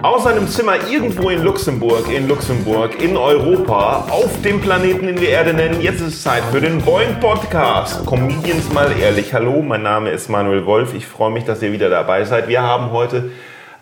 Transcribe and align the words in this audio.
Aus 0.00 0.22
seinem 0.22 0.46
Zimmer 0.46 0.74
irgendwo 0.88 1.28
in 1.28 1.42
Luxemburg, 1.42 2.08
in 2.08 2.28
Luxemburg, 2.28 3.02
in 3.02 3.16
Europa, 3.16 4.06
auf 4.08 4.40
dem 4.42 4.60
Planeten, 4.60 5.08
den 5.08 5.20
wir 5.20 5.30
Erde 5.30 5.52
nennen. 5.52 5.80
Jetzt 5.80 6.00
ist 6.00 6.14
es 6.14 6.22
Zeit 6.22 6.44
für 6.52 6.60
den 6.60 6.80
Boing 6.82 7.18
Podcast. 7.18 8.06
Comedians 8.06 8.72
mal 8.72 8.92
ehrlich. 8.96 9.34
Hallo, 9.34 9.60
mein 9.60 9.82
Name 9.82 10.10
ist 10.10 10.28
Manuel 10.28 10.66
Wolf. 10.66 10.94
Ich 10.94 11.04
freue 11.04 11.32
mich, 11.32 11.44
dass 11.44 11.62
ihr 11.62 11.72
wieder 11.72 11.90
dabei 11.90 12.22
seid. 12.24 12.46
Wir 12.46 12.62
haben 12.62 12.92
heute 12.92 13.32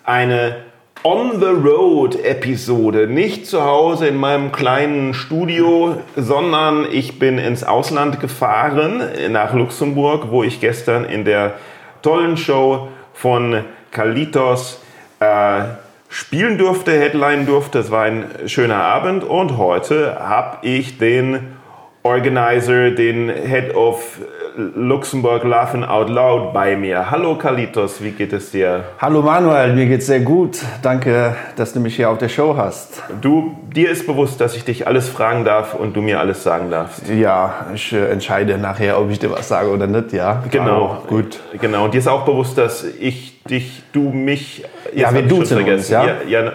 eine 0.04 0.56
On 1.04 1.38
the 1.38 1.68
Road 1.68 2.18
Episode. 2.24 3.08
Nicht 3.08 3.46
zu 3.46 3.62
Hause 3.62 4.08
in 4.08 4.16
meinem 4.16 4.52
kleinen 4.52 5.12
Studio, 5.12 5.98
sondern 6.16 6.86
ich 6.90 7.18
bin 7.18 7.36
ins 7.36 7.62
Ausland 7.62 8.20
gefahren, 8.20 9.02
nach 9.28 9.52
Luxemburg, 9.52 10.30
wo 10.30 10.42
ich 10.42 10.60
gestern 10.60 11.04
in 11.04 11.26
der 11.26 11.56
tollen 12.00 12.38
Show 12.38 12.88
von 13.12 13.64
Kalitos 13.90 14.80
äh, 15.20 15.64
spielen 16.08 16.58
durfte, 16.58 16.92
Headline 16.92 17.46
durfte. 17.46 17.78
Es 17.78 17.90
war 17.90 18.02
ein 18.04 18.26
schöner 18.46 18.82
Abend 18.82 19.24
und 19.24 19.56
heute 19.58 20.18
habe 20.20 20.58
ich 20.66 20.98
den 20.98 21.56
Organizer, 22.02 22.92
den 22.92 23.28
Head 23.28 23.74
of 23.74 24.20
Luxemburg 24.56 25.44
Laughing 25.44 25.84
Out 25.84 26.08
Loud 26.08 26.54
bei 26.54 26.76
mir. 26.76 27.10
Hallo 27.10 27.36
Kalitos, 27.36 28.02
wie 28.02 28.12
geht 28.12 28.32
es 28.32 28.52
dir? 28.52 28.84
Hallo 28.98 29.20
Manuel, 29.20 29.74
mir 29.74 29.86
geht's 29.86 30.06
sehr 30.06 30.20
gut. 30.20 30.58
Danke, 30.80 31.36
dass 31.56 31.74
du 31.74 31.80
mich 31.80 31.96
hier 31.96 32.08
auf 32.08 32.16
der 32.16 32.30
Show 32.30 32.56
hast. 32.56 33.02
Du, 33.20 33.56
dir 33.74 33.90
ist 33.90 34.06
bewusst, 34.06 34.40
dass 34.40 34.56
ich 34.56 34.64
dich 34.64 34.86
alles 34.86 35.10
fragen 35.10 35.44
darf 35.44 35.74
und 35.74 35.94
du 35.94 36.00
mir 36.00 36.20
alles 36.20 36.42
sagen 36.42 36.70
darfst. 36.70 37.06
Ja, 37.08 37.66
ich 37.74 37.92
äh, 37.92 38.06
entscheide 38.06 38.56
nachher, 38.56 38.98
ob 38.98 39.10
ich 39.10 39.18
dir 39.18 39.30
was 39.30 39.48
sage 39.48 39.68
oder 39.68 39.86
nicht, 39.86 40.12
ja. 40.14 40.42
Genau, 40.50 41.02
gut. 41.06 41.40
Genau, 41.60 41.84
und 41.84 41.92
dir 41.92 41.98
ist 41.98 42.08
auch 42.08 42.24
bewusst, 42.24 42.56
dass 42.56 42.82
ich 42.84 43.35
dich, 43.46 43.82
du 43.92 44.10
mich... 44.10 44.64
Ja, 44.94 45.12
wir 45.14 45.22
duzen 45.22 45.62
uns, 45.62 45.88
ja? 45.88 46.04
ja? 46.06 46.14
Ja, 46.26 46.52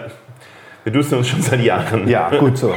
wir 0.84 0.92
duzen 0.92 1.18
uns 1.18 1.28
schon 1.28 1.42
seit 1.42 1.60
Jahren. 1.60 2.08
Ja, 2.08 2.30
gut 2.30 2.58
so. 2.58 2.74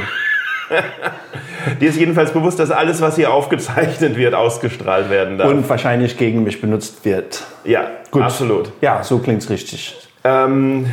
Dir 1.80 1.88
ist 1.88 1.98
jedenfalls 1.98 2.32
bewusst, 2.32 2.58
dass 2.58 2.70
alles, 2.70 3.00
was 3.00 3.16
hier 3.16 3.32
aufgezeichnet 3.32 4.16
wird, 4.16 4.34
ausgestrahlt 4.34 5.10
werden 5.10 5.38
darf. 5.38 5.48
Und 5.48 5.68
wahrscheinlich 5.68 6.16
gegen 6.16 6.44
mich 6.44 6.60
benutzt 6.60 7.04
wird. 7.04 7.42
Ja, 7.64 7.90
Gut. 8.10 8.22
absolut. 8.22 8.72
Ja, 8.80 9.02
so 9.02 9.18
klingt 9.18 9.42
es 9.42 9.50
richtig. 9.50 9.96
Ähm, 10.24 10.86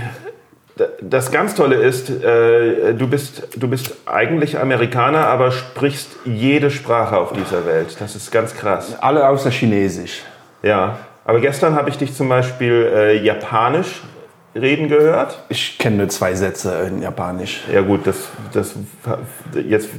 das 1.01 1.31
ganz 1.31 1.53
Tolle 1.53 1.75
ist, 1.75 2.09
äh, 2.09 2.93
du, 2.93 3.07
bist, 3.07 3.47
du 3.55 3.67
bist 3.67 3.95
eigentlich 4.05 4.59
Amerikaner, 4.59 5.27
aber 5.27 5.51
sprichst 5.51 6.09
jede 6.25 6.71
Sprache 6.71 7.17
auf 7.17 7.33
dieser 7.33 7.65
Welt. 7.65 7.95
Das 7.99 8.15
ist 8.15 8.31
ganz 8.31 8.55
krass. 8.55 8.97
Alle 8.99 9.27
außer 9.27 9.51
Chinesisch. 9.51 10.23
Ja, 10.63 10.97
aber 11.25 11.39
gestern 11.39 11.75
habe 11.75 11.89
ich 11.89 11.97
dich 11.97 12.13
zum 12.13 12.29
Beispiel 12.29 12.91
äh, 12.93 13.17
Japanisch 13.23 14.01
reden 14.55 14.87
gehört? 14.87 15.43
Ich 15.49 15.77
kenne 15.77 15.97
nur 15.97 16.09
zwei 16.09 16.33
Sätze 16.35 16.87
in 16.87 17.01
Japanisch. 17.01 17.63
Ja 17.71 17.81
gut, 17.81 18.05
das, 18.05 18.29
das, 18.53 18.75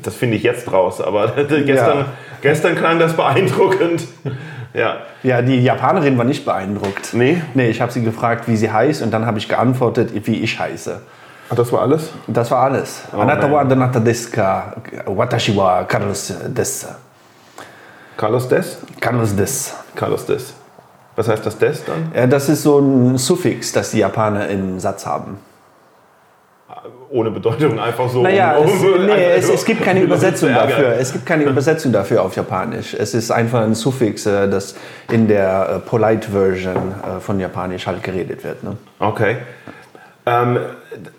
das 0.02 0.14
finde 0.14 0.36
ich 0.36 0.42
jetzt 0.42 0.70
raus, 0.70 1.00
aber 1.00 1.28
gestern, 1.48 1.98
ja. 1.98 2.06
gestern 2.40 2.76
klang 2.76 2.98
das 2.98 3.14
beeindruckend. 3.14 4.04
Ja. 4.76 4.96
ja, 5.22 5.40
die 5.40 5.62
Japanerin 5.62 6.18
war 6.18 6.24
nicht 6.24 6.44
beeindruckt. 6.44 7.14
Nee? 7.14 7.40
Nee, 7.54 7.68
ich 7.68 7.80
habe 7.80 7.92
sie 7.92 8.02
gefragt, 8.02 8.48
wie 8.48 8.56
sie 8.56 8.72
heißt 8.72 9.02
und 9.02 9.12
dann 9.12 9.24
habe 9.24 9.38
ich 9.38 9.48
geantwortet, 9.48 10.10
wie 10.26 10.42
ich 10.42 10.58
heiße. 10.58 11.00
Ach, 11.48 11.54
das 11.54 11.72
war 11.72 11.82
alles? 11.82 12.10
Das 12.26 12.50
war 12.50 12.64
alles. 12.64 13.04
Oh, 13.12 13.20
Anata 13.20 13.48
wa 13.52 13.62
donata 13.62 14.00
desu 14.00 14.32
ka? 14.32 14.74
Watashi 15.06 15.56
wa 15.56 15.84
Carlos 15.84 16.34
desu. 16.48 16.88
Carlos 18.16 18.48
des? 18.48 18.78
Carlos 19.00 19.36
des. 19.36 19.74
Carlos 19.94 20.26
des. 20.26 20.54
Was 21.16 21.28
heißt 21.28 21.46
das 21.46 21.58
des 21.58 21.84
dann? 21.84 22.10
Ja, 22.14 22.26
das 22.26 22.48
ist 22.48 22.62
so 22.62 22.78
ein 22.78 23.18
Suffix, 23.18 23.72
das 23.72 23.90
die 23.90 23.98
Japaner 23.98 24.48
im 24.48 24.80
Satz 24.80 25.06
haben. 25.06 25.38
Ohne 27.10 27.30
Bedeutung, 27.30 27.78
einfach 27.78 28.08
so. 28.08 28.22
Naja, 28.22 28.56
um, 28.56 28.66
es, 28.66 28.82
nee, 28.82 29.24
es, 29.36 29.48
es, 29.48 29.64
gibt 29.64 29.82
keine 29.82 30.00
Übersetzung 30.00 30.52
dafür. 30.52 30.96
Es 30.98 31.12
gibt 31.12 31.24
keine 31.24 31.44
Übersetzung 31.44 31.92
dafür 31.92 32.22
auf 32.22 32.34
Japanisch. 32.34 32.94
Es 32.94 33.14
ist 33.14 33.30
einfach 33.30 33.62
ein 33.62 33.74
Suffix, 33.74 34.26
äh, 34.26 34.48
das 34.48 34.74
in 35.12 35.28
der 35.28 35.76
äh, 35.76 35.88
Polite 35.88 36.32
Version 36.32 36.74
äh, 36.76 37.20
von 37.20 37.38
Japanisch 37.38 37.86
halt 37.86 38.02
geredet 38.02 38.42
wird. 38.42 38.64
Ne? 38.64 38.76
Okay. 38.98 39.36
Ähm, 40.26 40.58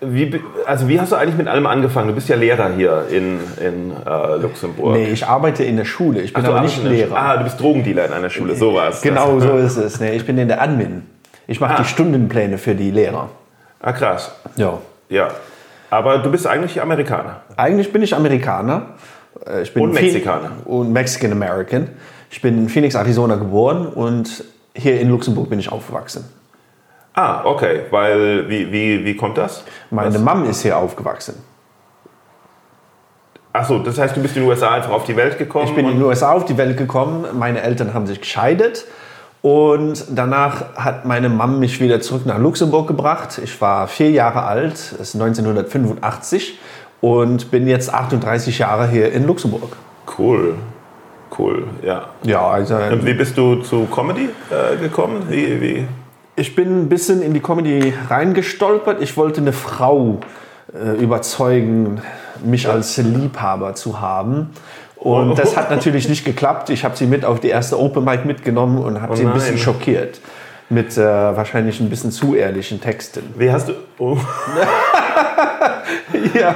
wie, 0.00 0.40
also 0.66 0.88
wie 0.88 1.00
hast 1.00 1.12
du 1.12 1.16
eigentlich 1.16 1.36
mit 1.36 1.46
allem 1.46 1.66
angefangen? 1.66 2.08
Du 2.08 2.14
bist 2.14 2.28
ja 2.28 2.36
Lehrer 2.36 2.70
hier 2.74 3.04
in, 3.08 3.38
in 3.60 3.92
äh, 3.92 4.36
Luxemburg. 4.36 4.94
Nee, 4.94 5.10
ich 5.10 5.26
arbeite 5.26 5.62
in 5.62 5.76
der 5.76 5.84
Schule. 5.84 6.22
Ich 6.22 6.32
bin 6.32 6.44
Ach, 6.44 6.48
aber 6.48 6.62
nicht 6.62 6.82
Lehrer. 6.82 7.16
Ah, 7.16 7.36
du 7.36 7.44
bist 7.44 7.60
Drogendealer 7.60 8.06
in 8.06 8.12
einer 8.12 8.30
Schule, 8.30 8.56
so 8.56 8.74
war 8.74 8.88
es. 8.88 9.02
Genau 9.02 9.38
so 9.40 9.56
ist 9.56 9.76
es. 9.76 10.00
Nee, 10.00 10.16
ich 10.16 10.26
bin 10.26 10.36
in 10.38 10.48
der 10.48 10.60
Admin. 10.60 11.02
Ich 11.46 11.60
mache 11.60 11.74
ah. 11.74 11.78
die 11.78 11.84
Stundenpläne 11.84 12.58
für 12.58 12.74
die 12.74 12.90
Lehrer. 12.90 13.28
Ah, 13.80 13.92
krass. 13.92 14.32
Ja. 14.56 14.78
Ja. 15.08 15.28
Aber 15.90 16.18
du 16.18 16.30
bist 16.30 16.46
eigentlich 16.46 16.82
Amerikaner. 16.82 17.42
Eigentlich 17.56 17.92
bin 17.92 18.02
ich 18.02 18.14
Amerikaner. 18.16 18.94
Äh, 19.46 19.62
ich 19.62 19.72
bin 19.72 19.84
und 19.84 19.92
Mexikaner. 19.92 20.50
Und 20.64 20.92
Mexican 20.92 21.30
American. 21.30 21.90
Ich 22.30 22.42
bin 22.42 22.58
in 22.58 22.68
Phoenix, 22.68 22.96
Arizona 22.96 23.36
geboren 23.36 23.86
und 23.86 24.44
hier 24.74 25.00
in 25.00 25.10
Luxemburg 25.10 25.48
bin 25.48 25.60
ich 25.60 25.70
aufgewachsen. 25.70 26.24
Ah, 27.16 27.44
okay. 27.44 27.80
Weil, 27.90 28.48
wie, 28.48 28.70
wie, 28.70 29.04
wie 29.04 29.16
kommt 29.16 29.38
das? 29.38 29.64
Meine? 29.90 30.18
Mom 30.18 30.44
ist 30.44 30.60
hier 30.60 30.76
aufgewachsen. 30.76 31.42
Achso, 33.54 33.78
das 33.78 33.98
heißt, 33.98 34.14
du 34.14 34.20
bist 34.20 34.36
in 34.36 34.42
den 34.42 34.50
USA 34.50 34.74
einfach 34.74 34.90
auf 34.90 35.04
die 35.04 35.16
Welt 35.16 35.38
gekommen? 35.38 35.66
Ich 35.66 35.74
bin 35.74 35.86
in 35.86 35.94
den 35.94 36.02
USA 36.02 36.32
auf 36.32 36.44
die 36.44 36.58
Welt 36.58 36.76
gekommen. 36.76 37.24
Meine 37.38 37.62
Eltern 37.62 37.94
haben 37.94 38.06
sich 38.06 38.20
gescheitert. 38.20 38.84
Und 39.40 40.04
danach 40.10 40.74
hat 40.76 41.06
meine 41.06 41.30
Mom 41.30 41.58
mich 41.58 41.80
wieder 41.80 42.00
zurück 42.02 42.26
nach 42.26 42.38
Luxemburg 42.38 42.86
gebracht. 42.86 43.40
Ich 43.42 43.58
war 43.62 43.88
vier 43.88 44.10
Jahre 44.10 44.42
alt, 44.42 44.72
das 44.72 45.00
ist 45.00 45.14
1985, 45.14 46.58
und 47.00 47.50
bin 47.50 47.66
jetzt 47.66 47.94
38 47.94 48.58
Jahre 48.58 48.88
hier 48.88 49.10
in 49.12 49.26
Luxemburg. 49.26 49.76
Cool. 50.18 50.56
Cool, 51.38 51.64
ja. 51.82 52.06
Ja, 52.24 52.46
also. 52.46 52.76
Und 52.76 53.06
wie 53.06 53.14
bist 53.14 53.38
du 53.38 53.56
zu 53.56 53.86
Comedy 53.86 54.28
äh, 54.50 54.76
gekommen? 54.76 55.22
Wie, 55.28 55.60
wie? 55.60 55.88
Ich 56.38 56.54
bin 56.54 56.82
ein 56.82 56.88
bisschen 56.90 57.22
in 57.22 57.32
die 57.32 57.40
Comedy 57.40 57.94
reingestolpert. 58.10 59.00
Ich 59.00 59.16
wollte 59.16 59.40
eine 59.40 59.54
Frau 59.54 60.18
äh, 60.74 61.02
überzeugen, 61.02 62.02
mich 62.44 62.68
als 62.68 62.98
Liebhaber 62.98 63.74
zu 63.74 64.00
haben. 64.00 64.50
Und 64.96 65.38
das 65.38 65.56
hat 65.56 65.70
natürlich 65.74 66.10
nicht 66.10 66.26
geklappt. 66.26 66.68
Ich 66.68 66.84
habe 66.84 66.94
sie 66.94 67.06
mit 67.06 67.24
auf 67.24 67.40
die 67.40 67.48
erste 67.48 67.80
Open 67.80 68.04
Mic 68.04 68.26
mitgenommen 68.26 68.76
und 68.78 69.00
habe 69.00 69.14
oh 69.14 69.16
sie 69.16 69.24
ein 69.24 69.32
bisschen 69.32 69.56
schockiert. 69.56 70.20
Mit 70.68 70.98
äh, 70.98 71.02
wahrscheinlich 71.02 71.80
ein 71.80 71.88
bisschen 71.88 72.10
zu 72.10 72.34
ehrlichen 72.34 72.82
Texten. 72.82 73.32
Wie 73.38 73.50
hast 73.50 73.68
du. 73.68 73.72
Oh. 73.98 74.18
ja. 76.34 76.54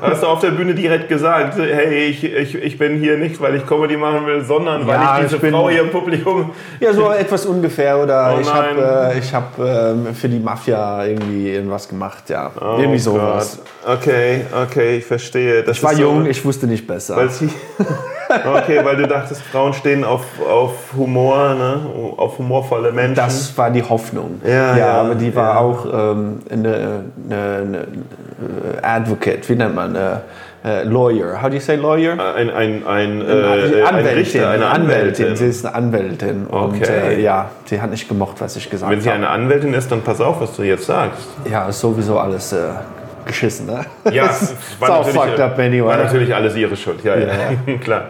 Hast 0.00 0.22
du 0.22 0.26
auf 0.26 0.40
der 0.40 0.50
Bühne 0.50 0.74
direkt 0.74 1.08
gesagt, 1.08 1.56
hey, 1.58 2.06
ich, 2.06 2.22
ich, 2.22 2.54
ich 2.54 2.78
bin 2.78 2.98
hier 2.98 3.16
nicht, 3.16 3.40
weil 3.40 3.56
ich 3.56 3.66
Comedy 3.66 3.96
machen 3.96 4.26
will, 4.26 4.44
sondern 4.44 4.86
weil 4.86 4.94
ja, 4.94 5.18
ich 5.18 5.30
diese 5.30 5.46
ich 5.46 5.52
Frau 5.52 5.70
hier 5.70 5.82
im 5.82 5.90
Publikum... 5.90 6.52
Ja, 6.80 6.92
so 6.92 7.10
etwas 7.10 7.46
ungefähr. 7.46 7.98
Oder 7.98 8.34
oh 8.36 8.40
ich 8.40 8.52
habe 8.52 9.12
äh, 9.14 9.20
hab, 9.32 9.58
äh, 9.58 10.12
für 10.12 10.28
die 10.28 10.38
Mafia 10.38 11.04
irgendwie 11.06 11.50
irgendwas 11.50 11.88
gemacht, 11.88 12.28
ja. 12.28 12.50
Oh 12.60 12.76
irgendwie 12.78 12.98
sowas. 12.98 13.60
Gott. 13.84 13.98
Okay, 13.98 14.42
okay, 14.64 14.98
ich 14.98 15.06
verstehe. 15.06 15.62
Das 15.62 15.78
ich 15.78 15.82
war 15.82 15.94
jung, 15.94 16.24
so, 16.24 16.30
ich 16.30 16.44
wusste 16.44 16.66
nicht 16.66 16.86
besser. 16.86 17.16
okay, 18.28 18.80
weil 18.84 18.96
du 18.96 19.06
dachtest, 19.06 19.42
Frauen 19.42 19.72
stehen 19.72 20.04
auf, 20.04 20.24
auf 20.48 20.92
Humor, 20.96 21.54
ne? 21.54 21.80
auf 22.16 22.38
humorvolle 22.38 22.92
Menschen. 22.92 23.14
Das 23.14 23.56
war 23.56 23.70
die 23.70 23.82
Hoffnung. 23.82 24.40
Ja, 24.46 24.76
ja, 24.76 24.92
aber 25.00 25.14
die 25.14 25.34
war 25.34 25.54
ja. 25.54 25.60
auch 25.60 25.86
ähm, 25.86 26.40
eine, 26.50 27.04
eine, 27.28 27.58
eine 27.60 27.86
Advocate, 28.82 29.48
wie 29.48 29.54
nennt 29.54 29.74
man? 29.74 29.94
Äh, 29.94 30.18
äh, 30.66 30.82
lawyer. 30.82 31.40
How 31.40 31.48
do 31.48 31.54
you 31.54 31.60
say 31.60 31.76
lawyer? 31.76 32.12
Ein, 32.12 32.50
ein, 32.50 32.86
ein, 32.86 33.22
äh, 33.22 33.82
ein 33.84 34.06
Richter, 34.06 34.50
eine 34.50 34.66
Anwältin. 34.66 35.26
Anwältin. 35.26 35.36
Sie 35.36 35.46
ist 35.46 35.64
eine 35.64 35.74
Anwältin. 35.76 36.46
Okay. 36.50 36.64
Und 36.64 36.88
äh, 36.88 37.20
ja, 37.20 37.50
sie 37.66 37.80
hat 37.80 37.90
nicht 37.90 38.08
gemocht, 38.08 38.40
was 38.40 38.56
ich 38.56 38.68
gesagt 38.68 38.82
habe. 38.82 38.96
Wenn 38.96 39.00
sie 39.00 39.10
eine 39.10 39.28
Anwältin 39.28 39.74
ist, 39.74 39.92
dann 39.92 40.02
pass 40.02 40.20
auf, 40.20 40.40
was 40.40 40.56
du 40.56 40.62
jetzt 40.62 40.86
sagst. 40.86 41.28
Ja, 41.48 41.68
ist 41.68 41.80
sowieso 41.80 42.18
alles 42.18 42.52
äh, 42.52 42.56
geschissen, 43.26 43.66
ne? 43.66 43.84
Ja, 44.10 44.30
war, 44.78 45.04
natürlich, 45.04 45.40
up 45.40 45.58
anyway. 45.58 45.84
war 45.84 45.96
natürlich 45.96 46.34
alles 46.34 46.56
ihre 46.56 46.76
Schuld, 46.76 47.04
ja, 47.04 47.16
ja. 47.16 47.26
ja. 47.26 47.76
klar. 47.80 48.04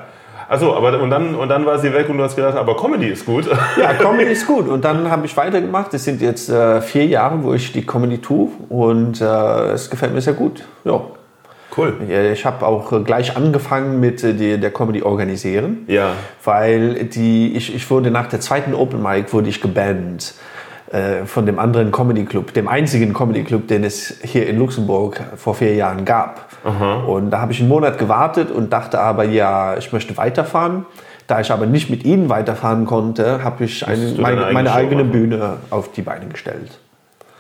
Also, 0.49 0.77
aber 0.77 1.01
und 1.01 1.11
dann, 1.11 1.35
und 1.35 1.49
dann 1.49 1.67
war 1.67 1.79
sie 1.79 1.93
weg 1.93 2.09
und 2.09 2.19
du 2.19 2.25
hast 2.25 2.37
gedacht, 2.37 2.57
aber 2.57 2.77
Comedy 2.77 3.09
ist 3.09 3.27
gut. 3.27 3.51
Ja, 3.81 3.95
Comedy 3.95 4.31
ist 4.31 4.47
gut. 4.47 4.69
Und 4.69 4.85
dann 4.85 5.11
habe 5.11 5.27
ich 5.27 5.37
weitergemacht. 5.37 5.93
Es 5.93 6.05
sind 6.05 6.21
jetzt 6.21 6.49
äh, 6.49 6.81
vier 6.81 7.07
Jahre, 7.07 7.43
wo 7.43 7.53
ich 7.53 7.73
die 7.73 7.85
Comedy 7.85 8.19
tue 8.19 8.51
und 8.69 9.21
äh, 9.21 9.73
es 9.73 9.91
gefällt 9.91 10.15
mir 10.15 10.21
sehr 10.21 10.35
gut. 10.35 10.63
Ja. 10.85 11.01
Cool. 11.77 11.95
Ich 12.33 12.47
habe 12.47 12.65
auch 12.65 13.05
gleich 13.05 13.37
angefangen 13.37 14.01
mit 14.01 14.23
äh, 14.23 14.57
der 14.57 14.71
Comedy 14.71 15.03
organisieren. 15.03 15.85
Ja. 15.89 16.13
Weil 16.45 17.05
die, 17.05 17.55
ich, 17.55 17.75
ich 17.75 17.91
wurde 17.91 18.11
nach 18.11 18.29
der 18.29 18.41
zweiten 18.41 18.73
Open 18.73 19.03
Mic 19.03 19.33
wurde 19.33 19.49
ich 19.49 19.61
gebannt 19.61 20.33
äh, 20.33 20.56
von 21.25 21.47
dem 21.47 21.59
anderen 21.59 21.91
Comedy 21.91 22.25
Club, 22.25 22.53
dem 22.55 22.69
einzigen 22.69 23.13
Comedy 23.13 23.43
Club, 23.43 23.67
den 23.69 23.83
es 23.83 24.19
hier 24.23 24.47
in 24.47 24.59
Luxemburg 24.59 25.21
vor 25.37 25.55
vier 25.55 25.75
Jahren 25.75 26.05
gab. 26.05 26.47
Aha. 26.65 27.01
Und 27.05 27.31
da 27.31 27.41
habe 27.41 27.53
ich 27.53 27.61
einen 27.61 27.69
Monat 27.69 27.99
gewartet 27.99 28.51
und 28.51 28.73
dachte 28.73 29.01
aber, 29.01 29.25
ja, 29.25 29.77
ich 29.77 29.93
möchte 29.93 30.17
weiterfahren. 30.17 30.87
Da 31.27 31.41
ich 31.41 31.51
aber 31.51 31.67
nicht 31.67 31.91
mit 31.91 32.05
ihnen 32.05 32.29
weiterfahren 32.29 32.87
konnte, 32.87 33.43
habe 33.43 33.65
ich 33.65 33.87
eine, 33.87 34.15
meine, 34.19 34.53
meine 34.53 34.73
eigene 34.73 35.05
Bühne 35.05 35.57
auf 35.71 35.91
die 35.91 36.03
Beine 36.03 36.27
gestellt. 36.27 36.79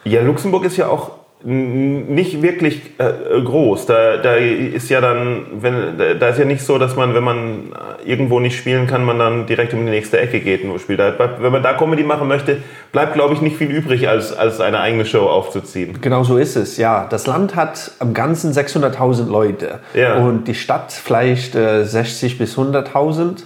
Ja, 0.03 0.23
Luxemburg 0.23 0.65
ist 0.65 0.77
ja 0.77 0.89
auch 0.89 1.13
nicht 1.51 2.43
wirklich 2.43 2.81
äh, 2.99 3.41
groß. 3.41 3.87
Da, 3.87 4.17
da 4.17 4.35
ist 4.35 4.91
ja 4.91 5.01
dann, 5.01 5.47
wenn, 5.61 5.75
da- 6.19 6.29
ist 6.29 6.39
ja 6.41 6.45
nicht 6.45 6.63
so, 6.63 6.77
dass 6.77 6.97
man, 6.97 7.15
wenn 7.15 7.23
man 7.23 7.73
irgendwo 8.05 8.41
nicht 8.41 8.57
spielen 8.59 8.87
kann, 8.89 9.05
man 9.05 9.19
dann 9.21 9.47
direkt 9.47 9.73
um 9.73 9.85
die 9.85 9.91
nächste 9.93 10.19
Ecke 10.19 10.41
geht 10.41 10.65
und 10.65 10.81
spielt. 10.81 10.99
Wenn 10.99 11.53
man 11.53 11.63
da 11.63 11.75
Comedy 11.75 12.03
machen 12.03 12.27
möchte, 12.27 12.57
bleibt, 12.91 13.15
glaube 13.15 13.35
ich, 13.35 13.41
nicht 13.43 13.57
viel 13.57 13.71
übrig, 13.71 14.09
als, 14.09 14.37
als 14.37 14.61
eine 14.61 14.81
eigene 14.81 15.05
Show 15.05 15.27
aufzuziehen. 15.27 15.99
Genau 16.01 16.25
so 16.25 16.37
ist 16.37 16.57
es, 16.57 16.79
ja. 16.79 17.07
Das 17.09 17.27
Land 17.29 17.55
hat 17.55 17.93
am 18.01 18.13
Ganzen 18.13 18.53
600.000 18.53 19.31
Leute 19.31 19.79
Ja. 19.95 20.17
und 20.17 20.49
die 20.49 20.55
Stadt 20.55 20.93
vielleicht 20.93 21.55
äh, 21.55 21.85
60 21.85 22.39
bis 22.39 22.59
100.000. 22.59 23.45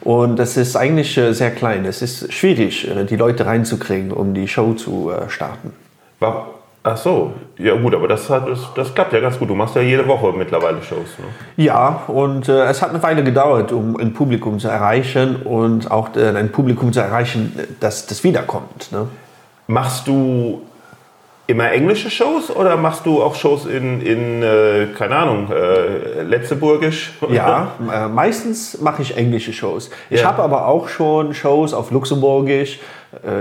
Und 0.00 0.36
das 0.38 0.56
ist 0.56 0.76
eigentlich 0.76 1.16
äh, 1.16 1.32
sehr 1.32 1.50
klein. 1.52 1.84
Es 1.84 2.02
ist 2.02 2.32
schwierig, 2.32 2.88
äh, 2.90 3.04
die 3.04 3.16
Leute 3.16 3.46
reinzukriegen, 3.46 4.10
um 4.12 4.34
die 4.34 4.48
Show 4.48 4.72
zu 4.74 5.10
äh, 5.12 5.28
starten. 5.28 5.72
War, 6.20 6.48
ach 6.86 6.96
so, 6.96 7.32
ja 7.58 7.74
gut, 7.74 7.94
aber 7.94 8.08
das, 8.08 8.30
hat, 8.30 8.46
das, 8.74 8.94
klappt 8.94 9.12
ja 9.12 9.20
ganz 9.20 9.38
gut. 9.38 9.50
Du 9.50 9.54
machst 9.54 9.74
ja 9.74 9.82
jede 9.82 10.06
Woche 10.06 10.32
mittlerweile 10.32 10.82
Shows. 10.82 11.18
Ne? 11.18 11.64
Ja, 11.64 12.02
und 12.06 12.48
äh, 12.48 12.64
es 12.64 12.80
hat 12.82 12.90
eine 12.90 13.02
Weile 13.02 13.24
gedauert, 13.24 13.72
um 13.72 13.96
ein 13.96 14.12
Publikum 14.12 14.58
zu 14.58 14.68
erreichen 14.68 15.36
und 15.42 15.90
auch 15.90 16.14
äh, 16.16 16.28
ein 16.28 16.52
Publikum 16.52 16.92
zu 16.92 17.00
erreichen, 17.00 17.58
das, 17.80 18.06
das 18.06 18.22
wiederkommt. 18.24 18.92
Ne? 18.92 19.08
Machst 19.66 20.06
du 20.06 20.62
immer 21.48 21.70
englische 21.70 22.10
Shows 22.10 22.50
oder 22.54 22.76
machst 22.76 23.06
du 23.06 23.22
auch 23.22 23.34
Shows 23.34 23.66
in, 23.66 24.00
in 24.00 24.42
äh, 24.42 24.86
keine 24.98 25.16
Ahnung, 25.16 25.48
äh, 25.52 26.22
Letzeburgisch? 26.22 27.12
Ja, 27.30 27.72
äh, 27.92 28.08
meistens 28.08 28.80
mache 28.80 29.02
ich 29.02 29.16
englische 29.16 29.52
Shows. 29.52 29.90
Ich 30.10 30.22
Ja. 30.22 30.28
habe 30.28 30.42
aber 30.42 30.66
auch 30.66 30.88
schon 30.88 31.34
Shows 31.34 31.72
auf 31.72 31.90
Luxemburgisch, 31.90 32.80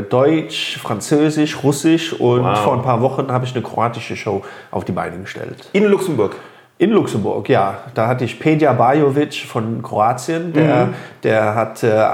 Deutsch, 0.10 0.78
Französisch, 0.82 1.64
Russisch 1.64 2.14
und 2.14 2.44
Wow. 2.44 2.58
vor 2.60 2.74
ein 2.74 2.82
paar 2.82 3.02
Wochen 3.02 3.32
habe 3.32 3.46
ich 3.46 3.54
eine 3.54 3.64
kroatische 3.64 4.16
Show 4.16 4.44
auf 4.72 4.86
die 4.86 4.92
Beine 4.92 5.18
gestellt. 5.18 5.70
In 5.74 5.86
Luxemburg. 5.86 6.36
In 6.78 6.92
Luxemburg, 6.92 7.48
ja. 7.50 7.78
Da 7.94 8.08
hatte 8.08 8.26
ich 8.26 8.40
Pedja 8.40 8.74
Bajovic 8.74 9.34
von 9.48 9.82
Kroatien. 9.82 10.52
Der, 10.54 10.90
der 11.24 11.56
hat 11.56 11.84
äh, 11.84 12.06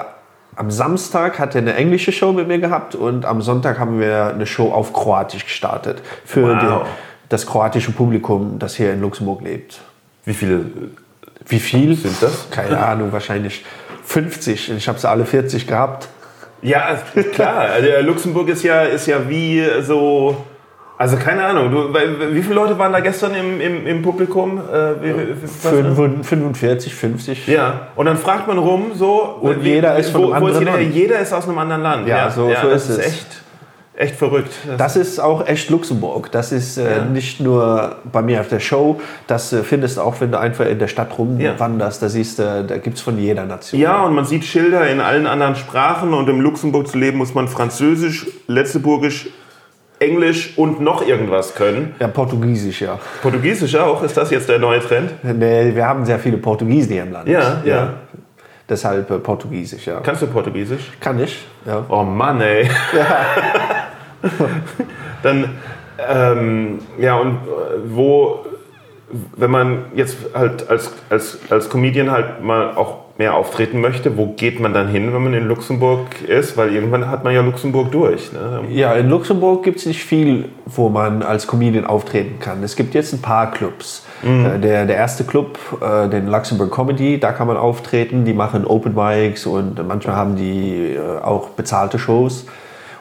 am 0.56 0.70
Samstag 0.70 1.40
hat 1.40 1.56
er 1.56 1.62
eine 1.62 1.74
englische 1.76 2.12
Show 2.12 2.32
mit 2.34 2.48
mir 2.48 2.60
gehabt 2.60 2.94
und 2.96 3.26
am 3.26 3.42
Sonntag 3.42 3.80
haben 3.80 4.00
wir 4.00 4.28
eine 4.28 4.46
Show 4.46 4.72
auf 4.72 4.94
Kroatisch 4.94 5.46
gestartet 5.46 6.02
für 6.26 6.56
Wow. 6.56 6.60
die, 6.84 6.90
das 7.30 7.46
kroatische 7.48 7.92
Publikum, 7.92 8.60
das 8.60 8.76
hier 8.76 8.94
in 8.94 9.02
Luxemburg 9.02 9.42
lebt. 9.42 9.80
Wie 10.26 10.34
viele 10.34 10.66
Wie 11.48 11.60
viel 11.60 11.96
sind 11.96 12.22
das? 12.22 12.50
Keine 12.52 12.78
Ahnung, 12.78 13.12
wahrscheinlich 13.12 13.66
50. 14.04 14.72
Ich 14.78 14.88
habe 14.88 15.00
sie 15.00 15.10
alle 15.10 15.26
40 15.26 15.66
gehabt. 15.66 16.08
Ja, 16.62 16.96
klar. 17.34 17.66
Also 17.74 17.88
Luxemburg 18.02 18.50
ist 18.50 18.64
ja, 18.64 18.82
ist 18.84 19.08
ja 19.08 19.18
wie 19.28 19.64
so. 19.82 20.36
Also 20.98 21.18
keine 21.18 21.44
Ahnung, 21.44 21.72
du, 21.72 21.92
wie 22.36 22.44
viele 22.44 22.54
Leute 22.54 22.78
waren 22.78 22.94
da 22.94 23.00
gestern 23.00 23.34
im, 23.34 23.60
im, 23.60 23.88
im 23.88 24.02
Publikum? 24.04 24.60
Äh, 24.60 25.02
wie, 25.04 25.08
wie, 25.10 25.44
was- 25.44 25.68
45, 25.72 26.24
45, 26.28 26.94
50. 26.96 27.48
Ja, 27.48 27.88
und 27.96 28.06
dann 28.06 28.18
fragt 28.18 28.48
man 28.48 28.60
rum 28.60 28.92
so. 28.94 29.38
Und 29.42 29.64
jeder 29.64 29.98
ist 29.98 30.12
von 30.12 30.22
wo, 30.28 30.32
einem 30.32 30.44
wo 30.44 30.48
ist 30.50 30.58
anderen 30.58 30.78
jeder, 30.78 30.84
Land. 30.84 30.96
jeder 30.96 31.20
ist 31.20 31.34
aus 31.34 31.48
einem 31.48 31.58
anderen 31.58 31.82
Land. 31.82 32.08
Ja, 32.08 32.30
so- 32.30 32.52
so 32.62 32.70
das 32.70 32.88
ist 32.88 33.00
es. 33.00 33.06
echt, 33.08 33.41
echt 34.02 34.16
verrückt. 34.16 34.52
Das 34.78 34.96
ist 34.96 35.20
auch 35.20 35.48
echt 35.48 35.70
Luxemburg. 35.70 36.32
Das 36.32 36.52
ist 36.52 36.78
äh, 36.78 36.98
Ja. 36.98 37.06
nicht 37.06 37.40
nur 37.40 37.96
bei 38.12 38.22
mir 38.22 38.42
auf 38.42 38.50
der 38.50 38.60
Show. 38.60 39.00
Das 39.28 39.54
äh, 39.54 39.64
findest 39.64 39.98
du 39.98 40.02
auch, 40.02 40.20
wenn 40.20 40.32
du 40.32 40.40
einfach 40.40 40.66
in 40.66 40.80
der 40.80 40.88
Stadt 40.88 41.18
rumwanderst. 41.18 42.02
Da 42.02 42.10
siehst 42.10 42.40
du, 42.40 42.66
da 42.68 42.78
gibt 42.78 42.98
es 42.98 43.02
von 43.02 43.18
jeder 43.18 43.46
Nation. 43.46 43.80
Ja, 43.80 44.02
und 44.04 44.14
man 44.14 44.26
sieht 44.26 44.44
Schilder 44.44 44.88
in 44.90 45.00
allen 45.00 45.28
anderen 45.28 45.56
Sprachen 45.56 46.14
und 46.14 46.28
im 46.30 46.42
Luxemburg 46.42 46.88
zu 46.88 46.98
leben 46.98 47.18
muss 47.20 47.34
man 47.34 47.48
Französisch, 47.48 48.28
Letzeburgisch, 48.48 49.30
Englisch 50.00 50.58
und 50.58 50.82
noch 50.82 51.06
irgendwas 51.08 51.54
können. 51.54 51.94
Ja, 52.00 52.08
Portugiesisch, 52.08 52.82
ja. 52.82 52.98
Portugiesisch 53.22 53.76
auch, 53.76 54.02
ist 54.02 54.18
das 54.18 54.32
jetzt 54.32 54.50
der 54.50 54.58
neue 54.58 54.80
Trend? 54.80 55.12
Nee, 55.24 55.76
wir 55.76 55.86
haben 55.88 56.04
sehr 56.06 56.18
viele 56.18 56.38
Portugiesen 56.38 56.92
hier 56.94 57.04
im 57.04 57.12
Land. 57.12 57.28
Ja, 57.30 57.62
ja. 57.64 57.94
Deshalb 58.68 59.12
äh, 59.12 59.20
Portugiesisch, 59.20 59.86
ja. 59.86 60.00
Kannst 60.02 60.22
du 60.24 60.28
Portugiesisch? 60.28 60.92
Kann 61.00 61.20
ich, 61.22 61.46
ja. 61.66 61.86
Oh 61.90 62.04
Mann, 62.04 62.42
ey. 62.42 62.68
Dann, 65.24 65.50
ähm, 66.10 66.80
ja, 66.98 67.16
und 67.18 67.32
äh, 67.32 67.38
wo, 67.88 68.46
wenn 69.36 69.52
man 69.52 69.86
jetzt 69.96 70.18
halt 70.34 70.70
als, 70.70 70.92
als, 71.10 71.38
als 71.50 71.70
Comedian 71.70 72.12
halt 72.12 72.44
mal 72.44 72.76
auch 72.76 72.98
mehr 73.18 73.36
auftreten 73.36 73.82
möchte, 73.82 74.18
wo 74.18 74.28
geht 74.34 74.60
man 74.60 74.74
dann 74.74 74.88
hin, 74.88 75.14
wenn 75.14 75.22
man 75.24 75.34
in 75.36 75.48
Luxemburg 75.48 76.22
ist? 76.28 76.58
Weil 76.58 76.74
irgendwann 76.74 77.08
hat 77.08 77.24
man 77.24 77.36
ja 77.36 77.42
Luxemburg 77.42 77.92
durch. 77.92 78.32
Ne? 78.32 78.62
Ja, 78.70 78.94
in 78.94 79.10
Luxemburg 79.10 79.64
gibt 79.64 79.78
es 79.80 79.86
nicht 79.86 80.04
viel, 80.04 80.46
wo 80.66 80.90
man 80.90 81.22
als 81.22 81.46
Comedian 81.46 81.86
auftreten 81.86 82.40
kann. 82.40 82.64
Es 82.64 82.76
gibt 82.76 82.96
jetzt 82.96 83.14
ein 83.14 83.22
paar 83.22 83.52
Clubs. 83.52 84.06
Äh, 84.24 84.60
Der, 84.60 84.86
der 84.86 84.96
erste 84.96 85.24
Club, 85.24 85.60
äh, 85.82 86.08
den 86.10 86.28
Luxemburg 86.28 86.72
Comedy, 86.74 87.20
da 87.20 87.32
kann 87.32 87.48
man 87.48 87.58
auftreten. 87.58 88.26
Die 88.26 88.34
machen 88.34 88.66
Open 88.66 88.96
Mics 88.96 89.46
und 89.46 89.86
manchmal 89.88 90.16
haben 90.16 90.36
die 90.36 90.98
auch 91.22 91.50
bezahlte 91.50 92.00
Shows. 92.00 92.46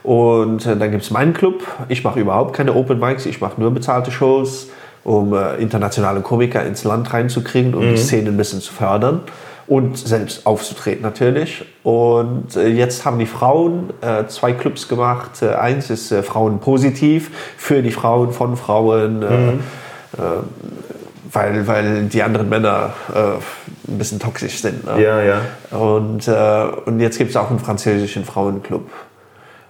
Und 0.02 0.66
äh, 0.66 0.76
dann 0.76 0.90
gibt 0.90 1.02
es 1.02 1.10
meinen 1.10 1.34
Club. 1.34 1.62
Ich 1.88 2.04
mache 2.04 2.20
überhaupt 2.20 2.54
keine 2.54 2.74
Open 2.74 2.98
Mics, 2.98 3.26
ich 3.26 3.40
mache 3.40 3.60
nur 3.60 3.70
bezahlte 3.70 4.10
Shows, 4.10 4.68
um 5.04 5.34
äh, 5.34 5.56
internationale 5.56 6.20
Komiker 6.20 6.64
ins 6.64 6.84
Land 6.84 7.12
reinzukriegen, 7.12 7.74
um 7.74 7.82
die 7.82 7.96
Szene 7.96 8.30
ein 8.30 8.36
bisschen 8.36 8.60
zu 8.60 8.72
fördern 8.72 9.20
und 9.66 9.96
selbst 9.96 10.46
aufzutreten 10.46 11.02
natürlich. 11.02 11.64
Und 11.84 12.56
äh, 12.56 12.68
jetzt 12.68 13.04
haben 13.04 13.18
die 13.18 13.26
Frauen 13.26 13.90
äh, 14.00 14.26
zwei 14.26 14.52
Clubs 14.52 14.88
gemacht. 14.88 15.42
Äh, 15.42 15.54
eins 15.54 15.90
ist 15.90 16.12
Frauen 16.24 16.58
positiv 16.58 17.30
für 17.56 17.82
die 17.82 17.92
Frauen 17.92 18.32
von 18.32 18.56
Frauen. 18.56 19.22
Äh, 19.22 19.52
weil, 21.32 21.66
weil 21.66 22.04
die 22.04 22.22
anderen 22.22 22.48
Männer 22.48 22.92
äh, 23.14 23.18
ein 23.88 23.98
bisschen 23.98 24.18
toxisch 24.18 24.60
sind. 24.60 24.84
Ne? 24.84 25.02
Ja, 25.02 25.22
ja. 25.22 25.40
Und, 25.70 26.26
äh, 26.26 26.66
und 26.86 27.00
jetzt 27.00 27.18
gibt 27.18 27.30
es 27.30 27.36
auch 27.36 27.50
einen 27.50 27.58
französischen 27.58 28.24
Frauenclub. 28.24 28.90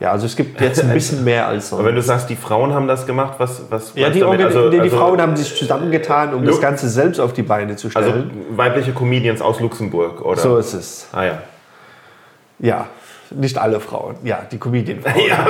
Ja, 0.01 0.13
also 0.13 0.25
es 0.25 0.35
gibt 0.35 0.59
jetzt 0.63 0.83
ein 0.83 0.95
bisschen 0.95 1.23
mehr 1.25 1.47
als 1.47 1.73
Aber 1.75 1.85
wenn 1.85 1.95
sonst. 1.95 2.07
du 2.07 2.09
sagst, 2.09 2.31
die 2.31 2.37
Frauen 2.37 2.73
haben 2.73 2.89
das 2.89 3.07
gemacht, 3.07 3.35
was, 3.39 3.63
was 3.71 3.93
Ja, 3.95 4.09
die, 4.09 4.21
damit? 4.21 4.41
Organ- 4.43 4.71
die, 4.71 4.81
also, 4.81 4.97
Frauen 4.97 5.21
haben 5.21 5.37
sich 5.37 5.55
zusammengetan, 5.55 6.33
um 6.33 6.43
Lu- 6.43 6.49
das 6.51 6.61
Ganze 6.61 6.89
selbst 6.89 7.21
auf 7.21 7.35
die 7.35 7.43
Beine 7.43 7.77
zu 7.77 7.89
also 7.95 8.09
stellen. 8.09 8.31
weibliche 8.53 8.93
Comedians 8.93 9.43
aus 9.43 9.61
Luxemburg, 9.61 10.23
oder? 10.25 10.41
so 10.41 10.57
ist 10.57 10.73
es. 10.73 11.07
Ah 11.13 11.25
ja. 11.25 11.43
Ja, 12.61 12.87
nicht 13.31 13.57
alle 13.59 13.81
Frauen. 13.81 14.17
Ja, 14.25 14.43
die 14.51 14.59
Comedian-Frauen. 14.59 15.15
Ja, 15.29 15.45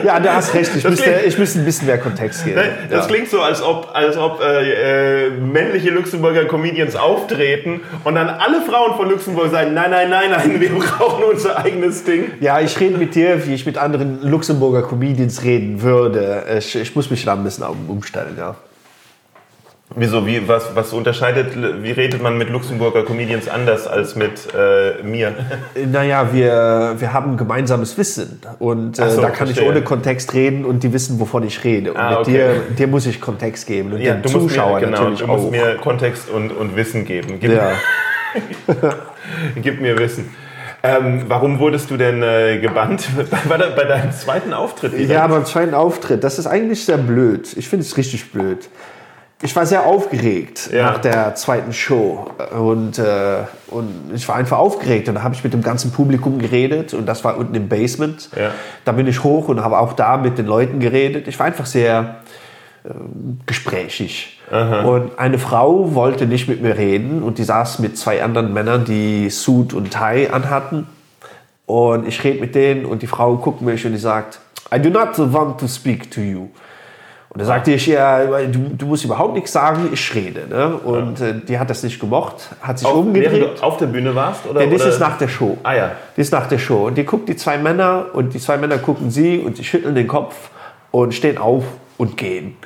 Ja, 0.04 0.20
du 0.20 0.32
hast 0.32 0.54
recht. 0.54 0.70
Ich 0.76 0.82
Das 0.82 0.90
müsste, 0.90 1.10
klingt- 1.10 1.26
ich 1.26 1.38
müsste 1.38 1.58
ein 1.60 1.64
bisschen 1.64 1.86
mehr 1.86 1.98
Kontext 1.98 2.44
geben. 2.44 2.60
Das 2.90 3.06
ja. 3.06 3.12
klingt 3.12 3.28
so, 3.28 3.40
als 3.40 3.62
ob, 3.62 3.90
als 3.92 4.16
ob 4.16 4.40
äh, 4.40 5.26
äh, 5.26 5.30
männliche 5.30 5.90
Luxemburger 5.90 6.46
Comedians 6.46 6.96
auftreten 6.96 7.80
und 8.04 8.14
dann 8.14 8.28
alle 8.28 8.62
Frauen 8.62 8.96
von 8.96 9.10
Luxemburg 9.10 9.50
sagen, 9.50 9.74
nein, 9.74 9.90
nein, 9.90 10.08
nein, 10.10 10.30
nein, 10.30 10.60
wir 10.60 10.70
brauchen 10.70 11.24
unser 11.24 11.58
eigenes 11.64 12.04
Ding. 12.04 12.30
Ja, 12.40 12.60
ich 12.60 12.78
rede 12.80 12.96
mit 12.98 13.14
dir, 13.14 13.46
wie 13.46 13.54
ich 13.54 13.66
mit 13.66 13.78
anderen 13.78 14.22
Luxemburger 14.22 14.82
Comedians 14.82 15.42
reden 15.44 15.82
würde. 15.82 16.44
Ich, 16.58 16.74
ich 16.74 16.94
muss 16.96 17.10
mich 17.10 17.24
da 17.24 17.34
ein 17.34 17.44
bisschen 17.44 17.64
um- 17.64 17.88
umstellen, 17.90 18.34
ja. 18.38 18.54
Wieso, 19.96 20.26
wie, 20.26 20.48
was, 20.48 20.74
was 20.74 20.92
unterscheidet, 20.92 21.54
wie 21.82 21.92
redet 21.92 22.20
man 22.20 22.36
mit 22.36 22.50
Luxemburger 22.50 23.04
Comedians 23.04 23.48
anders 23.48 23.86
als 23.86 24.16
mit 24.16 24.48
äh, 24.52 25.02
mir? 25.04 25.32
Naja, 25.92 26.30
wir, 26.32 26.96
wir 26.98 27.12
haben 27.12 27.36
gemeinsames 27.36 27.96
Wissen 27.96 28.40
und 28.58 28.98
äh, 28.98 29.10
so, 29.10 29.20
da 29.20 29.28
kann 29.28 29.46
verstehe. 29.46 29.62
ich 29.64 29.70
ohne 29.70 29.82
Kontext 29.82 30.34
reden 30.34 30.64
und 30.64 30.82
die 30.82 30.92
wissen, 30.92 31.20
wovon 31.20 31.44
ich 31.44 31.62
rede. 31.62 31.92
Und 31.92 31.98
Ah, 32.00 32.10
mit 32.10 32.18
okay. 32.20 32.32
dir, 32.32 32.54
dir 32.76 32.86
muss 32.88 33.06
ich 33.06 33.20
Kontext 33.20 33.66
geben 33.68 33.92
und 33.92 34.00
den 34.00 34.24
Zuschauer 34.24 34.80
mir, 34.80 34.86
genau, 34.86 34.98
natürlich 34.98 35.20
du 35.20 35.26
musst 35.28 35.46
auch. 35.46 35.50
mir 35.50 35.76
Kontext 35.76 36.28
und, 36.28 36.50
und 36.50 36.74
Wissen 36.76 37.04
geben. 37.04 37.38
Gib, 37.38 37.52
ja. 37.52 37.72
gib 39.62 39.80
mir 39.80 39.96
Wissen. 39.98 40.34
Ähm, 40.82 41.24
warum 41.28 41.60
wurdest 41.60 41.90
du 41.90 41.96
denn 41.96 42.22
äh, 42.22 42.58
gebannt 42.58 43.08
bei, 43.48 43.56
bei 43.56 43.84
deinem 43.84 44.12
zweiten 44.12 44.52
Auftritt? 44.52 44.98
ja, 45.08 45.26
beim 45.26 45.46
zweiten 45.46 45.72
Auftritt, 45.72 46.22
das 46.24 46.38
ist 46.38 46.46
eigentlich 46.46 46.84
sehr 46.84 46.98
blöd. 46.98 47.54
Ich 47.56 47.68
finde 47.68 47.86
es 47.86 47.96
richtig 47.96 48.32
blöd. 48.32 48.68
Ich 49.44 49.54
war 49.54 49.66
sehr 49.66 49.84
aufgeregt 49.84 50.70
Ja. 50.72 50.84
nach 50.84 50.98
der 50.98 51.34
zweiten 51.34 51.74
Show 51.74 52.30
und, 52.58 52.98
äh, 52.98 53.40
und 53.66 54.10
ich 54.14 54.26
war 54.26 54.36
einfach 54.36 54.56
aufgeregt 54.56 55.06
und 55.10 55.16
da 55.16 55.22
habe 55.22 55.34
ich 55.34 55.44
mit 55.44 55.52
dem 55.52 55.60
ganzen 55.62 55.92
Publikum 55.92 56.38
geredet 56.38 56.94
und 56.94 57.04
das 57.04 57.24
war 57.24 57.36
unten 57.36 57.54
im 57.54 57.68
Basement. 57.68 58.30
Ja. 58.34 58.52
Da 58.86 58.92
bin 58.92 59.06
ich 59.06 59.22
hoch 59.22 59.48
und 59.48 59.62
habe 59.62 59.78
auch 59.78 59.92
da 59.92 60.16
mit 60.16 60.38
den 60.38 60.46
Leuten 60.46 60.80
geredet. 60.80 61.28
Ich 61.28 61.38
war 61.38 61.44
einfach 61.44 61.66
sehr 61.66 62.16
äh, 62.84 62.88
gesprächig. 63.44 64.40
Und 64.50 65.18
eine 65.18 65.38
Frau 65.38 65.94
wollte 65.94 66.24
nicht 66.26 66.48
mit 66.48 66.62
mir 66.62 66.78
reden 66.78 67.22
und 67.22 67.36
die 67.36 67.44
saß 67.44 67.80
mit 67.80 67.98
zwei 67.98 68.22
anderen 68.22 68.52
Männern, 68.54 68.86
die 68.86 69.28
Suit 69.28 69.74
und 69.74 69.90
Tie 69.90 70.28
anhatten. 70.30 70.86
Und 71.66 72.08
ich 72.08 72.24
rede 72.24 72.40
mit 72.40 72.54
denen 72.54 72.86
und 72.86 73.02
die 73.02 73.06
Frau 73.06 73.36
guckt 73.36 73.60
mich 73.60 73.84
und 73.84 73.92
die 73.92 73.98
sagt, 73.98 74.38
I 74.74 74.80
do 74.80 74.88
not 74.88 75.18
want 75.18 75.60
to 75.60 75.66
speak 75.68 76.10
to 76.10 76.20
you. 76.22 76.48
Und 77.34 77.40
da 77.40 77.46
sagte 77.46 77.72
ich, 77.72 77.86
ja, 77.88 78.24
du, 78.46 78.70
du 78.78 78.86
musst 78.86 79.04
überhaupt 79.04 79.34
nichts 79.34 79.50
sagen, 79.50 79.88
ich 79.92 80.14
rede. 80.14 80.46
Ne? 80.48 80.76
Und 80.76 81.20
äh, 81.20 81.34
die 81.46 81.58
hat 81.58 81.68
das 81.68 81.82
nicht 81.82 81.98
gemocht, 81.98 82.50
hat 82.62 82.78
sich 82.78 82.86
Auf, 82.86 82.94
während 82.94 83.08
umgedreht. 83.08 83.58
du 83.58 83.62
auf 83.64 83.76
der 83.76 83.86
Bühne 83.86 84.14
warst? 84.14 84.46
Oder, 84.48 84.62
Ja, 84.62 84.70
das 84.70 84.82
oder? 84.82 84.90
ist 84.90 85.00
nach 85.00 85.18
der 85.18 85.26
Show. 85.26 85.58
Ah 85.64 85.74
ja. 85.74 85.90
Das 86.16 86.26
ist 86.26 86.32
nach 86.32 86.46
der 86.46 86.58
Show. 86.58 86.86
Und 86.86 86.96
die 86.96 87.04
guckt 87.04 87.28
die 87.28 87.34
zwei 87.34 87.58
Männer 87.58 88.06
und 88.12 88.34
die 88.34 88.38
zwei 88.38 88.56
Männer 88.56 88.78
gucken 88.78 89.10
sie 89.10 89.40
und 89.40 89.56
sie 89.56 89.64
schütteln 89.64 89.96
den 89.96 90.06
Kopf 90.06 90.50
und 90.92 91.12
stehen 91.12 91.36
auf 91.38 91.64
und 91.98 92.16
gehen. 92.16 92.56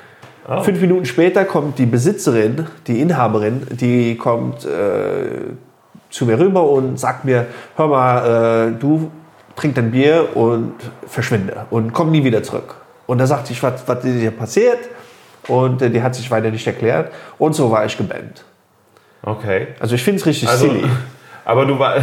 Fünf 0.63 0.81
Minuten 0.81 1.05
später 1.07 1.45
kommt 1.45 1.79
die 1.79 1.85
Besitzerin, 1.87 2.67
die 2.87 3.01
Inhaberin, 3.03 3.67
die 3.71 4.17
kommt 4.17 4.65
äh, 4.67 5.51
zu 6.11 6.25
mir 6.25 6.39
rüber 6.39 6.69
und 6.71 6.99
sagt 6.99 7.25
mir, 7.27 7.47
hör 7.77 7.89
mal, 7.89 8.69
äh, 8.69 8.79
du 8.79 9.11
trink 9.57 9.75
dein 9.75 9.91
Bier 9.91 10.29
und 10.35 10.73
verschwinde 11.07 11.67
und 11.71 11.93
komm 11.93 12.11
nie 12.11 12.25
wieder 12.25 12.43
zurück. 12.43 12.77
Und 13.09 13.19
da 13.19 13.27
sagte 13.27 13.53
ich, 13.53 13.61
was, 13.63 13.83
was 13.89 14.05
ist 14.05 14.21
hier 14.21 14.31
passiert? 14.31 14.79
Und 15.49 15.83
äh, 15.83 15.91
die 15.91 16.03
hat 16.03 16.15
sich 16.15 16.31
weiter 16.31 16.51
nicht 16.51 16.67
erklärt. 16.67 17.11
Und 17.39 17.55
so 17.55 17.71
war 17.71 17.85
ich 17.87 17.97
gebannt. 17.97 18.45
Okay. 19.23 19.69
Also 19.81 19.95
ich 19.97 20.03
finde 20.05 20.21
es 20.21 20.27
richtig 20.27 20.49
Also, 20.49 20.67
silly. 20.69 20.85
aber 21.45 21.65
du 21.65 21.79
war 21.79 21.95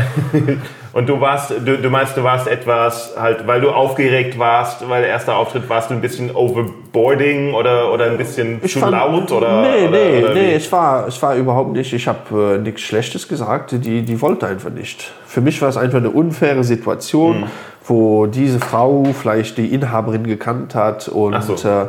und 0.94 1.08
du 1.08 1.22
warst, 1.22 1.52
du, 1.52 1.78
du 1.78 1.90
meinst, 1.92 2.18
du 2.18 2.24
warst 2.24 2.48
etwas 2.48 3.14
halt, 3.18 3.46
weil 3.48 3.62
du 3.62 3.70
aufgeregt 3.70 4.38
warst, 4.40 4.90
weil 4.90 5.02
der 5.04 5.12
erste 5.12 5.34
Auftritt 5.36 5.70
warst 5.70 5.92
du 5.92 5.94
ein 5.94 6.02
bisschen 6.02 6.32
overboarding 6.36 7.54
oder 7.54 7.92
oder 7.94 8.06
ein 8.06 8.18
bisschen 8.18 8.62
zu 8.68 8.80
fand- 8.80 8.92
laut 8.94 9.32
oder 9.32 9.62
Nee, 9.62 9.88
oder, 9.88 9.92
nee, 9.92 10.24
oder 10.24 10.34
nee, 10.34 10.56
es 10.56 10.72
war, 10.72 11.08
es 11.08 11.22
war 11.22 11.36
überhaupt 11.36 11.72
nicht. 11.74 11.94
Ich 11.94 12.08
habe 12.08 12.56
äh, 12.56 12.58
nichts 12.58 12.82
Schlechtes 12.82 13.28
gesagt. 13.28 13.72
Die, 13.74 14.02
die 14.02 14.22
wollte 14.22 14.48
einfach 14.48 14.72
nicht. 14.72 15.12
Für 15.28 15.42
mich 15.42 15.62
war 15.62 15.70
es 15.70 15.78
einfach 15.78 16.00
eine 16.00 16.10
unfaire 16.10 16.64
Situation, 16.64 17.44
Hm. 17.44 17.48
Wo 17.88 18.26
diese 18.26 18.60
Frau 18.60 19.06
vielleicht 19.14 19.58
die 19.58 19.74
Inhaberin 19.74 20.26
gekannt 20.26 20.76
hat 20.76 21.08
und 21.08 21.42
so. 21.44 21.54
äh, 21.54 21.88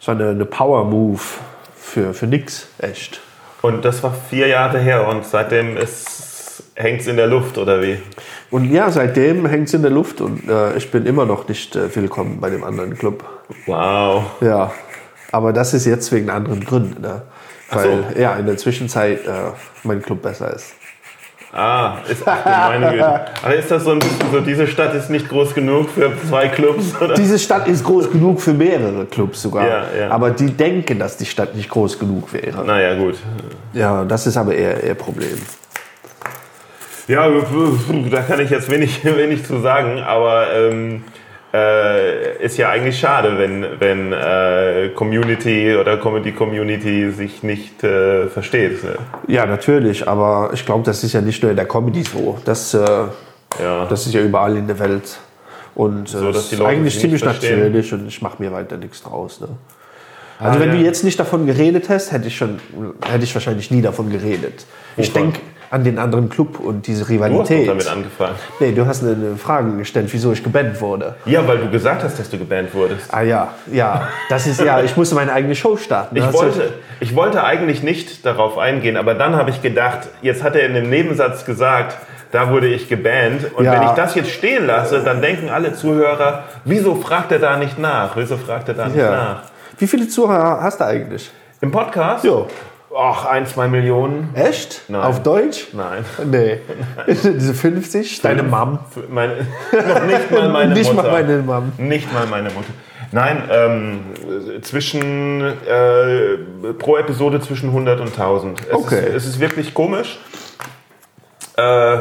so 0.00 0.12
eine, 0.12 0.30
eine 0.30 0.44
Power-Move 0.44 1.20
für, 1.76 2.14
für 2.14 2.26
nix, 2.26 2.68
echt. 2.78 3.20
Und 3.62 3.84
das 3.84 4.02
war 4.02 4.14
vier 4.30 4.48
Jahre 4.48 4.78
her 4.78 5.08
und 5.08 5.24
seitdem 5.24 5.76
hängt 6.74 7.00
es 7.00 7.06
in 7.06 7.16
der 7.16 7.26
Luft 7.26 7.58
oder 7.58 7.82
wie? 7.82 7.98
Und 8.50 8.70
ja, 8.70 8.90
seitdem 8.90 9.46
hängt 9.46 9.68
es 9.68 9.74
in 9.74 9.82
der 9.82 9.90
Luft 9.90 10.20
und 10.20 10.48
äh, 10.48 10.76
ich 10.76 10.90
bin 10.90 11.06
immer 11.06 11.24
noch 11.24 11.48
nicht 11.48 11.74
äh, 11.74 11.94
willkommen 11.94 12.40
bei 12.40 12.50
dem 12.50 12.62
anderen 12.62 12.96
Club. 12.96 13.24
Wow. 13.66 14.24
Ja, 14.40 14.72
aber 15.32 15.52
das 15.52 15.74
ist 15.74 15.86
jetzt 15.86 16.12
wegen 16.12 16.30
anderen 16.30 16.64
Gründen. 16.64 17.02
Ne? 17.02 17.22
Ach 17.70 17.80
so. 17.80 17.88
Weil 17.88 18.20
ja, 18.20 18.36
in 18.36 18.46
der 18.46 18.56
Zwischenzeit 18.56 19.26
äh, 19.26 19.50
mein 19.82 20.02
Club 20.02 20.22
besser 20.22 20.54
ist. 20.54 20.74
Ah, 21.58 21.96
ist 22.06 22.22
ach, 22.26 22.68
meine 22.68 22.90
Güte. 22.90 23.20
Aber 23.42 23.54
ist 23.54 23.70
das 23.70 23.84
so 23.84 23.92
ein 23.92 23.98
bisschen 23.98 24.30
so, 24.30 24.40
diese 24.40 24.66
Stadt 24.66 24.94
ist 24.94 25.08
nicht 25.08 25.26
groß 25.26 25.54
genug 25.54 25.88
für 25.88 26.12
zwei 26.28 26.48
Clubs? 26.48 26.94
Oder? 27.00 27.14
Diese 27.14 27.38
Stadt 27.38 27.66
ist 27.66 27.82
groß 27.82 28.10
genug 28.10 28.42
für 28.42 28.52
mehrere 28.52 29.06
Clubs 29.06 29.40
sogar. 29.40 29.66
Ja, 29.66 29.84
ja. 29.98 30.10
Aber 30.10 30.32
die 30.32 30.50
denken, 30.50 30.98
dass 30.98 31.16
die 31.16 31.24
Stadt 31.24 31.54
nicht 31.54 31.70
groß 31.70 31.98
genug 31.98 32.30
wäre. 32.34 32.62
Naja, 32.62 32.94
gut. 32.96 33.14
Ja, 33.72 34.04
das 34.04 34.26
ist 34.26 34.36
aber 34.36 34.54
eher 34.54 34.84
ihr 34.84 34.94
Problem. 34.94 35.40
Ja, 37.08 37.26
da 38.10 38.20
kann 38.20 38.40
ich 38.40 38.50
jetzt 38.50 38.70
wenig, 38.70 39.02
wenig 39.04 39.46
zu 39.46 39.58
sagen, 39.60 40.00
aber 40.00 40.52
ähm, 40.52 41.04
äh, 41.56 42.44
ist 42.44 42.56
ja 42.58 42.70
eigentlich 42.70 42.98
schade, 42.98 43.38
wenn, 43.38 43.64
wenn 43.78 44.12
äh, 44.12 44.90
Community 44.94 45.76
oder 45.76 45.96
Comedy 45.96 46.32
Community 46.32 47.10
sich 47.10 47.42
nicht 47.42 47.82
äh, 47.84 48.26
versteht. 48.28 48.82
ne? 48.84 48.96
Ja, 49.28 49.46
natürlich, 49.46 50.06
aber 50.06 50.50
ich 50.52 50.64
glaube, 50.66 50.84
das 50.84 51.02
ist 51.04 51.12
ja 51.12 51.20
nicht 51.20 51.42
nur 51.42 51.50
in 51.50 51.56
der 51.56 51.66
Comedy 51.68 52.02
so. 52.02 52.38
Das, 52.44 52.74
äh, 52.74 52.78
Ja. 53.62 53.86
das 53.88 54.06
ist 54.06 54.14
ja 54.14 54.20
überall 54.20 54.56
in 54.56 54.66
der 54.66 54.78
Welt. 54.78 55.18
Und 55.74 56.08
äh, 56.08 56.18
So, 56.18 56.32
das 56.32 56.52
ist 56.52 56.60
eigentlich 56.60 56.98
ziemlich 56.98 57.24
natürlich 57.24 57.92
und 57.92 58.06
ich 58.08 58.22
mache 58.22 58.42
mir 58.42 58.52
weiter 58.52 58.76
nichts 58.76 59.02
draus. 59.02 59.40
Ne? 59.40 59.48
Also 60.38 60.58
Ah, 60.58 60.60
wenn 60.60 60.68
ja. 60.70 60.74
du 60.76 60.82
jetzt 60.82 61.02
nicht 61.04 61.18
davon 61.18 61.46
geredet 61.46 61.88
hast, 61.88 62.12
hätte 62.12 62.28
ich, 62.28 62.36
schon, 62.36 62.58
hätte 63.10 63.24
ich 63.24 63.34
wahrscheinlich 63.34 63.70
nie 63.70 63.80
davon 63.82 64.10
geredet. 64.10 64.66
Ich 64.98 65.12
denke 65.12 65.40
an 65.70 65.84
den 65.84 65.98
anderen 65.98 66.28
Club 66.28 66.60
und 66.60 66.86
diese 66.86 67.00
Du 67.00 67.04
hast 67.04 67.10
Rivalität. 67.10 67.68
damit 67.68 67.88
angefangen. 67.88 68.34
nee, 68.60 68.72
du 68.72 68.86
hast 68.86 69.02
eine, 69.02 69.36
Frage 69.36 69.76
gestellt, 69.76 70.08
wieso 70.12 70.32
ich 70.32 70.42
gebannt 70.44 70.80
wurde. 70.80 71.14
Ja, 71.24 71.46
weil 71.48 71.58
du 71.58 71.68
gesagt 71.70 72.02
hast, 72.04 72.18
dass 72.18 72.30
du 72.30 72.38
gebannt 72.38 72.72
wurdest. 72.74 73.12
Ah 73.12 73.22
ja, 73.22 73.48
ja, 73.72 74.08
das 74.28 74.46
ist 74.46 74.60
ja, 74.60 74.80
ich 74.82 74.96
musste 74.96 75.14
meine 75.14 75.32
eigene 75.32 75.54
Show 75.54 75.76
starten. 75.76 76.16
Ich 76.16 76.32
wollte, 76.32 76.74
ich 77.00 77.14
wollte 77.16 77.42
eigentlich 77.44 77.82
nicht 77.82 78.24
darauf 78.24 78.58
eingehen, 78.58 78.96
aber 78.96 79.14
dann 79.14 79.36
habe 79.36 79.50
ich 79.50 79.62
gedacht, 79.62 80.08
jetzt 80.22 80.42
hat 80.42 80.54
er 80.56 80.66
in 80.66 80.74
dem 80.74 80.88
Nebensatz 80.90 81.44
gesagt, 81.44 81.96
da 82.32 82.50
wurde 82.50 82.66
ich 82.68 82.88
gebannt. 82.88 83.52
Und 83.54 83.64
Ja. 83.64 83.72
wenn 83.72 83.82
ich 83.84 83.90
das 83.90 84.14
jetzt 84.14 84.30
stehen 84.30 84.66
lasse, 84.66 85.02
dann 85.02 85.20
denken 85.22 85.48
alle 85.48 85.72
Zuhörer, 85.74 86.44
wieso 86.64 86.94
fragt 86.96 87.32
er 87.32 87.38
da 87.38 87.56
nicht 87.56 87.78
nach? 87.78 88.16
Wieso 88.16 88.36
fragt 88.36 88.68
er 88.68 88.74
da 88.74 88.86
nicht 88.86 88.96
Ja. 88.96 89.10
nach? 89.10 89.42
Wie 89.78 89.86
viele 89.86 90.08
Zuhörer 90.08 90.60
hast 90.62 90.80
du 90.80 90.84
eigentlich? 90.84 91.30
Im 91.60 91.70
Podcast? 91.70 92.24
Jo. 92.24 92.46
Ach, 92.98 93.26
ein, 93.26 93.46
zwei 93.46 93.68
Millionen? 93.68 94.30
Echt? 94.34 94.82
Nein. 94.88 95.02
Auf 95.02 95.22
Deutsch? 95.22 95.68
Nein. 95.72 96.04
Nee. 96.30 96.58
Diese 97.06 97.52
50? 97.54 98.22
Deine 98.22 98.42
Mom? 98.42 98.78
Meine, 99.10 99.46
noch 99.72 100.02
nicht 100.06 100.30
mal 100.30 100.48
meine 100.48 100.74
Nicht 100.74 100.92
Mutter. 100.94 101.08
mal 101.10 101.22
meine 101.22 101.38
Mom. 101.42 101.72
Nicht 101.78 102.12
mal 102.12 102.26
meine 102.26 102.50
Mutter. 102.50 102.68
Nein, 103.12 103.42
ähm, 103.50 104.00
zwischen 104.62 105.40
äh, 105.42 106.72
pro 106.78 106.96
Episode 106.96 107.40
zwischen 107.40 107.68
100 107.68 108.00
und 108.00 108.08
1000. 108.08 108.60
Es 108.66 108.72
Okay. 108.74 109.06
Ist, 109.08 109.14
es 109.14 109.26
ist 109.26 109.40
wirklich 109.40 109.74
komisch, 109.74 110.18
äh, 111.56 111.98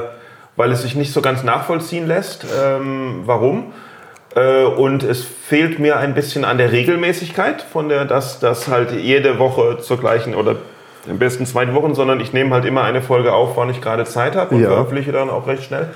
weil 0.56 0.72
es 0.72 0.82
sich 0.82 0.96
nicht 0.96 1.14
so 1.14 1.22
ganz 1.22 1.44
nachvollziehen 1.44 2.08
lässt. 2.08 2.46
Ähm, 2.60 3.22
warum? 3.26 3.74
Äh, 4.36 4.64
und 4.64 5.04
es 5.04 5.24
fehlt 5.24 5.80
mir 5.80 5.98
ein 5.98 6.14
bisschen 6.16 6.44
an 6.44 6.58
der 6.58 6.72
Regelmäßigkeit, 6.72 7.62
von 7.62 7.88
der, 7.90 8.06
dass 8.06 8.40
das 8.40 8.68
halt 8.68 8.92
jede 8.92 9.38
Woche 9.40 9.78
zur 9.80 10.00
gleichen 10.00 10.34
oder 10.36 10.56
am 11.10 11.18
besten 11.20 11.46
zwei 11.46 11.72
Wochen, 11.74 11.94
sondern 11.96 12.20
ich 12.20 12.34
nehme 12.34 12.54
halt 12.54 12.66
immer 12.66 12.84
eine 12.84 13.02
Folge 13.02 13.34
auf, 13.34 13.58
wann 13.58 13.70
ich 13.70 13.82
gerade 13.82 14.06
Zeit 14.06 14.36
habe 14.36 14.56
und 14.56 14.62
Ja. 14.62 14.70
veröffentliche 14.70 15.12
dann 15.12 15.30
auch 15.30 15.48
recht 15.48 15.64
schnell. 15.64 15.88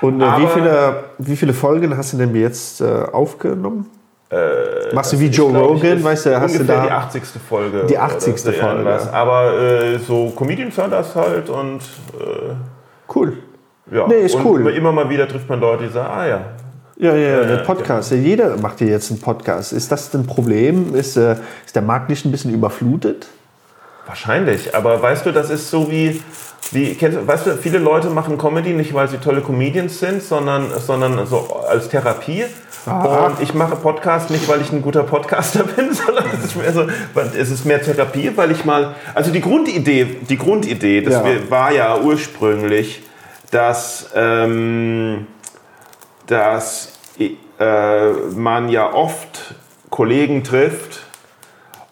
Und 0.00 0.20
äh, 0.20 0.24
wie, 0.38 0.46
viele, 0.48 1.04
wie 1.18 1.36
viele 1.36 1.52
Folgen 1.54 1.96
hast 1.96 2.12
du 2.12 2.16
denn 2.16 2.34
jetzt 2.34 2.80
äh, 2.80 2.84
aufgenommen? 3.12 3.88
Machst 4.94 5.12
du 5.12 5.20
wie 5.20 5.26
Joe 5.26 5.50
glaub 5.50 5.68
Rogan, 5.70 6.02
weißt 6.02 6.24
du, 6.26 6.40
hast 6.40 6.58
du 6.58 6.64
da... 6.64 6.84
die 6.86 6.90
80. 6.90 7.22
Folge. 7.46 7.84
Die 7.86 7.94
oder 7.94 8.04
80. 8.04 8.38
so 8.38 8.50
Folge. 8.50 8.66
irgendwas. 8.66 9.12
Aber 9.12 9.52
äh, 9.60 9.98
so 9.98 10.30
Comedians 10.34 10.74
hören 10.76 10.90
das 10.90 11.14
halt 11.14 11.50
und 11.50 11.80
äh, 12.18 12.54
Cool. 13.14 13.34
ja. 13.90 14.06
Nee, 14.08 14.22
ist 14.22 14.34
und 14.34 14.46
cool. 14.46 14.66
Immer 14.68 14.90
mal 14.90 15.10
wieder 15.10 15.28
trifft 15.28 15.50
man 15.50 15.60
Leute, 15.60 15.84
die 15.84 15.90
sagen, 15.92 16.08
ah 16.10 16.26
ja. 16.26 16.40
Ja, 16.96 17.14
ja, 17.14 17.28
ja, 17.40 17.44
der 17.44 17.56
ja, 17.58 17.62
Podcast. 17.62 18.10
Ja, 18.12 18.16
jeder 18.16 18.56
macht 18.56 18.78
hier 18.78 18.88
jetzt 18.88 19.10
einen 19.10 19.20
Podcast. 19.20 19.72
Ist 19.74 19.92
das 19.92 20.14
ein 20.14 20.26
Problem? 20.26 20.94
Ist, 20.94 21.16
äh, 21.18 21.36
ist 21.66 21.74
der 21.74 21.82
Markt 21.82 22.08
nicht 22.08 22.24
ein 22.24 22.30
bisschen 22.30 22.54
überflutet? 22.54 23.26
Wahrscheinlich, 24.06 24.74
aber 24.74 25.00
weißt 25.00 25.26
du, 25.26 25.32
das 25.32 25.48
ist 25.50 25.70
so 25.70 25.90
wie, 25.90 26.22
wie 26.72 26.94
kennst, 26.94 27.24
weißt 27.26 27.46
du, 27.46 27.56
viele 27.56 27.78
Leute 27.78 28.10
machen 28.10 28.36
Comedy 28.36 28.72
nicht, 28.72 28.92
weil 28.94 29.08
sie 29.08 29.18
tolle 29.18 29.40
Comedians 29.40 30.00
sind, 30.00 30.22
sondern, 30.22 30.70
sondern 30.80 31.24
so 31.26 31.62
als 31.68 31.88
Therapie. 31.88 32.44
Ah. 32.84 33.26
Und 33.26 33.40
ich 33.40 33.54
mache 33.54 33.76
Podcast 33.76 34.30
nicht, 34.30 34.48
weil 34.48 34.60
ich 34.60 34.72
ein 34.72 34.82
guter 34.82 35.04
Podcaster 35.04 35.62
bin, 35.76 35.92
sondern 35.92 36.24
es 36.34 36.46
ist 36.46 36.56
mehr, 36.56 36.72
so, 36.72 36.86
es 37.38 37.50
ist 37.50 37.64
mehr 37.64 37.80
Therapie, 37.80 38.32
weil 38.34 38.50
ich 38.50 38.64
mal, 38.64 38.96
also 39.14 39.30
die 39.30 39.40
Grundidee, 39.40 40.16
die 40.28 40.36
Grundidee, 40.36 41.02
das 41.02 41.14
Ja. 41.14 41.24
war 41.48 41.72
ja 41.72 41.98
ursprünglich, 42.00 43.02
dass, 43.52 44.10
ähm, 44.16 45.26
dass 46.26 46.92
äh, 47.60 48.10
man 48.34 48.68
ja 48.68 48.92
oft 48.92 49.54
Kollegen 49.90 50.42
trifft 50.42 51.00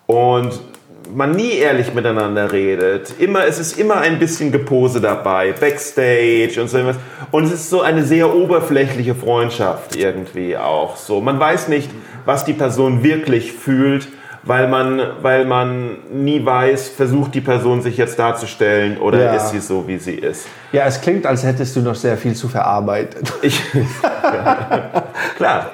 und 0.07 0.70
man 1.15 1.33
nie 1.33 1.53
ehrlich 1.59 1.95
miteinander 1.95 2.53
redet. 2.53 3.15
Immer, 3.19 3.45
es 3.47 3.59
ist 3.59 3.79
immer 3.79 3.97
ein 3.99 4.19
bisschen 4.19 4.53
Gepose 4.53 5.01
dabei, 5.01 5.53
Backstage 5.53 6.61
und 6.61 6.69
so 6.69 6.79
irgendwas. 6.79 7.01
Und 7.31 7.45
es 7.45 7.53
ist 7.53 7.71
so 7.71 7.81
eine 7.83 8.03
sehr 8.05 8.35
oberflächliche 8.35 9.15
Freundschaft 9.15 9.97
irgendwie 9.97 10.57
auch. 10.57 10.97
So, 10.97 11.21
man 11.21 11.39
weiß 11.39 11.69
nicht, 11.69 11.91
was 12.25 12.45
die 12.45 12.53
Person 12.53 13.03
wirklich 13.03 13.53
fühlt, 13.53 14.09
weil 14.43 14.69
man, 14.69 15.03
weil 15.21 15.45
man 15.45 15.99
nie 16.13 16.45
weiß, 16.45 16.89
versucht 16.89 17.35
die 17.35 17.41
Person 17.43 17.83
sich 17.83 17.97
jetzt 17.99 18.19
darzustellen 18.19 18.97
oder 18.99 19.23
Ja. 19.23 19.35
ist 19.35 19.51
sie 19.51 19.61
so, 19.61 19.87
wie 19.87 19.99
sie 19.99 20.15
ist. 20.15 20.47
Ja, 20.73 20.87
es 20.87 21.01
klingt, 21.01 21.27
als 21.27 21.45
hättest 21.45 21.77
du 21.77 21.81
noch 21.81 21.95
sehr 21.95 22.17
viel 22.17 22.35
zu 22.35 22.49
verarbeiten. 22.49 23.21
Ich, 23.43 23.61
klar. 25.37 25.73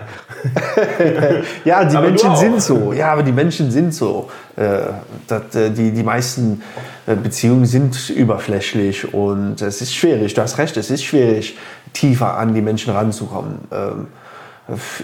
Ja, 1.64 1.84
die 1.84 1.96
Aber 1.96 2.08
Menschen 2.08 2.36
sind 2.36 2.62
so. 2.62 2.92
Ja, 2.92 3.12
aber 3.12 3.22
die 3.22 3.32
Menschen 3.32 3.70
sind 3.70 3.94
so. 3.94 4.30
Äh, 4.56 4.78
dat, 5.26 5.54
äh, 5.54 5.70
die, 5.70 5.90
die 5.90 6.02
meisten 6.02 6.62
äh, 7.06 7.14
Beziehungen 7.14 7.66
sind 7.66 8.10
überflächlich 8.10 9.12
und 9.12 9.60
es 9.62 9.80
ist 9.80 9.94
schwierig. 9.94 10.34
Du 10.34 10.42
hast 10.42 10.58
recht, 10.58 10.76
es 10.76 10.90
ist 10.90 11.04
schwierig, 11.04 11.56
tiefer 11.92 12.36
an 12.36 12.54
die 12.54 12.62
Menschen 12.62 12.92
ranzukommen. 12.92 13.58
Ähm, 13.72 14.06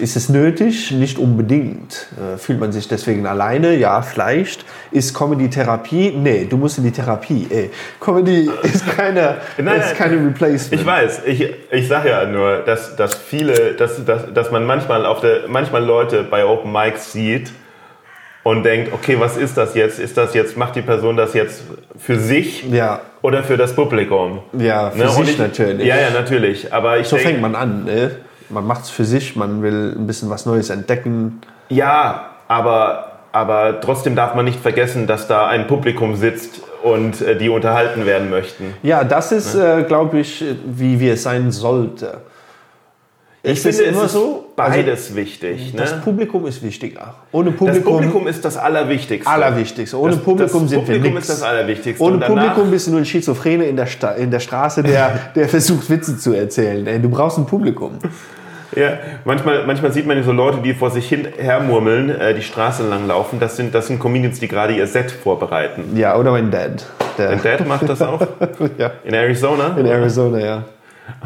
ist 0.01 0.17
es 0.17 0.27
nötig? 0.27 0.91
Nicht 0.91 1.17
unbedingt. 1.17 2.07
Äh, 2.17 2.37
fühlt 2.37 2.59
man 2.59 2.71
sich 2.73 2.87
deswegen 2.89 3.25
alleine? 3.25 3.75
Ja, 3.75 4.01
vielleicht. 4.01 4.65
Ist 4.91 5.13
Comedy 5.17 5.49
Therapie? 5.49 6.11
Nee, 6.11 6.45
du 6.49 6.57
musst 6.57 6.77
in 6.77 6.83
die 6.83 6.91
Therapie. 6.91 7.47
Ey. 7.49 7.69
Comedy 8.01 8.49
ist 8.63 8.85
keine, 8.97 9.37
Nein, 9.57 9.79
ist 9.79 9.95
keine 9.95 10.15
Replacement. 10.17 10.73
Ich 10.81 10.85
weiß, 10.85 11.21
ich, 11.25 11.49
ich 11.71 11.87
sage 11.87 12.09
ja 12.09 12.25
nur, 12.25 12.57
dass, 12.65 12.95
dass 12.97 13.15
viele, 13.15 13.73
dass, 13.75 14.03
dass, 14.03 14.33
dass 14.33 14.51
man 14.51 14.65
manchmal, 14.65 15.05
auf 15.05 15.21
der, 15.21 15.47
manchmal 15.47 15.83
Leute 15.83 16.23
bei 16.23 16.43
Open 16.45 16.71
Mics 16.71 17.13
sieht 17.13 17.51
und 18.43 18.63
denkt, 18.63 18.91
okay, 18.91 19.15
was 19.17 19.37
ist 19.37 19.55
das 19.55 19.73
jetzt? 19.75 19.97
Ist 19.99 20.17
das 20.17 20.33
jetzt, 20.33 20.57
macht 20.57 20.75
die 20.75 20.81
Person 20.81 21.15
das 21.15 21.33
jetzt 21.33 21.63
für 21.97 22.19
sich 22.19 22.69
Ja, 22.69 22.99
oder 23.21 23.41
für 23.43 23.55
das 23.55 23.73
Publikum? 23.73 24.39
ja 24.51 24.91
für 24.91 24.97
Ne? 24.97 25.09
Sich 25.09 25.29
ich, 25.29 25.37
natürlich. 25.39 25.87
Ja, 25.87 25.95
ja, 25.95 26.09
natürlich. 26.09 26.73
Aber 26.73 26.99
ich 26.99 27.07
So 27.07 27.15
denk- 27.15 27.29
fängt 27.29 27.41
man 27.41 27.55
an. 27.55 27.85
Ne? 27.85 28.11
Man 28.49 28.65
macht 28.65 28.83
es 28.83 28.89
für 28.89 29.05
sich, 29.05 29.35
man 29.35 29.61
will 29.61 29.95
ein 29.97 30.07
bisschen 30.07 30.29
was 30.29 30.45
Neues 30.45 30.69
entdecken. 30.69 31.41
Ja, 31.69 32.29
aber 32.47 33.13
aber 33.33 33.81
trotzdem 33.81 34.15
darf 34.15 34.35
man 34.35 34.45
nicht 34.45 34.59
vergessen, 34.59 35.07
dass 35.07 35.27
da 35.27 35.47
ein 35.47 35.65
Publikum 35.65 36.15
sitzt 36.15 36.61
und 36.83 37.19
äh, 37.21 37.35
die 37.35 37.49
unterhalten 37.49 38.05
werden 38.05 38.29
möchten. 38.29 38.75
Ja, 38.83 39.03
das 39.03 39.31
ist, 39.31 39.55
äh, 39.55 39.83
glaube 39.87 40.19
ich, 40.19 40.45
wie 40.67 40.99
wir 40.99 41.13
es 41.13 41.23
sein 41.23 41.51
sollte. 41.51 42.19
Ich 43.45 43.51
Ist 43.57 43.65
es 43.65 43.75
finde, 43.75 43.91
immer 43.91 44.05
ist 44.05 44.13
so? 44.13 44.45
beides 44.55 45.07
Also, 45.07 45.15
wichtig. 45.17 45.73
Ne? 45.73 45.81
Das 45.81 45.99
Publikum 45.99 46.45
ist 46.47 46.63
wichtiger. 46.63 47.15
Ohne 47.33 47.49
Das 47.51 47.59
Publikum, 47.59 47.93
Publikum 47.95 48.27
ist 48.27 48.45
das 48.45 48.55
Allerwichtigste. 48.55 49.29
Allerwichtigste. 49.29 49.99
Ohne 49.99 50.13
das, 50.15 50.23
Publikum 50.23 50.61
das 50.61 50.69
sind 50.69 50.87
wir 50.87 50.93
Publikum 50.95 51.13
nix. 51.15 51.27
ist 51.29 51.41
das 51.41 51.43
Allerwichtigste. 51.43 52.01
Ohne 52.05 52.19
Publikum 52.25 52.71
bist 52.71 52.87
du 52.87 52.91
nur 52.91 53.01
ein 53.01 53.05
Schizophrene 53.05 53.65
in 53.65 53.75
der, 53.75 53.87
Sta 53.87 54.11
in 54.11 54.31
der 54.31 54.39
Straße, 54.39 54.81
der, 54.81 55.19
der 55.35 55.49
versucht, 55.49 55.89
Witze 55.89 56.17
zu 56.17 56.31
erzählen. 56.31 56.87
Ey, 56.87 56.99
du 57.01 57.09
brauchst 57.09 57.37
ein 57.37 57.45
Publikum. 57.45 57.97
Ja, 58.77 58.93
manchmal, 59.25 59.67
manchmal 59.67 59.91
sieht 59.91 60.07
man 60.07 60.23
so 60.23 60.31
Leute, 60.31 60.59
die 60.63 60.73
vor 60.73 60.89
sich 60.91 61.09
hin 61.09 61.27
hermurmeln, 61.37 62.09
äh, 62.09 62.33
die 62.33 62.41
Straße 62.41 62.87
lang 62.87 63.07
laufen. 63.07 63.41
Das 63.41 63.57
sind, 63.57 63.75
das 63.75 63.87
sind 63.87 63.99
Comedians, 63.99 64.39
die 64.39 64.47
gerade 64.47 64.73
ihr 64.73 64.87
Set 64.87 65.11
vorbereiten. 65.11 65.95
Ja, 65.97 66.15
oder 66.17 66.31
mein 66.31 66.49
Dad. 66.49 66.85
Der, 67.17 67.27
Dein 67.31 67.43
Dad 67.43 67.67
macht 67.67 67.89
das 67.89 68.01
auch? 68.01 68.21
ja, 68.77 68.91
In 69.03 69.13
Arizona? 69.13 69.75
in 69.77 69.85
Arizona, 69.85 70.39
ja. 70.39 70.63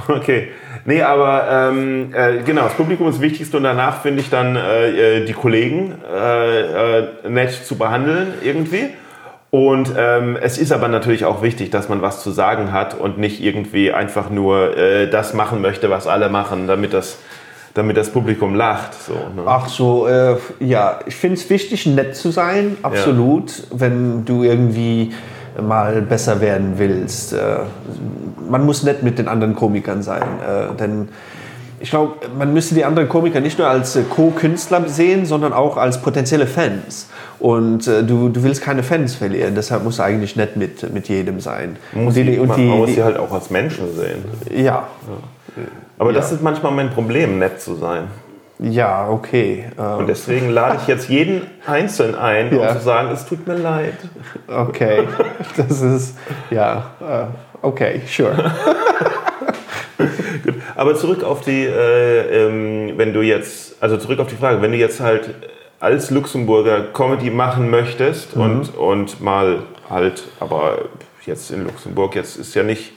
Okay. 0.08 0.48
Nee, 0.86 1.02
aber 1.02 1.72
ähm, 1.72 2.14
äh, 2.14 2.44
genau, 2.44 2.64
das 2.64 2.74
Publikum 2.74 3.08
ist 3.08 3.16
das 3.16 3.22
Wichtigste 3.22 3.58
und 3.58 3.64
danach 3.64 4.02
finde 4.02 4.22
ich 4.22 4.30
dann 4.30 4.56
äh, 4.56 5.20
äh, 5.20 5.26
die 5.26 5.34
Kollegen 5.34 5.96
äh, 6.14 7.00
äh, 7.00 7.08
nett 7.28 7.52
zu 7.52 7.78
behandeln 7.78 8.34
irgendwie. 8.44 8.90
Und 9.50 9.94
ähm, 9.98 10.38
es 10.42 10.58
ist 10.58 10.72
aber 10.72 10.90
natürlich 10.90 11.24
auch 11.24 11.42
wichtig, 11.42 11.70
dass 11.70 11.88
man 11.88 12.02
was 12.02 12.22
zu 12.22 12.32
sagen 12.32 12.74
hat 12.74 13.00
und 13.00 13.18
nicht 13.18 13.42
irgendwie 13.42 13.94
einfach 13.94 14.30
nur 14.30 14.78
äh, 14.78 15.10
das 15.10 15.34
machen 15.34 15.62
möchte, 15.62 15.90
was 15.90 16.06
alle 16.06 16.30
machen, 16.30 16.68
damit 16.68 16.94
das, 16.94 17.20
damit 17.74 17.96
das 17.96 18.12
Publikum 18.12 18.56
lacht. 18.56 18.94
So, 18.94 19.14
ne? 19.14 19.44
Ach 19.46 19.70
so, 19.70 20.06
äh, 20.08 20.36
ja, 20.60 21.00
ich 21.06 21.16
finde 21.16 21.38
es 21.38 21.50
wichtig, 21.50 21.86
nett 21.86 22.16
zu 22.16 22.32
sein, 22.32 22.78
absolut, 22.84 23.64
wenn 23.72 24.26
du 24.26 24.44
irgendwie 24.44 25.14
mal 25.62 26.02
besser 26.02 26.42
werden 26.42 26.74
willst. 26.78 27.34
Äh, 27.34 27.38
man 28.50 28.66
muss 28.66 28.84
nett 28.84 29.04
mit 29.04 29.20
den 29.20 29.28
anderen 29.28 29.56
Komikern 29.56 30.02
sein, 30.02 30.24
äh, 30.24 30.76
denn 30.78 31.10
ich 31.80 31.92
glaube, 31.92 32.14
man 32.38 32.54
müsste 32.54 32.74
die 32.74 32.86
anderen 32.86 33.08
Komiker 33.08 33.40
nicht 33.40 33.60
nur 33.60 33.68
als 33.68 33.96
äh, 33.96 34.04
Co-Künstler 34.04 34.88
sehen, 34.88 35.26
sondern 35.26 35.54
auch 35.54 35.78
als 35.78 36.02
potenzielle 36.02 36.48
Fans. 36.48 37.08
Und 37.40 37.88
äh, 37.88 38.04
du, 38.04 38.30
du 38.30 38.44
willst 38.44 38.64
keine 38.64 38.82
Fans 38.82 39.16
verlieren, 39.16 39.54
deshalb 39.54 39.84
muss 39.84 40.00
eigentlich 40.00 40.36
nett 40.36 40.58
mit, 40.58 40.92
mit 40.92 41.08
jedem 41.08 41.40
sein. 41.40 41.78
Man 41.94 42.06
muss, 42.06 42.12
und 42.12 42.16
sie, 42.16 42.32
die, 42.32 42.40
und 42.40 42.48
man, 42.48 42.58
die, 42.58 42.66
man 42.66 42.78
muss 42.80 42.88
die, 42.88 42.96
sie 42.96 43.04
halt 43.04 43.18
auch 43.18 43.32
als 43.32 43.52
Menschen 43.52 43.96
sehen. 43.96 44.26
ja, 44.56 44.88
Aber 46.00 46.14
das 46.14 46.32
ist 46.32 46.42
manchmal 46.42 46.72
mein 46.72 46.90
Problem, 46.90 47.38
nett 47.38 47.62
zu 47.62 47.76
sein. 47.76 48.06
Ja, 48.60 49.08
okay. 49.10 49.66
ähm, 49.78 49.86
Und 50.00 50.08
deswegen 50.08 50.50
lade 50.50 50.78
ich 50.82 50.88
jetzt 50.88 51.10
jeden 51.10 51.42
einzeln 51.66 52.16
ein, 52.16 52.56
Ja. 52.56 52.70
um 52.72 52.78
zu 52.78 52.84
sagen, 52.84 53.10
es 53.12 53.26
tut 53.26 53.46
mir 53.48 53.56
leid. 53.56 53.94
Okay, 54.48 55.08
das 55.58 55.82
ist, 55.82 56.18
ja, 56.50 56.92
äh, 57.02 57.66
okay, 57.66 58.02
sure. 58.08 58.34
Gut. 60.44 60.56
Aber 60.76 60.96
zurück 60.96 61.24
auf 61.24 61.42
die, 61.42 61.66
äh, 61.66 62.46
ähm, 62.48 62.94
wenn 62.98 63.14
du 63.14 63.22
jetzt, 63.22 63.76
also 63.82 63.98
zurück 63.98 64.20
auf 64.20 64.28
die 64.28 64.36
Frage, 64.36 64.62
wenn 64.62 64.72
du 64.72 64.78
jetzt 64.78 65.00
halt 65.00 65.30
als 65.80 66.10
Luxemburger 66.12 66.82
Comedy 66.94 67.30
machen 67.30 67.70
möchtest 67.70 68.36
Mhm. 68.36 68.42
und, 68.42 68.78
und 68.78 69.22
mal 69.22 69.60
halt, 69.90 70.24
aber 70.40 70.80
jetzt 71.26 71.52
in 71.52 71.66
Luxemburg, 71.66 72.16
jetzt 72.16 72.38
ist 72.38 72.56
ja 72.56 72.64
nicht 72.64 72.94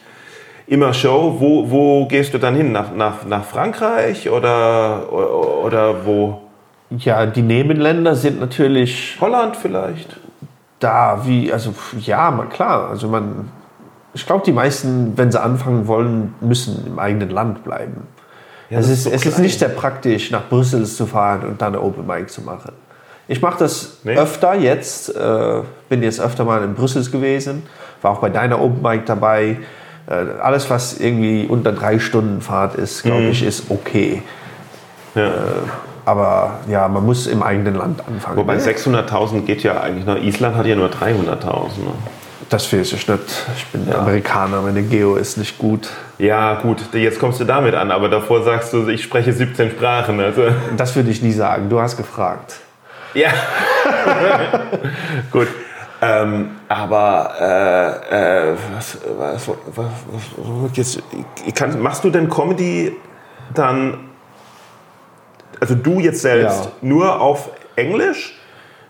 immer 0.71 0.95
Show, 0.95 1.37
wo, 1.39 1.71
wo 1.71 2.07
gehst 2.07 2.33
du 2.33 2.39
dann 2.39 2.55
hin? 2.55 2.73
Nach, 2.73 2.95
nach, 2.95 3.27
nach 3.27 3.45
Frankreich 3.45 4.31
oder, 4.31 5.13
oder 5.13 6.07
wo? 6.07 6.41
Ja, 6.91 7.27
die 7.27 7.43
Nebenländer 7.43 8.17
sind 8.17 8.41
natürlich 8.41 9.19
Holland 9.21 9.57
vielleicht? 9.57 10.17
da, 10.81 11.21
wie, 11.25 11.53
also 11.53 11.75
ja, 12.01 12.33
klar, 12.51 12.89
also 12.89 13.07
man, 13.07 13.51
ich 14.15 14.27
glaube, 14.27 14.45
die 14.45 14.53
meisten, 14.53 15.13
wenn 15.17 15.31
sie 15.31 15.41
anfangen 15.41 15.87
wollen, 15.87 16.35
müssen 16.41 16.87
im 16.87 16.99
eigenen 16.99 17.31
Land 17.31 17.63
bleiben. 17.63 18.09
Ja, 18.71 18.79
es 18.79 18.89
ist, 18.89 19.05
so 19.05 19.11
es 19.11 19.27
ist 19.27 19.39
nicht 19.39 19.59
sehr 19.59 19.69
praktisch, 19.69 20.31
nach 20.31 20.49
Brüssel 20.49 20.85
zu 20.87 21.07
fahren 21.07 21.43
und 21.45 21.61
dann 21.61 21.75
eine 21.75 21.83
Open 21.83 22.07
Mic 22.07 22.29
zu 22.29 22.41
machen. 22.43 22.73
Ich 23.29 23.43
mache 23.43 23.59
das 23.59 23.99
Nee. 24.03 24.17
öfter 24.17 24.55
jetzt, 24.55 25.15
äh, 25.15 25.63
bin 25.89 26.03
jetzt 26.03 26.21
öfter 26.21 26.45
mal 26.45 26.65
in 26.65 26.75
Brüssel 26.75 27.09
gewesen, 27.11 27.63
war 28.03 28.13
auch 28.13 28.21
bei 28.21 28.31
deiner 28.31 28.61
Open 28.61 28.83
Mic 28.83 29.03
dabei. 29.07 29.59
Äh, 30.11 30.41
alles, 30.43 30.69
was 30.69 30.99
irgendwie 30.99 31.47
unter 31.47 31.73
drei 31.73 31.99
Stunden 31.99 32.41
Fahrt 32.43 32.75
ist, 32.75 33.05
glaube 33.05 33.23
Mhm. 33.23 33.31
ich, 33.31 33.43
ist 33.45 33.71
okay. 33.71 34.23
Ja. 35.15 35.31
Aber 36.05 36.59
ja, 36.69 36.89
man 36.89 37.05
muss 37.07 37.27
im 37.27 37.43
eigenen 37.43 37.77
Land 37.77 38.03
anfangen. 38.07 38.37
Wobei 38.37 38.57
600.000 38.57 39.43
geht 39.43 39.63
ja 39.63 39.81
eigentlich 39.81 40.07
noch. 40.07 40.17
Island 40.17 40.57
hat 40.57 40.67
ja 40.67 40.75
nur 40.75 40.89
300.000. 40.89 41.85
Ne? 41.85 41.93
Das 42.49 42.73
weiß 42.73 42.93
ich 42.95 43.07
nicht. 43.07 43.21
Ich 43.57 43.67
bin 43.67 43.93
Amerikaner, 43.95 44.61
meine 44.63 44.83
Geo 44.83 45.15
ist 45.17 45.37
nicht 45.37 45.59
gut. 45.59 45.89
Ja, 46.19 46.55
gut, 46.61 46.79
jetzt 46.95 47.21
kommst 47.21 47.39
du 47.39 47.45
damit 47.45 47.75
an, 47.77 47.93
aber 47.93 48.09
davor 48.09 48.43
sagst 48.43 48.73
du, 48.73 48.89
ich 48.89 49.05
spreche 49.05 49.33
17 49.33 49.71
Sprachen. 49.71 50.19
Also, 50.19 50.43
Das 50.77 50.97
würde 50.97 51.11
ich 51.11 51.23
nie 51.23 51.33
sagen. 51.33 51.69
Du 51.69 51.81
hast 51.81 51.97
gefragt. 51.97 52.55
ja. 53.15 53.29
gut. 55.33 55.49
Ähm, 56.03 56.53
aber 56.69 57.35
äh, 58.11 58.51
äh, 58.53 58.57
was, 58.75 58.99
was, 59.19 59.49
was, 59.49 59.57
was, 59.77 59.87
was 60.39 60.77
jetzt, 60.77 61.03
kann, 61.55 61.81
machst 61.83 62.03
du 62.05 62.11
denn 62.11 62.29
Comedy 62.31 62.93
dann, 63.55 64.09
also 65.61 65.75
du 65.75 66.01
jetzt 66.01 66.23
selbst, 66.23 66.65
Ja. 66.65 66.71
nur 66.81 67.21
auf 67.21 67.51
Englisch? 67.77 68.37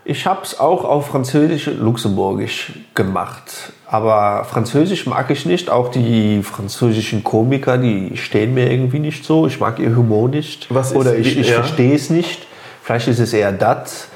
Ich 0.05 0.27
habe 0.27 0.41
es 0.45 0.59
auch 0.59 0.85
auf 0.85 1.09
Französisch 1.09 1.69
und 1.69 1.81
Luxemburgisch 1.81 2.73
gemacht. 2.95 3.73
Aber 3.87 4.45
Französisch 4.45 5.07
mag 5.07 5.31
ich 5.31 5.45
nicht. 5.47 5.69
Auch 5.69 5.91
die 5.91 6.43
französischen 6.43 7.23
Komiker, 7.23 7.77
die 7.77 8.17
stehen 8.17 8.55
mir 8.55 8.71
irgendwie 8.71 8.99
nicht 8.99 9.25
so. 9.25 9.47
Ich 9.47 9.61
mag 9.61 9.79
ihr 9.79 9.95
Humor 9.95 10.29
nicht. 10.29 10.73
Was 10.73 10.93
ist- 10.93 10.97
Oder 10.97 11.17
ich, 11.17 11.37
ich 11.39 11.49
ja. 11.49 11.57
verstehe 11.57 11.95
es 11.95 12.09
nicht. 12.09 12.47
Vielleicht 12.83 13.09
ist 13.09 13.19
es 13.19 13.33
eher 13.35 13.53
das. 13.53 14.09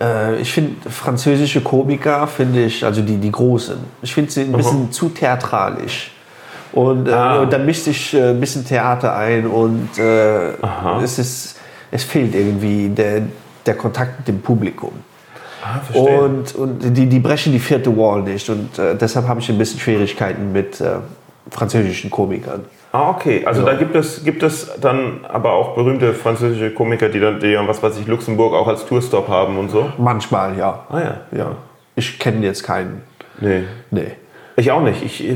Äh, 0.00 0.40
Ich 0.40 0.52
finde 0.52 0.88
französische 0.90 1.60
Komiker, 1.60 2.26
finde 2.26 2.64
ich, 2.64 2.84
also 2.84 3.02
die, 3.02 3.16
die 3.16 3.30
Großen, 3.32 3.76
ich 4.02 4.14
finde 4.14 4.30
sie 4.30 4.42
ein 4.42 4.52
bisschen 4.52 4.90
zu 4.92 5.08
theatralisch. 5.10 6.10
Und, 6.72 7.06
äh, 7.06 7.12
Ah. 7.12 7.40
und 7.40 7.52
dann 7.52 7.66
mischt 7.66 7.84
sich 7.84 8.14
äh, 8.14 8.30
ein 8.30 8.40
bisschen 8.40 8.64
Theater 8.64 9.14
ein 9.14 9.46
und 9.46 9.90
äh, 9.98 10.52
es, 11.02 11.18
ist, 11.18 11.56
es 11.90 12.02
fehlt 12.04 12.34
irgendwie 12.34 12.88
der, 12.88 13.22
der 13.66 13.74
Kontakt 13.76 14.20
mit 14.20 14.28
dem 14.28 14.40
Publikum. 14.40 14.92
Ah. 15.62 15.80
Und, 15.96 16.54
und 16.54 16.78
die, 16.96 17.06
die 17.06 17.18
brechen 17.20 17.52
die 17.52 17.58
vierte 17.60 17.94
Wall 17.96 18.22
nicht. 18.22 18.48
Und 18.48 18.78
äh, 18.78 18.96
deshalb 18.96 19.28
habe 19.28 19.40
ich 19.40 19.48
ein 19.50 19.58
bisschen 19.58 19.78
Schwierigkeiten 19.80 20.50
mit 20.52 20.82
französischen 21.50 22.10
Komikern. 22.10 22.64
Ah, 22.92 23.08
okay. 23.08 23.46
Also 23.46 23.64
da 23.64 23.72
gibt 23.72 23.94
es, 23.94 24.22
gibt 24.22 24.42
es 24.42 24.70
dann 24.78 25.24
aber 25.24 25.52
auch 25.52 25.74
berühmte 25.74 26.12
französische 26.12 26.70
Komiker, 26.72 27.08
die 27.08 27.20
dann, 27.20 27.40
die 27.40 27.54
dann 27.54 27.66
was 27.66 27.82
weiß 27.82 27.98
ich, 27.98 28.06
Luxemburg 28.06 28.52
auch 28.52 28.68
als 28.68 28.84
Tourstop 28.84 29.28
haben 29.28 29.58
und 29.58 29.70
so. 29.70 29.90
Manchmal, 29.96 30.58
ja. 30.58 30.84
Ah 30.90 31.00
ja. 31.00 31.20
ja. 31.34 31.56
Ich 31.96 32.18
kenne 32.18 32.44
jetzt 32.44 32.62
keinen. 32.64 33.02
Nee. 33.40 33.64
Nee. 33.90 34.12
Ich 34.56 34.70
auch 34.70 34.82
nicht. 34.82 35.02
Ich, 35.02 35.26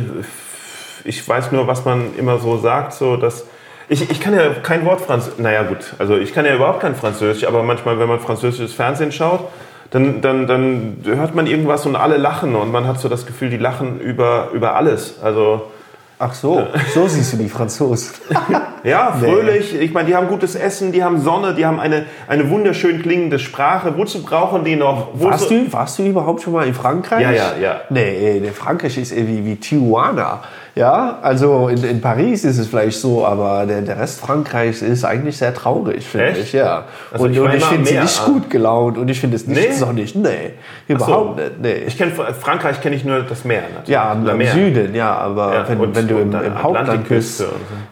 ich 1.05 1.27
weiß 1.27 1.51
nur, 1.53 1.67
was 1.67 1.87
man 1.87 2.15
immer 2.19 2.39
so 2.39 2.59
sagt, 2.59 2.93
so 2.93 3.17
dass. 3.17 3.47
Ich, 3.89 4.11
ich 4.11 4.21
kann 4.21 4.35
ja 4.35 4.51
kein 4.63 4.85
Wort 4.85 5.01
Französisch. 5.01 5.39
Naja, 5.39 5.63
gut. 5.63 5.95
Also 5.99 6.19
ich 6.19 6.35
kann 6.35 6.45
ja 6.45 6.55
überhaupt 6.55 6.81
kein 6.81 6.95
Französisch, 6.95 7.47
aber 7.47 7.63
manchmal, 7.63 7.99
wenn 7.99 8.09
man 8.09 8.21
französisches 8.21 8.75
Fernsehen 8.75 9.13
schaut, 9.13 9.49
dann, 9.91 10.21
dann, 10.21 10.47
dann 10.47 10.99
hört 11.05 11.35
man 11.35 11.47
irgendwas 11.47 11.87
und 11.87 11.97
alle 11.97 12.19
lachen 12.19 12.55
und 12.55 12.71
man 12.71 12.87
hat 12.87 13.01
so 13.01 13.09
das 13.09 13.25
Gefühl, 13.25 13.49
die 13.49 13.57
lachen 13.57 13.99
über, 13.99 14.51
über 14.53 14.77
alles. 14.77 15.23
Also. 15.23 15.69
Ach 16.19 16.33
so, 16.33 16.67
so 16.95 17.07
siehst 17.09 17.35
du 17.35 17.37
die 17.37 17.49
Franzosen. 17.49 18.15
Ja, 18.85 19.17
fröhlich. 19.19 19.75
Ich 19.75 19.93
meine, 19.93 20.07
die 20.07 20.15
haben 20.15 20.29
gutes 20.29 20.55
Essen, 20.55 20.93
die 20.93 21.03
haben 21.03 21.21
Sonne, 21.21 21.55
die 21.55 21.67
haben 21.67 21.81
eine, 21.81 22.07
eine 22.29 22.49
wunderschön 22.51 23.03
klingende 23.03 23.41
Sprache. 23.41 23.99
Wozu 23.99 24.23
brauchen 24.23 24.63
die 24.65 24.77
noch? 24.77 25.09
Warst 25.15 25.47
Wozu- 25.51 25.65
du, 25.65 25.73
warst 25.73 25.99
du 25.99 26.05
überhaupt 26.05 26.43
schon 26.43 26.53
mal 26.53 26.69
in 26.69 26.75
Frankreich? 26.75 27.23
Ja, 27.23 27.33
ja, 27.33 27.57
ja. 27.61 27.81
Nee, 27.91 28.39
nee 28.41 28.51
Frankreich 28.53 28.97
ist 28.97 29.11
irgendwie 29.11 29.45
wie 29.45 29.57
Tijuana. 29.57 30.43
Ja, 30.79 31.21
also 31.23 31.69
in, 31.69 31.83
in 31.85 32.03
Paris 32.03 32.45
ist 32.45 32.59
es 32.59 32.67
vielleicht 32.67 33.01
so, 33.01 33.25
aber 33.25 33.65
der, 33.65 33.81
der 33.81 33.99
Rest 33.99 34.21
Frankreichs 34.21 34.83
ist 34.83 35.07
eigentlich 35.07 35.39
sehr 35.39 35.55
traurig, 35.55 36.07
finde 36.07 36.33
ich. 36.39 36.53
Ja. 36.53 36.85
Also 37.11 37.25
und 37.25 37.31
ich 37.31 37.39
ich, 37.39 37.43
und 37.43 37.63
finde 37.63 37.89
sie 37.89 37.99
nicht 37.99 38.21
ah. 38.23 38.27
gut 38.27 38.51
gelaunt 38.51 38.99
und 38.99 39.09
ich 39.09 39.19
finde 39.19 39.37
es 39.37 39.47
nicht 39.47 39.71
Nee? 39.71 39.75
sonnig. 39.75 40.15
Nee, 40.15 40.53
überhaupt 40.87 41.37
nicht. 41.39 41.53
Nee. 41.63 41.85
Ich 41.87 41.97
kenne 41.97 42.13
Frankreich 42.13 42.83
kenne 42.83 42.95
ich 42.95 43.07
nur 43.07 43.23
das 43.23 43.47
Meer. 43.47 43.63
Natürlich. 43.63 43.89
Ja, 43.89 44.13
am, 44.13 44.27
La 44.27 44.35
am. 44.35 44.43
Süden, 44.45 44.95
ja, 44.95 45.15
aber 45.17 45.55
Ja, 45.55 45.69
wenn, 45.69 45.79
und- 45.81 45.97
wenn 45.97 46.09
du 46.09 46.19
im, 46.19 46.31
im 46.35 46.63
Hauptland 46.63 47.09
bist, 47.09 47.39
so. 47.39 47.45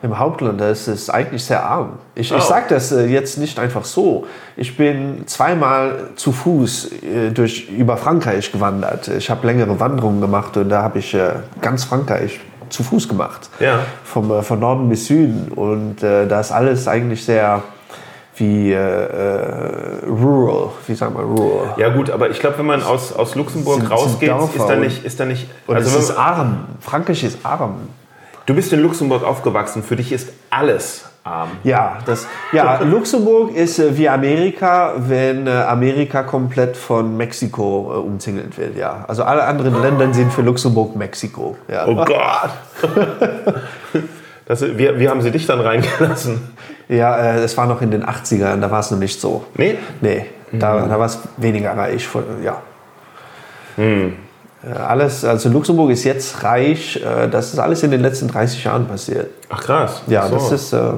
im 0.03 0.19
Hauptland, 0.19 0.61
da 0.61 0.69
ist 0.69 0.87
es 0.87 1.09
eigentlich 1.09 1.43
sehr 1.43 1.65
arm. 1.65 1.95
Ich, 2.15 2.35
Oh. 2.35 2.37
ich 2.37 2.43
sage 2.43 2.67
das 2.69 2.93
äh, 2.93 3.07
jetzt 3.07 3.39
nicht 3.39 3.59
einfach 3.59 3.85
so. 3.87 4.27
Ich 4.57 4.77
bin 4.77 5.27
zweimal 5.27 6.11
zu 6.17 6.33
Fuß 6.33 6.91
äh, 7.03 7.31
durch, 7.31 7.71
über 7.71 7.97
Frankreich 7.97 8.53
gewandert. 8.53 9.09
Ich 9.09 9.31
habe 9.31 9.47
längere 9.47 9.81
Wanderungen 9.81 10.21
gemacht 10.21 10.55
und 10.59 10.69
da 10.69 10.83
habe 10.83 10.99
ich 10.99 11.15
äh, 11.15 11.31
ganz 11.63 11.85
Frankreich 11.85 12.41
zu 12.69 12.83
Fuß 12.83 13.09
gemacht. 13.09 13.49
Ja. 13.61 13.81
Vom, 14.05 14.31
äh, 14.31 14.43
von 14.43 14.59
Norden 14.61 14.89
bis 14.89 15.07
Süden. 15.07 15.49
Und 15.55 16.03
äh, 16.03 16.27
da 16.27 16.41
ist 16.41 16.53
alles 16.53 16.89
eigentlich 16.89 17.25
sehr, 17.25 17.63
wie 18.37 18.73
äh, 18.73 18.77
äh, 18.77 20.07
rural, 20.07 20.71
wie 20.87 20.95
sagen 20.95 21.15
wir 21.15 21.23
rural. 21.23 21.75
Ja 21.77 21.89
gut, 21.91 22.11
aber 22.11 22.31
ich 22.31 22.41
glaube, 22.41 22.59
wenn 22.59 22.67
man 22.67 22.83
aus, 22.83 23.13
aus 23.13 23.35
Luxemburg 23.35 23.81
Sind- 23.81 23.91
rausgeht, 23.91 24.31
sind 24.31 24.57
ist 24.57 24.69
da 24.69 24.77
nicht, 24.77 25.05
ist 25.05 25.21
da 25.21 25.25
nicht. 25.25 25.49
Und 25.67 25.77
also 25.77 25.97
es 25.99 26.11
ist 26.11 26.17
arm. 26.17 26.67
Frankreich 26.81 27.23
ist 27.25 27.39
arm. 27.45 27.89
du 28.47 28.55
bist 28.55 28.73
in 28.73 28.81
Luxemburg 28.81 29.23
aufgewachsen. 29.25 29.83
Für 29.83 29.97
dich 29.97 30.13
ist 30.13 30.33
alles 30.51 31.05
arm. 31.25 31.49
Ja, 31.65 31.99
das, 32.07 32.27
ja 32.53 32.81
Luxemburg 32.85 33.55
ist 33.55 33.79
äh, 33.79 33.97
wie 33.97 34.09
Amerika, 34.09 34.93
wenn 34.97 35.47
äh, 35.47 35.51
Amerika 35.51 36.23
komplett 36.23 36.77
von 36.77 37.17
Mexiko 37.17 37.93
äh, 37.95 37.99
umzingelt 37.99 38.57
wird. 38.59 38.77
Ja. 38.77 39.05
Also 39.09 39.25
alle 39.25 39.45
anderen 39.45 39.81
Länder 39.83 40.13
sind 40.15 40.33
für 40.33 40.43
Luxemburg 40.43 40.95
Mexiko. 40.97 41.57
Ja. 41.69 41.87
Oh 41.87 41.95
Gott. 41.97 42.51
Das, 44.47 44.61
wie, 44.61 44.99
wie 44.99 45.09
haben 45.09 45.23
sie 45.23 45.31
dich 45.31 45.47
dann 45.47 45.59
reingelassen? 45.61 46.39
Ja, 46.87 47.17
äh, 47.17 47.39
es 47.39 47.57
war 47.57 47.67
noch 47.67 47.81
in 47.81 47.91
den 47.91 48.05
80ern, 48.05 48.61
da 48.61 48.71
war 48.71 48.81
es 48.81 48.91
noch 48.91 48.99
nicht 48.99 49.19
so. 49.19 49.43
Nee? 49.55 49.79
Nee, 50.03 50.27
da, 50.53 50.87
da 50.87 50.99
war 50.99 51.07
es 51.07 51.19
weniger 51.39 51.75
reich. 51.75 52.07
Von, 52.07 52.25
ja. 52.43 52.59
Äh, 53.79 54.11
Alles, 54.87 55.25
also 55.25 55.49
Luxemburg 55.49 55.91
ist 55.93 56.05
jetzt 56.05 56.43
reich. 56.43 57.03
äh, 57.03 57.27
Das 57.31 57.55
ist 57.55 57.59
alles 57.59 57.83
in 57.85 57.91
den 57.91 58.03
letzten 58.03 58.29
30 58.29 58.65
Jahren 58.65 58.87
passiert. 58.87 59.31
Ach 59.49 59.63
krass. 59.63 60.03
Ja, 60.09 60.27
so. 60.29 60.35
das 60.35 60.53
ist 60.53 60.73
äh, 60.75 60.93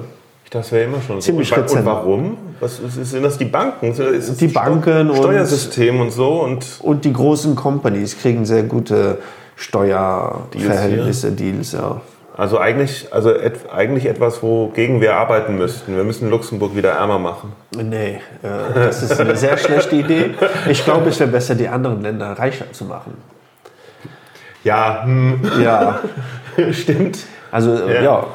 Das 0.51 0.71
wäre 0.73 0.85
immer 0.85 1.03
schon 1.03 1.21
Ziemlich 1.21 1.49
so. 1.49 1.57
Und, 1.57 1.61
wa- 1.61 1.65
und 1.65 1.69
rezent. 1.71 1.87
warum? 1.87 2.39
Was 2.61 2.77
sind 2.77 3.23
das 3.25 3.37
die 3.37 3.45
Banken? 3.47 3.91
Ist 3.91 3.99
es 3.99 4.37
Die 4.37 4.49
Steu- 4.49 4.55
Banken 4.55 5.11
und- 5.11 5.17
Steuersystem 5.17 6.01
und 6.01 6.11
so 6.13 6.41
und 6.43 6.65
und 6.83 7.05
die 7.05 7.13
großen 7.13 7.57
Companies 7.57 8.17
kriegen 8.19 8.45
sehr 8.47 8.63
gute 8.63 9.19
Steuerverhältnisse, 9.57 11.33
Deals. 11.33 11.73
ja. 11.73 12.01
also 12.37 12.59
eigentlich 12.59 13.09
also 13.13 13.31
et, 13.35 13.55
eigentlich 13.75 14.07
etwas, 14.07 14.43
wogegen 14.43 15.01
wir 15.01 15.17
arbeiten 15.17 15.57
müssten. 15.57 15.97
Wir 15.97 16.05
müssen 16.05 16.31
Luxemburg 16.31 16.77
wieder 16.77 16.91
ärmer 16.93 17.19
machen. 17.19 17.53
Nee, 17.77 18.21
äh, 18.43 18.49
das 18.75 19.03
ist 19.03 19.19
eine 19.21 19.37
sehr 19.37 19.57
schlechte 19.59 19.97
Idee. 19.97 20.31
Ich 20.69 20.85
glaube, 20.85 21.09
es 21.09 21.19
wäre 21.19 21.31
besser, 21.31 21.55
die 21.55 21.69
anderen 21.69 22.03
Länder 22.03 22.33
reicher 22.39 22.71
zu 22.73 22.85
machen. 22.85 23.15
Ja, 24.65 25.03
hm, 25.05 25.41
Ja, 25.63 26.01
stimmt. 26.73 27.19
also 27.51 27.73
äh, 27.75 27.95
Ja. 27.97 28.03
ja, 28.03 28.27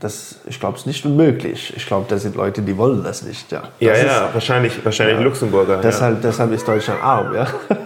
das, 0.00 0.36
ich 0.46 0.60
glaube, 0.60 0.74
es 0.74 0.82
ist 0.82 0.86
nicht 0.86 1.04
unmöglich. 1.04 1.72
Ich 1.76 1.86
glaube, 1.86 2.06
da 2.08 2.18
sind 2.18 2.36
Leute, 2.36 2.62
die 2.62 2.76
wollen 2.76 3.02
das 3.02 3.22
nicht. 3.22 3.50
Ja, 3.50 3.62
Ja, 3.80 3.96
ja, 3.96 4.30
wahrscheinlich, 4.32 4.84
wahrscheinlich 4.84 5.18
Luxemburger. 5.20 5.78
Ist, 5.78 5.84
ja. 5.84 5.90
deshalb, 5.90 6.22
deshalb 6.22 6.52
ist 6.52 6.66
Deutschland 6.66 7.02
arm. 7.02 7.34
Ja. 7.34 7.46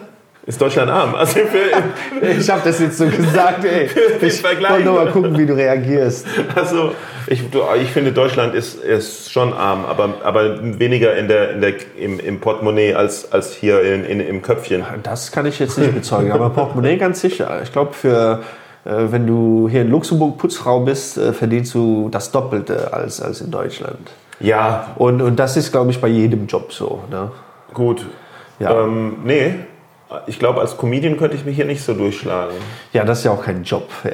Ist 0.47 0.61
Deutschland 0.61 0.91
arm? 0.91 1.15
Also 1.15 1.39
Ich 2.39 2.51
habe 2.51 2.63
das 2.65 2.81
jetzt 2.81 2.97
so 2.99 3.07
gesagt. 3.07 3.65
Ey. 3.65 3.89
Ich 4.21 4.43
wollte 4.43 4.85
nur 4.85 5.05
mal 5.05 5.13
gucken, 5.13 5.39
wie 5.39 5.47
du 5.47 5.55
reagierst. 5.55 6.27
Also 6.57 6.93
ich, 7.27 7.45
ich 7.81 7.91
finde, 7.91 8.11
Deutschland 8.13 8.55
ist, 8.55 8.83
ist 8.83 9.31
schon 9.31 9.53
arm, 9.53 9.85
aber, 9.85 10.15
aber 10.25 10.59
weniger 10.81 11.15
in 11.15 11.29
der, 11.29 11.53
in 11.53 11.61
der, 11.61 11.75
im, 11.97 12.19
im 12.19 12.41
Portemonnaie 12.41 12.95
als, 12.95 13.31
als 13.31 13.55
hier 13.55 13.83
in, 13.83 14.05
in, 14.05 14.19
im 14.19 14.43
Köpfchen. 14.43 14.83
Das 15.03 15.31
kann 15.31 15.47
ich 15.47 15.59
jetzt 15.59 15.79
nicht 15.79 15.95
bezeugen, 15.95 16.33
aber 16.33 16.51
Portemonnaie 16.51 16.97
ganz 16.97 17.21
sicher. 17.21 17.61
Ich 17.63 17.71
glaube, 17.71 17.93
für 17.93 18.43
wenn 18.85 19.27
du 19.27 19.69
hier 19.69 19.83
in 19.83 19.91
Luxemburg 19.91 20.39
Putzfrau 20.39 20.81
bist, 20.81 21.19
äh, 21.19 21.33
verdienst 21.33 21.75
du 21.75 22.09
das 22.11 22.31
Doppelte 22.33 22.93
als, 22.93 23.21
als 23.21 23.41
in 23.41 23.51
Deutschland. 23.51 24.11
Ja, 24.41 24.89
Und, 24.97 25.21
und 25.21 25.37
das 25.37 25.57
ist, 25.57 25.71
glaube 25.71 25.91
ich, 25.91 26.01
bei 26.01 26.09
jedem 26.09 26.47
Job 26.47 26.73
so. 26.73 27.01
Ne? 27.11 27.31
gut. 27.75 28.07
Ja. 28.59 28.83
Ähm, 28.83 29.19
nee, 29.25 29.55
ich 30.27 30.39
glaube, 30.39 30.61
als 30.61 30.77
Comedian 30.77 31.17
könnte 31.17 31.37
ich 31.37 31.45
mich 31.45 31.57
hier 31.57 31.65
nicht 31.65 31.83
so 31.83 31.95
durchschlagen. 31.95 32.57
Ja, 32.93 33.05
das 33.05 33.19
ist 33.19 33.25
ja 33.25 33.31
auch 33.31 33.45
kein 33.45 33.63
Job. 33.65 33.89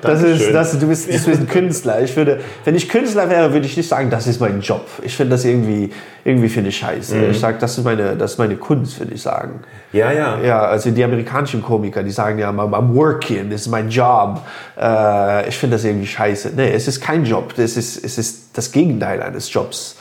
Das 0.00 0.22
ist, 0.22 0.52
das, 0.52 0.78
du, 0.78 0.88
bist, 0.88 1.06
du 1.06 1.12
bist 1.12 1.26
ein 1.28 1.46
Künstler. 1.46 2.00
Ich 2.00 2.16
würde, 2.16 2.40
wenn 2.64 2.74
ich 2.74 2.88
Künstler 2.88 3.28
wäre, 3.28 3.52
würde 3.52 3.66
ich 3.66 3.76
nicht 3.76 3.88
sagen, 3.88 4.10
das 4.10 4.26
ist 4.26 4.40
mein 4.40 4.60
Job. 4.60 4.86
Ich 5.02 5.14
finde 5.14 5.32
das 5.32 5.44
irgendwie, 5.44 5.90
irgendwie 6.24 6.48
finde 6.48 6.70
ich 6.70 6.78
scheiße. 6.78 7.14
Mhm. 7.16 7.30
Ich 7.30 7.38
sage, 7.38 7.58
das 7.60 7.76
ist 7.76 7.84
meine, 7.84 8.16
das 8.16 8.32
ist 8.32 8.38
meine 8.38 8.56
Kunst, 8.56 8.98
würde 8.98 9.14
ich 9.14 9.22
sagen. 9.22 9.60
Ja, 9.92 10.10
ja. 10.10 10.40
Ja, 10.40 10.62
also 10.62 10.90
die 10.90 11.04
amerikanischen 11.04 11.62
Komiker, 11.62 12.02
die 12.02 12.10
sagen 12.10 12.38
ja, 12.38 12.50
I'm, 12.50 12.58
I'm 12.58 12.94
working, 12.94 13.50
this 13.50 13.62
is 13.62 13.68
my 13.68 13.80
job. 13.80 14.40
Äh, 14.80 15.48
ich 15.48 15.56
finde 15.56 15.76
das 15.76 15.84
irgendwie 15.84 16.06
scheiße. 16.06 16.52
Nee, 16.56 16.72
es 16.72 16.88
ist 16.88 17.00
kein 17.00 17.24
Job. 17.24 17.54
Das 17.56 17.76
ist, 17.76 18.02
es 18.02 18.18
ist 18.18 18.56
das 18.56 18.72
Gegenteil 18.72 19.22
eines 19.22 19.52
Jobs. 19.52 19.96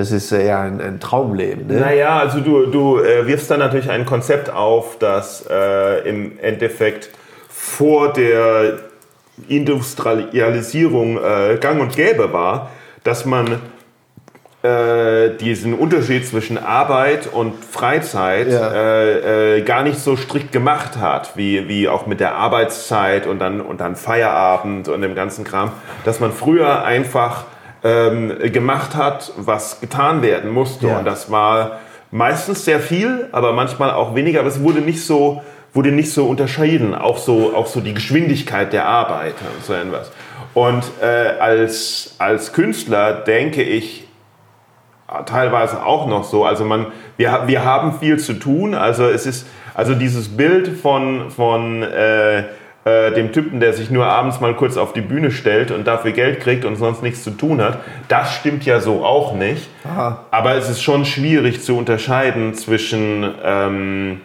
Das 0.00 0.12
ist 0.12 0.32
eher 0.32 0.60
ein, 0.60 0.80
ein 0.80 0.98
Traumleben. 0.98 1.66
Ne? 1.66 1.74
Naja, 1.78 2.20
also 2.20 2.40
du, 2.40 2.64
du 2.64 3.00
äh, 3.00 3.26
wirfst 3.26 3.50
dann 3.50 3.58
natürlich 3.58 3.90
ein 3.90 4.06
Konzept 4.06 4.48
auf, 4.48 4.96
das 4.98 5.44
äh, 5.50 6.08
im 6.08 6.38
Endeffekt 6.38 7.10
vor 7.50 8.10
der 8.10 8.78
Industrialisierung 9.46 11.18
äh, 11.18 11.58
gang 11.60 11.82
und 11.82 11.94
gäbe 11.96 12.32
war, 12.32 12.70
dass 13.04 13.26
man 13.26 13.60
äh, 14.62 15.36
diesen 15.38 15.74
Unterschied 15.74 16.26
zwischen 16.26 16.56
Arbeit 16.56 17.28
und 17.30 17.62
Freizeit 17.62 18.48
Ja. 18.48 18.72
äh, 18.72 19.58
äh, 19.58 19.62
gar 19.64 19.82
nicht 19.82 19.98
so 19.98 20.16
strikt 20.16 20.50
gemacht 20.50 20.96
hat, 20.96 21.32
wie, 21.34 21.68
wie 21.68 21.90
auch 21.90 22.06
mit 22.06 22.20
der 22.20 22.36
Arbeitszeit 22.36 23.26
und 23.26 23.38
dann, 23.38 23.60
und 23.60 23.82
dann 23.82 23.96
Feierabend 23.96 24.88
und 24.88 25.02
dem 25.02 25.14
ganzen 25.14 25.44
Kram, 25.44 25.72
dass 26.06 26.20
man 26.20 26.32
früher 26.32 26.84
einfach 26.84 27.44
ähm, 27.82 28.34
gemacht 28.52 28.94
hat, 28.94 29.32
was 29.36 29.80
getan 29.80 30.22
werden 30.22 30.50
musste. 30.50 30.88
Ja. 30.88 30.98
Und 30.98 31.04
das 31.04 31.30
war 31.30 31.80
meistens 32.10 32.64
sehr 32.64 32.80
viel, 32.80 33.28
aber 33.32 33.52
manchmal 33.52 33.90
auch 33.90 34.14
weniger, 34.14 34.40
aber 34.40 34.48
es 34.48 34.60
wurde 34.60 34.80
nicht 34.80 35.04
so, 35.04 35.42
wurde 35.72 35.92
nicht 35.92 36.12
so 36.12 36.26
unterschieden, 36.26 36.94
auch 36.94 37.18
so, 37.18 37.54
auch 37.54 37.66
so 37.66 37.80
die 37.80 37.94
Geschwindigkeit 37.94 38.72
der 38.72 38.86
Arbeit 38.86 39.34
und 39.56 39.64
so 39.64 39.72
etwas. 39.72 40.10
Und 40.52 40.82
äh, 41.00 41.06
als, 41.38 42.16
als 42.18 42.52
Künstler 42.52 43.12
denke 43.12 43.62
ich, 43.62 44.08
teilweise 45.26 45.84
auch 45.84 46.06
noch 46.06 46.24
so. 46.24 46.44
Also 46.44 46.64
man, 46.64 46.86
wir, 47.16 47.44
wir 47.46 47.64
haben 47.64 47.98
viel 47.98 48.18
zu 48.18 48.34
tun. 48.34 48.74
Also 48.74 49.08
es 49.08 49.26
ist, 49.26 49.46
also 49.74 49.94
dieses 49.94 50.36
Bild 50.36 50.68
von, 50.68 51.30
von 51.30 51.82
äh, 51.82 52.44
äh, 52.90 53.14
dem 53.14 53.32
Typen, 53.32 53.60
der 53.60 53.72
sich 53.72 53.90
nur 53.90 54.06
abends 54.06 54.40
mal 54.40 54.54
kurz 54.54 54.76
auf 54.76 54.92
die 54.92 55.00
Bühne 55.00 55.30
stellt 55.30 55.70
und 55.70 55.86
dafür 55.86 56.12
Geld 56.12 56.40
kriegt 56.40 56.64
und 56.64 56.76
sonst 56.76 57.02
nichts 57.02 57.22
zu 57.22 57.30
tun 57.30 57.60
hat, 57.60 57.78
das 58.08 58.34
stimmt 58.34 58.64
ja 58.64 58.80
so 58.80 59.04
auch 59.04 59.34
nicht. 59.34 59.68
Aber 60.30 60.54
es 60.54 60.68
ist 60.68 60.82
schon 60.82 61.04
schwierig 61.04 61.62
zu 61.62 61.76
unterscheiden 61.76 62.54
zwischen 62.54 63.32
ähm, 63.44 64.20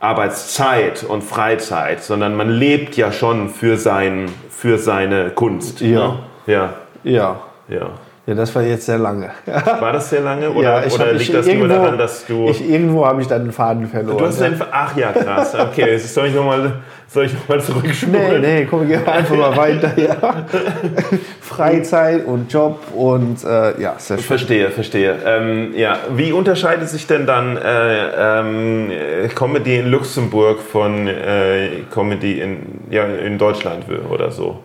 Arbeitszeit 0.00 1.04
und 1.04 1.22
Freizeit, 1.22 2.02
sondern 2.02 2.36
man 2.36 2.50
lebt 2.50 2.96
ja 2.96 3.12
schon 3.12 3.48
für, 3.48 3.76
sein, 3.76 4.28
für 4.50 4.78
seine 4.78 5.30
Kunst. 5.30 5.80
Ja. 5.80 6.08
Ne? 6.08 6.18
Ja, 6.46 6.74
Ja. 7.04 7.40
ja. 7.68 7.90
Ja, 8.26 8.34
das 8.34 8.54
war 8.54 8.62
jetzt 8.62 8.86
sehr 8.86 8.98
lange. 8.98 9.30
War 9.46 9.92
das 9.92 10.08
sehr 10.08 10.22
lange 10.22 10.50
oder, 10.50 10.80
ja, 10.80 10.86
ich 10.86 10.94
oder 10.94 11.12
liegt 11.12 11.22
ich, 11.22 11.32
das 11.32 11.44
nur 11.44 11.54
irgendwo, 11.56 11.74
daran, 11.74 11.98
dass 11.98 12.24
du... 12.24 12.48
Ich, 12.48 12.66
irgendwo 12.66 13.06
habe 13.06 13.20
ich 13.20 13.28
dann 13.28 13.44
den 13.44 13.52
Faden 13.52 13.86
verloren. 13.86 14.16
du 14.16 14.26
hast 14.26 14.40
ja. 14.40 14.48
den, 14.48 14.62
ach 14.70 14.96
ja, 14.96 15.12
krass. 15.12 15.54
Okay, 15.54 15.90
jetzt 15.90 16.14
soll 16.14 16.28
ich 16.28 16.34
nochmal 16.34 16.72
soll 17.14 17.26
ich 17.26 17.34
noch 17.34 17.48
mal 17.48 17.58
Nee, 17.58 17.64
zurückspulen? 17.64 18.40
nee, 18.40 18.66
komm, 18.68 18.88
wir 18.88 19.06
einfach 19.06 19.36
mal 19.36 19.56
weiter. 19.56 19.92
Ja. 19.96 20.16
Freizeit 21.40 22.26
und 22.26 22.52
Job 22.52 22.80
und 22.94 23.44
äh, 23.44 23.80
ja, 23.80 23.94
sehr 23.98 24.16
schön. 24.16 24.24
Verstehe, 24.24 24.70
verstehe. 24.70 25.16
Ähm, 25.24 25.74
ja, 25.76 25.98
wie 26.16 26.32
unterscheidet 26.32 26.88
sich 26.88 27.06
denn 27.06 27.26
dann 27.26 27.56
äh, 27.56 28.40
äh, 28.40 29.28
Comedy 29.28 29.78
in 29.78 29.90
Luxemburg 29.90 30.60
von 30.60 31.06
äh, 31.06 31.82
Comedy 31.92 32.40
in, 32.40 32.80
ja, 32.90 33.04
in 33.04 33.38
Deutschland 33.38 33.84
oder 34.10 34.30
so? 34.30 34.58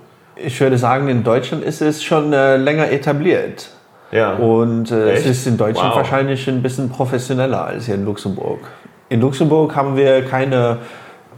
Ich 0.44 0.60
würde 0.62 0.78
sagen, 0.78 1.10
in 1.10 1.24
Deutschland 1.24 1.64
ist 1.64 1.82
es 1.82 2.04
schon 2.04 2.34
äh, 2.34 2.58
länger 2.58 2.92
etabliert. 2.92 3.70
Ja. 4.12 4.34
Und 4.34 4.92
äh, 4.92 5.12
es 5.14 5.26
ist 5.26 5.46
in 5.48 5.58
Deutschland 5.58 5.90
Wow. 5.92 5.98
wahrscheinlich 5.98 6.48
ein 6.48 6.62
bisschen 6.64 6.90
professioneller 6.90 7.66
als 7.66 7.86
hier 7.86 7.96
in 7.96 8.06
Luxemburg. 8.06 8.60
In 9.10 9.22
Luxemburg 9.22 9.76
haben 9.76 9.96
wir 9.96 10.24
keine 10.26 10.78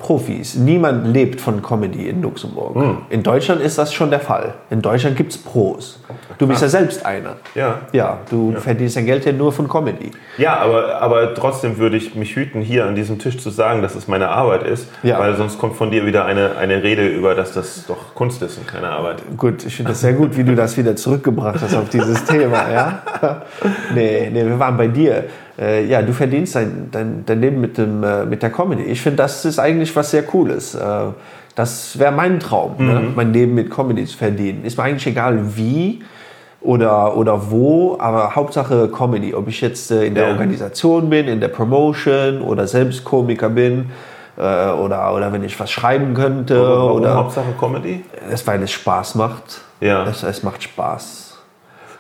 Profis. 0.02 0.56
Niemand 0.56 1.08
lebt 1.08 1.40
von 1.40 1.62
Comedy 1.62 2.10
in 2.10 2.22
Luxemburg. 2.22 2.76
Hm. 2.76 2.98
In 3.10 3.24
Deutschland 3.24 3.62
ist 3.62 3.78
das 3.78 3.94
schon 3.94 4.10
der 4.10 4.20
Fall. 4.20 4.56
In 4.70 4.82
Deutschland 4.82 5.16
gibt 5.16 5.32
es 5.32 5.38
Pros. 5.38 6.00
Du 6.38 6.48
bist 6.48 6.62
ja 6.62 6.68
selbst 6.68 7.06
einer. 7.06 7.36
Ja. 7.56 7.82
Ja, 7.92 8.18
du 8.30 8.54
verdienst 8.54 8.96
dein 8.98 9.06
Geld 9.06 9.26
ja 9.26 9.32
nur 9.32 9.52
von 9.52 9.68
Comedy. 9.70 10.12
Ja, 10.38 10.58
aber, 10.58 11.00
aber 11.02 11.34
trotzdem 11.36 11.78
würde 11.78 11.98
ich 11.98 12.16
mich 12.16 12.36
hüten, 12.36 12.62
hier 12.62 12.86
an 12.86 12.96
diesem 12.96 13.20
Tisch 13.20 13.38
zu 13.38 13.50
sagen, 13.52 13.82
dass 13.84 13.96
es 13.96 14.08
meine 14.08 14.30
Arbeit 14.30 14.64
ist, 14.64 14.88
Ja. 15.04 15.20
weil 15.20 15.36
sonst 15.36 15.60
kommt 15.60 15.76
von 15.76 15.92
dir 15.92 16.06
wieder 16.06 16.26
eine, 16.26 16.58
eine 16.58 16.82
Rede 16.82 17.08
über, 17.08 17.36
dass 17.36 17.54
das 17.54 17.86
doch 17.88 18.16
Kunst 18.16 18.42
ist 18.42 18.58
und 18.58 18.68
keine 18.68 18.90
Arbeit. 18.90 19.22
Gut, 19.38 19.64
ich 19.66 19.76
finde 19.76 19.92
das 19.92 20.02
sehr 20.02 20.14
gut, 20.14 20.36
wie 20.36 20.44
du 20.44 20.56
das 20.56 20.78
wieder 20.78 20.96
zurückgebracht 20.96 21.60
hast 21.62 21.76
auf 21.76 21.90
dieses 21.90 22.24
Thema. 22.26 22.70
Ja? 22.72 23.02
Nee, 23.94 24.30
nee, 24.32 24.46
wir 24.46 24.58
waren 24.58 24.78
bei 24.78 24.88
dir. 24.88 25.26
Äh, 25.60 25.86
ja, 25.86 26.02
du 26.02 26.14
verdienst 26.14 26.56
dein, 26.56 26.90
dein, 26.92 27.24
dein 27.26 27.42
Leben 27.42 27.62
mit, 27.62 27.78
dem, 27.78 28.04
äh, 28.04 28.26
mit 28.26 28.42
der 28.42 28.52
Comedy. 28.52 28.84
Ich 28.84 29.02
finde, 29.02 29.18
das 29.18 29.46
ist 29.46 29.60
eigentlich 29.60 29.96
was 29.96 30.12
sehr 30.12 30.24
Cooles. 30.24 30.76
Äh, 30.76 30.80
das 31.56 32.00
wäre 32.00 32.12
mein 32.12 32.40
Traum, 32.40 32.76
ne? 32.80 33.12
mein 33.14 33.34
Leben 33.34 33.54
mit 33.54 33.70
Comedy 33.70 34.06
zu 34.06 34.18
verdienen. 34.18 34.64
Ist 34.64 34.78
mir 34.78 34.84
eigentlich 34.84 35.08
egal 35.08 35.58
wie 35.58 36.02
oder, 36.62 37.18
oder 37.18 37.52
wo, 37.52 37.98
aber 38.00 38.36
Hauptsache 38.36 38.88
Comedy. 38.88 39.34
Ob 39.34 39.48
ich 39.48 39.60
jetzt 39.62 39.92
äh, 39.92 40.06
in 40.06 40.16
der 40.16 40.28
Ja. 40.28 40.32
Organisation 40.32 41.10
bin, 41.10 41.28
in 41.28 41.42
der 41.42 41.50
Promotion 41.50 42.42
oder 42.42 42.68
selbst 42.68 43.04
Komiker 43.04 43.50
bin 43.50 43.90
äh, 44.38 44.42
oder, 44.42 45.14
oder 45.14 45.34
wenn 45.34 45.44
ich 45.44 45.60
was 45.60 45.70
schreiben 45.72 46.14
könnte. 46.14 46.58
Warum 46.62 47.02
oder 47.02 47.16
Hauptsache 47.16 47.54
Comedy? 47.60 48.04
es, 48.32 48.46
weil 48.48 48.64
es 48.64 48.72
Spaß 48.72 49.16
macht. 49.16 49.62
Ja. 49.82 50.06
Es, 50.06 50.24
es 50.24 50.44
macht 50.44 50.64
Spaß. 50.64 51.31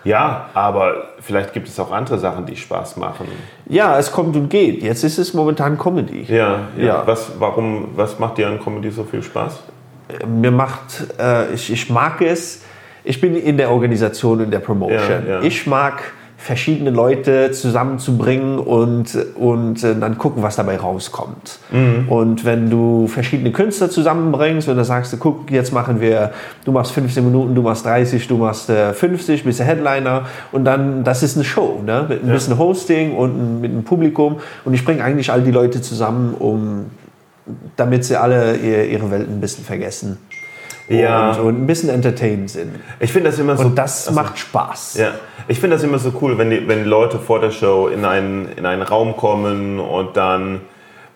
Ja, 0.03 0.49
aber 0.53 1.09
vielleicht 1.19 1.53
gibt 1.53 1.67
es 1.67 1.79
auch 1.79 1.91
andere 1.91 2.17
Sachen, 2.17 2.45
die 2.45 2.55
Spaß 2.55 2.97
machen. 2.97 3.27
Ja, 3.67 3.97
es 3.99 4.11
kommt 4.11 4.35
und 4.35 4.49
geht. 4.49 4.81
Jetzt 4.81 5.03
ist 5.03 5.17
es 5.17 5.33
momentan 5.33 5.77
Comedy. 5.77 6.23
Ja, 6.23 6.59
ja. 6.77 6.85
Ja. 6.85 7.03
Was, 7.05 7.33
warum, 7.39 7.89
was 7.95 8.17
macht 8.19 8.37
dir 8.37 8.47
an 8.47 8.59
Comedy 8.59 8.89
so 8.89 9.03
viel 9.03 9.21
Spaß? 9.21 9.61
Mir 10.27 10.51
macht, 10.51 11.05
äh, 11.19 11.53
ich, 11.53 11.71
ich 11.71 11.89
mag 11.89 12.21
es, 12.21 12.63
ich 13.03 13.21
bin 13.21 13.35
in 13.35 13.57
der 13.57 13.71
Organisation, 13.71 14.41
in 14.41 14.51
der 14.51 14.59
Promotion. 14.59 15.27
Ja, 15.27 15.33
ja. 15.35 15.41
Ich 15.41 15.67
mag 15.67 16.01
verschiedene 16.41 16.89
Leute 16.89 17.51
zusammenzubringen 17.51 18.57
und, 18.57 19.15
und 19.35 19.83
äh, 19.83 19.95
dann 19.95 20.17
gucken, 20.17 20.41
was 20.41 20.55
dabei 20.55 20.77
rauskommt. 20.77 21.59
Mhm. 21.71 22.09
Und 22.09 22.45
wenn 22.45 22.71
du 22.71 23.05
verschiedene 23.05 23.51
Künstler 23.51 23.91
zusammenbringst 23.91 24.67
und 24.67 24.75
dann 24.75 24.85
sagst 24.85 25.13
du, 25.13 25.17
guck, 25.17 25.51
jetzt 25.51 25.71
machen 25.71 26.01
wir, 26.01 26.31
du 26.65 26.71
machst 26.71 26.93
15 26.93 27.23
Minuten, 27.23 27.53
du 27.53 27.61
machst 27.61 27.85
30, 27.85 28.27
du 28.27 28.37
machst 28.37 28.71
äh, 28.71 28.91
50, 28.93 29.43
bist 29.43 29.59
der 29.59 29.67
Headliner 29.67 30.25
und 30.51 30.65
dann, 30.65 31.03
das 31.03 31.21
ist 31.21 31.35
eine 31.35 31.45
Show, 31.45 31.83
ne? 31.85 32.07
mit 32.09 32.23
ein 32.23 32.31
bisschen 32.31 32.57
Hosting 32.57 33.15
und 33.15 33.61
mit 33.61 33.69
einem 33.69 33.83
Publikum 33.83 34.37
und 34.65 34.73
ich 34.73 34.83
bringe 34.83 35.03
eigentlich 35.03 35.31
all 35.31 35.43
die 35.43 35.51
Leute 35.51 35.79
zusammen, 35.81 36.33
um 36.33 36.87
damit 37.75 38.03
sie 38.03 38.15
alle 38.17 38.55
ihr, 38.57 38.89
ihre 38.89 39.11
Welt 39.11 39.29
ein 39.29 39.41
bisschen 39.41 39.63
vergessen. 39.63 40.17
Ja. 40.89 41.31
Und, 41.31 41.39
und 41.39 41.63
ein 41.63 41.67
bisschen 41.67 41.89
entertained 41.89 42.49
sind. 42.49 42.71
Ich 42.99 43.13
finde 43.13 43.29
das 43.29 43.39
immer 43.39 43.55
so. 43.55 43.65
Und 43.65 43.77
das 43.77 44.11
macht 44.11 44.39
Spaß. 44.39 44.95
Ja, 44.97 45.11
ich 45.47 45.59
finde 45.59 45.75
das 45.75 45.83
immer 45.83 45.99
so 45.99 46.13
cool, 46.21 46.37
wenn 46.37 46.49
die, 46.49 46.67
wenn 46.67 46.85
Leute 46.85 47.19
vor 47.19 47.39
der 47.39 47.51
Show 47.51 47.87
in 47.87 48.05
einen, 48.05 48.49
in 48.55 48.65
einen 48.65 48.81
Raum 48.81 49.15
kommen 49.15 49.79
und 49.79 50.17
dann. 50.17 50.61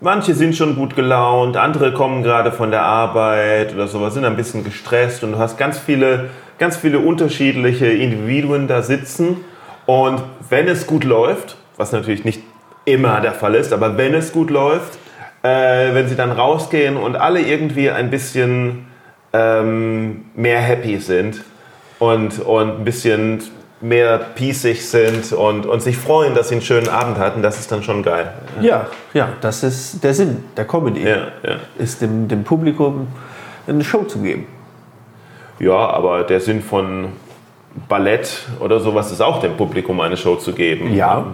Manche 0.02 0.34
sind 0.34 0.56
schon 0.56 0.76
gut 0.76 0.96
gelaunt, 0.96 1.56
andere 1.56 1.94
kommen 1.94 2.22
gerade 2.22 2.52
von 2.52 2.70
der 2.70 2.84
Arbeit 2.84 3.74
oder 3.74 3.88
sowas, 3.88 4.14
sind 4.14 4.26
ein 4.26 4.36
bisschen 4.36 4.64
gestresst 4.64 5.24
und 5.24 5.32
du 5.32 5.38
hast 5.38 5.58
ganz 5.58 5.80
viele, 5.80 6.30
ganz 6.60 6.76
viele 6.76 7.00
unterschiedliche 7.00 7.88
Individuen 7.88 8.68
da 8.68 8.82
sitzen. 8.82 9.38
Und 9.86 10.22
wenn 10.50 10.68
es 10.68 10.86
gut 10.86 11.06
läuft, 11.06 11.56
was 11.78 11.92
natürlich 11.92 12.26
nicht 12.26 12.42
immer 12.84 13.22
der 13.22 13.34
Fall 13.34 13.56
ist, 13.56 13.72
aber 13.74 13.98
wenn 13.98 14.14
es 14.14 14.32
gut 14.32 14.50
läuft, 14.50 15.00
äh, 15.44 15.94
wenn 15.94 16.08
sie 16.08 16.16
dann 16.16 16.32
rausgehen 16.32 16.98
und 16.98 17.16
alle 17.16 17.42
irgendwie 17.42 17.90
ein 17.90 18.10
bisschen 18.10 18.88
ähm, 19.34 20.26
mehr 20.36 20.60
happy 20.60 20.98
sind 21.00 21.42
und, 22.00 22.40
und 22.40 22.80
ein 22.80 22.84
bisschen 22.84 23.42
mehr 23.82 24.18
piesig 24.18 24.88
sind 24.88 25.34
und, 25.34 25.66
und 25.66 25.82
sich 25.82 25.98
freuen, 25.98 26.34
dass 26.34 26.50
sie 26.50 26.56
einen 26.56 26.62
schönen 26.62 26.90
Abend 26.90 27.18
hatten, 27.18 27.42
das 27.42 27.60
ist 27.60 27.72
dann 27.72 27.84
schon 27.84 28.04
geil. 28.04 28.34
Ja, 28.62 28.88
ja, 29.14 29.30
das 29.42 29.64
ist 29.64 30.04
der 30.04 30.14
Sinn 30.14 30.44
der 30.56 30.66
Comedy. 30.66 31.04
Ja, 31.04 31.28
ja. 31.44 31.58
Ist 31.78 32.02
dem, 32.02 32.28
dem 32.28 32.44
Publikum 32.44 33.08
eine 33.68 33.84
Show 33.84 34.04
zu 34.04 34.20
geben. 34.20 34.48
ja 35.60 35.74
aber 35.74 36.24
der 36.24 36.40
Sinn 36.40 36.62
von 36.62 37.10
Ballett 37.90 38.44
oder 38.60 38.80
sowas 38.80 39.12
ist 39.12 39.22
auch 39.22 39.42
dem 39.42 39.58
Publikum 39.58 40.00
eine 40.00 40.16
Show 40.16 40.38
zu 40.38 40.54
geben. 40.54 40.94
Ja. 40.96 41.26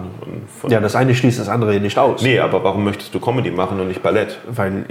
Ja, 0.68 0.80
das 0.80 0.96
eine 0.96 1.14
schließt 1.14 1.38
das 1.38 1.48
andere 1.48 1.78
nicht 1.78 1.98
aus. 1.98 2.22
Nee, 2.22 2.38
aber 2.38 2.64
warum 2.64 2.84
möchtest 2.84 3.14
du 3.14 3.20
Comedy 3.20 3.50
machen 3.50 3.78
und 3.78 3.88
nicht 3.88 4.02
Ballett? 4.02 4.38
Weil 4.48 4.84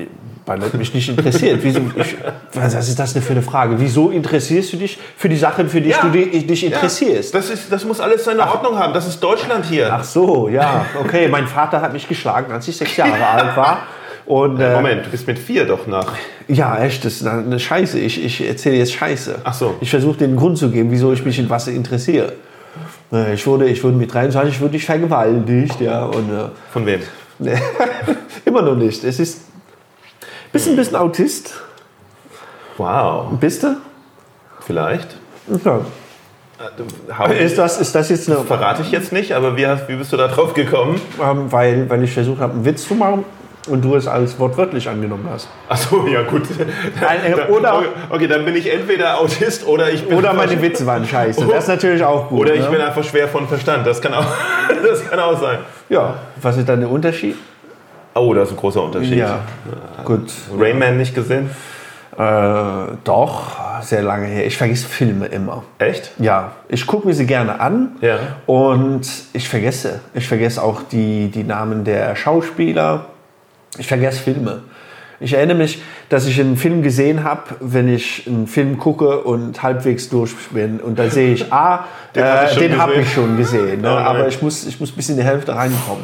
Ballett 0.45 0.73
mich 0.73 0.93
nicht 0.93 1.07
interessiert. 1.09 1.59
Wieso, 1.61 1.81
ich, 1.95 2.15
was 2.53 2.89
ist 2.89 2.97
das 2.99 3.13
denn 3.13 3.21
für 3.21 3.33
eine 3.33 3.41
Frage? 3.41 3.79
Wieso 3.79 4.09
interessierst 4.09 4.73
du 4.73 4.77
dich 4.77 4.97
für 5.15 5.29
die 5.29 5.35
Sachen, 5.37 5.69
für 5.69 5.81
die 5.81 5.89
Ja. 5.89 5.97
du 6.01 6.09
dich, 6.09 6.65
interessierst? 6.65 7.33
Das, 7.35 7.49
ist, 7.49 7.71
das 7.71 7.85
muss 7.85 7.99
alles 7.99 8.23
seine 8.25 8.41
Ordnung 8.49 8.77
haben. 8.77 8.93
Das 8.93 9.07
ist 9.07 9.19
Deutschland 9.19 9.65
hier. 9.65 9.89
Ach 9.93 10.03
so, 10.03 10.49
ja, 10.49 10.85
okay. 10.99 11.27
Mein 11.27 11.47
Vater 11.47 11.81
hat 11.81 11.93
mich 11.93 12.07
geschlagen, 12.07 12.51
als 12.51 12.67
ich 12.67 12.75
sechs 12.77 12.97
Jahre 12.97 13.25
alt 13.27 13.55
war. 13.55 13.83
Und, 14.25 14.59
äh, 14.59 14.73
Moment, 14.75 15.05
du 15.05 15.09
bist 15.09 15.27
mit 15.27 15.37
vier 15.39 15.65
doch 15.65 15.87
nach. 15.87 16.13
Ja, 16.47 16.77
echt, 16.81 17.05
das 17.05 17.15
ist 17.21 17.27
eine 17.27 17.59
Scheiße. 17.59 17.99
Ich, 17.99 18.23
ich 18.23 18.47
erzähle 18.47 18.77
jetzt 18.77 18.93
Scheiße. 18.93 19.39
Ach 19.43 19.53
so. 19.53 19.75
Ich 19.81 19.89
versuche 19.89 20.17
den 20.17 20.35
Grund 20.37 20.57
zu 20.57 20.69
geben, 20.71 20.91
wieso 20.91 21.11
ich 21.11 21.25
mich 21.25 21.37
in 21.39 21.49
was 21.49 21.67
interessiere. 21.67 22.33
Äh, 23.11 23.33
Ich 23.33 23.45
wurde, 23.45 23.67
ich 23.67 23.83
wurde 23.83 23.97
mit 23.97 24.13
23 24.13 24.61
wurde 24.61 24.77
ich 24.77 24.85
vergewaltigt, 24.85 25.81
ja, 25.81 26.05
und 26.05 26.29
äh, 26.31 26.45
Von 26.71 26.85
wem? 26.85 27.01
Immer 28.45 28.61
noch 28.61 28.75
nicht. 28.75 29.03
Es 29.03 29.19
ist. 29.19 29.41
Bist 30.51 30.67
ein 30.67 30.75
bisschen 30.75 30.97
Autist? 30.97 31.53
Wow, 32.77 33.27
Bist 33.39 33.63
du? 33.63 33.77
vielleicht. 34.65 35.15
Ja. 35.63 35.81
How, 37.17 37.29
Ist 37.31 37.57
das, 37.57 37.79
ist 37.81 37.95
das 37.95 38.09
jetzt 38.09 38.29
eine. 38.29 38.39
verrate 38.41 38.83
ich 38.83 38.91
jetzt 38.91 39.11
nicht, 39.11 39.33
aber 39.33 39.57
wie, 39.57 39.65
hast, 39.65 39.87
wie 39.87 39.95
bist 39.95 40.13
du 40.13 40.17
da 40.17 40.27
drauf 40.27 40.53
gekommen? 40.53 41.01
Ähm, 41.21 41.51
weil, 41.51 41.89
weil 41.89 42.03
ich 42.03 42.13
versucht 42.13 42.39
habe, 42.39 42.53
einen 42.53 42.65
Witz 42.65 42.87
zu 42.87 42.93
machen 42.93 43.25
und 43.67 43.83
du 43.83 43.95
es 43.95 44.07
als 44.07 44.37
wortwörtlich 44.39 44.87
angenommen 44.87 45.27
hast. 45.31 45.47
Achso, 45.69 46.05
ja 46.07 46.21
gut. 46.21 46.43
Äh, 46.49 47.51
oder- 47.51 47.83
okay, 48.09 48.27
dann 48.27 48.45
bin 48.45 48.55
ich 48.55 48.71
entweder 48.71 49.19
Autist 49.19 49.65
oder 49.65 49.89
ich 49.91 50.07
bin 50.07 50.17
Oder 50.17 50.33
meine 50.33 50.61
Witze 50.61 50.85
waren 50.85 51.05
scheiße. 51.05 51.45
Das 51.47 51.63
ist 51.63 51.67
natürlich 51.69 52.03
auch 52.03 52.29
gut. 52.29 52.41
oder 52.41 52.53
ich 52.53 52.61
ne? 52.61 52.69
bin 52.69 52.81
einfach 52.81 53.03
schwer 53.03 53.27
von 53.27 53.47
Verstand. 53.47 53.87
Das 53.87 53.99
kann 54.01 54.13
auch, 54.13 54.25
das 54.87 55.09
kann 55.09 55.19
auch 55.19 55.39
sein. 55.39 55.59
Ja, 55.89 56.15
was 56.41 56.57
ist 56.57 56.69
dann 56.69 56.81
der 56.81 56.89
Unterschied? 56.89 57.35
Oh, 58.13 58.33
das 58.33 58.49
ist 58.49 58.55
ein 58.55 58.57
großer 58.57 58.83
Unterschied. 58.83 59.15
Ja, 59.17 59.39
gut. 60.03 60.31
Rayman 60.57 60.97
nicht 60.97 61.15
gesehen? 61.15 61.49
Äh, 62.17 62.97
doch, 63.03 63.81
sehr 63.81 64.01
lange 64.03 64.27
her. 64.27 64.45
Ich 64.45 64.57
vergesse 64.57 64.85
Filme 64.87 65.27
immer. 65.27 65.63
Echt? 65.79 66.11
Ja, 66.19 66.51
ich 66.67 66.85
gucke 66.85 67.07
mir 67.07 67.13
sie 67.13 67.25
gerne 67.25 67.59
an 67.61 67.93
Ja. 68.01 68.17
und 68.47 69.07
ich 69.33 69.47
vergesse. 69.47 70.01
Ich 70.13 70.27
vergesse 70.27 70.61
auch 70.61 70.81
die, 70.83 71.29
die 71.29 71.43
Namen 71.43 71.85
der 71.85 72.15
Schauspieler. 72.17 73.05
Ich 73.77 73.87
vergesse 73.87 74.19
Filme. 74.19 74.63
Ich 75.21 75.33
erinnere 75.33 75.57
mich, 75.57 75.81
dass 76.09 76.25
ich 76.25 76.39
einen 76.41 76.57
Film 76.57 76.81
gesehen 76.81 77.23
habe, 77.23 77.43
wenn 77.59 77.87
ich 77.87 78.25
einen 78.27 78.47
Film 78.47 78.77
gucke 78.77 79.21
und 79.21 79.61
halbwegs 79.63 80.09
durch 80.09 80.31
bin. 80.49 80.79
Und 80.79 80.99
dann 80.99 81.09
sehe 81.11 81.31
ich, 81.33 81.53
ah, 81.53 81.85
Den 82.13 82.23
äh, 82.23 82.55
den 82.59 82.77
habe 82.77 82.95
ich 82.95 83.13
schon 83.13 83.37
gesehen. 83.37 83.81
Ne? 83.81 83.87
Oh. 83.93 83.97
Aber 83.97 84.27
ich 84.27 84.41
muss, 84.41 84.65
ich 84.65 84.79
muss 84.79 84.91
bis 84.91 85.09
in 85.09 85.17
die 85.17 85.23
Hälfte 85.23 85.55
reinkommen. 85.55 86.03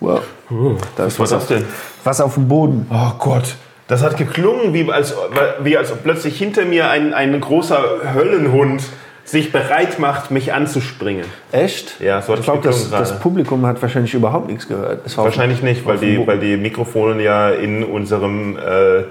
Wow. 0.00 0.20
Ist 0.50 0.98
Was 0.98 1.18
war 1.18 1.24
das 1.26 1.32
auf, 1.32 1.46
denn? 1.48 1.64
was 2.04 2.20
auf 2.20 2.34
dem 2.34 2.48
Boden. 2.48 2.86
Oh 2.90 3.12
Gott. 3.18 3.56
Das 3.88 4.02
hat 4.02 4.16
geklungen, 4.16 4.72
wie 4.74 4.90
als, 4.90 5.14
wie 5.62 5.76
als 5.76 5.92
ob 5.92 6.02
plötzlich 6.02 6.38
hinter 6.38 6.64
mir 6.64 6.88
ein, 6.90 7.12
ein 7.14 7.38
großer 7.40 8.14
Höllenhund 8.14 8.82
sich 9.24 9.52
bereit 9.52 9.98
macht, 9.98 10.30
mich 10.30 10.52
anzuspringen. 10.52 11.24
Echt? 11.52 12.00
Ja, 12.00 12.20
so 12.22 12.32
hat 12.32 12.40
ich 12.40 12.44
glaube, 12.44 12.62
das, 12.62 12.90
das. 12.90 13.20
Publikum 13.20 13.64
hat 13.66 13.80
wahrscheinlich 13.80 14.14
überhaupt 14.14 14.48
nichts 14.48 14.66
gehört. 14.66 15.06
Es 15.06 15.16
war 15.16 15.22
auf- 15.24 15.28
Wahrscheinlich 15.30 15.62
nicht, 15.62 15.86
weil 15.86 15.98
die, 15.98 16.16
Boden. 16.16 16.26
weil 16.26 16.38
die 16.38 16.56
Mikrofone 16.56 17.22
ja 17.22 17.50
in 17.50 17.84
unserem 17.84 18.56
äh, 18.58 19.04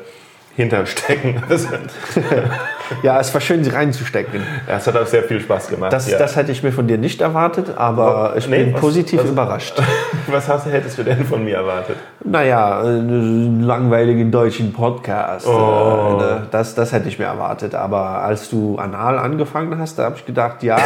Hintern 0.55 0.85
stecken. 0.87 1.41
Ja, 3.03 3.19
es 3.19 3.33
war 3.33 3.41
schön, 3.41 3.63
sie 3.63 3.69
reinzustecken. 3.71 4.41
das 4.67 4.87
hat 4.87 4.95
auch 4.97 5.05
sehr 5.05 5.23
viel 5.23 5.39
Spaß 5.39 5.67
gemacht. 5.69 5.91
Das, 5.93 6.09
ja. 6.09 6.17
das 6.17 6.35
hätte 6.35 6.51
ich 6.51 6.61
mir 6.63 6.71
von 6.71 6.87
dir 6.87 6.97
nicht 6.97 7.21
erwartet, 7.21 7.73
aber 7.77 8.31
Oh, 8.33 8.37
ich 8.37 8.47
nee, 8.47 8.63
bin 8.65 8.73
was- 8.73 8.81
positiv 8.81 9.21
was- 9.23 9.29
überrascht. 9.29 9.81
Was 10.27 10.47
hast, 10.47 10.65
hättest 10.67 10.97
du 10.97 11.03
denn 11.03 11.25
von 11.25 11.43
mir 11.43 11.57
erwartet? 11.57 11.97
Naja, 12.23 12.79
einen 12.81 13.63
langweiligen 13.63 14.31
deutschen 14.31 14.71
Podcast. 14.71 15.45
Oh. 15.47 16.19
Äh, 16.19 16.23
ne, 16.23 16.47
das, 16.51 16.73
das 16.75 16.93
hätte 16.93 17.09
ich 17.09 17.19
mir 17.19 17.25
erwartet. 17.25 17.75
Aber 17.75 18.21
als 18.21 18.49
du 18.49 18.77
anal 18.77 19.17
angefangen 19.17 19.77
hast, 19.79 19.99
da 19.99 20.03
habe 20.05 20.15
ich 20.17 20.25
gedacht, 20.25 20.63
ja, 20.63 20.77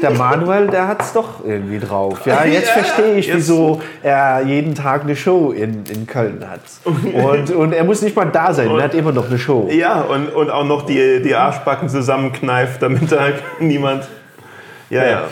der 0.00 0.10
Manuel, 0.16 0.68
der 0.68 0.86
hat 0.86 1.00
es 1.00 1.12
doch 1.12 1.44
irgendwie 1.44 1.80
drauf. 1.80 2.20
Ja, 2.26 2.44
jetzt 2.44 2.68
Ja, 2.68 2.82
verstehe 2.82 3.14
ich, 3.16 3.26
jetzt- 3.26 3.36
wieso 3.38 3.80
er 4.02 4.42
jeden 4.42 4.74
Tag 4.76 5.02
eine 5.02 5.16
Show 5.16 5.50
in, 5.50 5.84
in 5.92 6.06
Köln 6.06 6.44
hat. 6.48 6.60
Und, 7.14 7.50
und 7.50 7.72
er 7.72 7.84
muss 7.84 8.02
nicht 8.02 8.14
mal 8.14 8.26
da 8.26 8.52
sein, 8.52 8.70
er 8.70 8.84
hat 8.84 8.94
immer 8.94 9.10
noch 9.12 9.26
eine 9.28 9.38
Show. 9.38 9.68
Ja, 9.70 10.02
und, 10.02 10.28
und 10.34 10.50
auch 10.50 10.64
noch 10.64 10.82
die, 10.86 11.22
die 11.22 11.34
Arschbacken 11.46 11.88
zusammenkneift, 11.88 12.82
damit 12.82 13.10
da 13.12 13.28
niemand. 13.60 14.08
Ja, 14.90 15.02
ja. 15.04 15.10
Ja. 15.10 15.22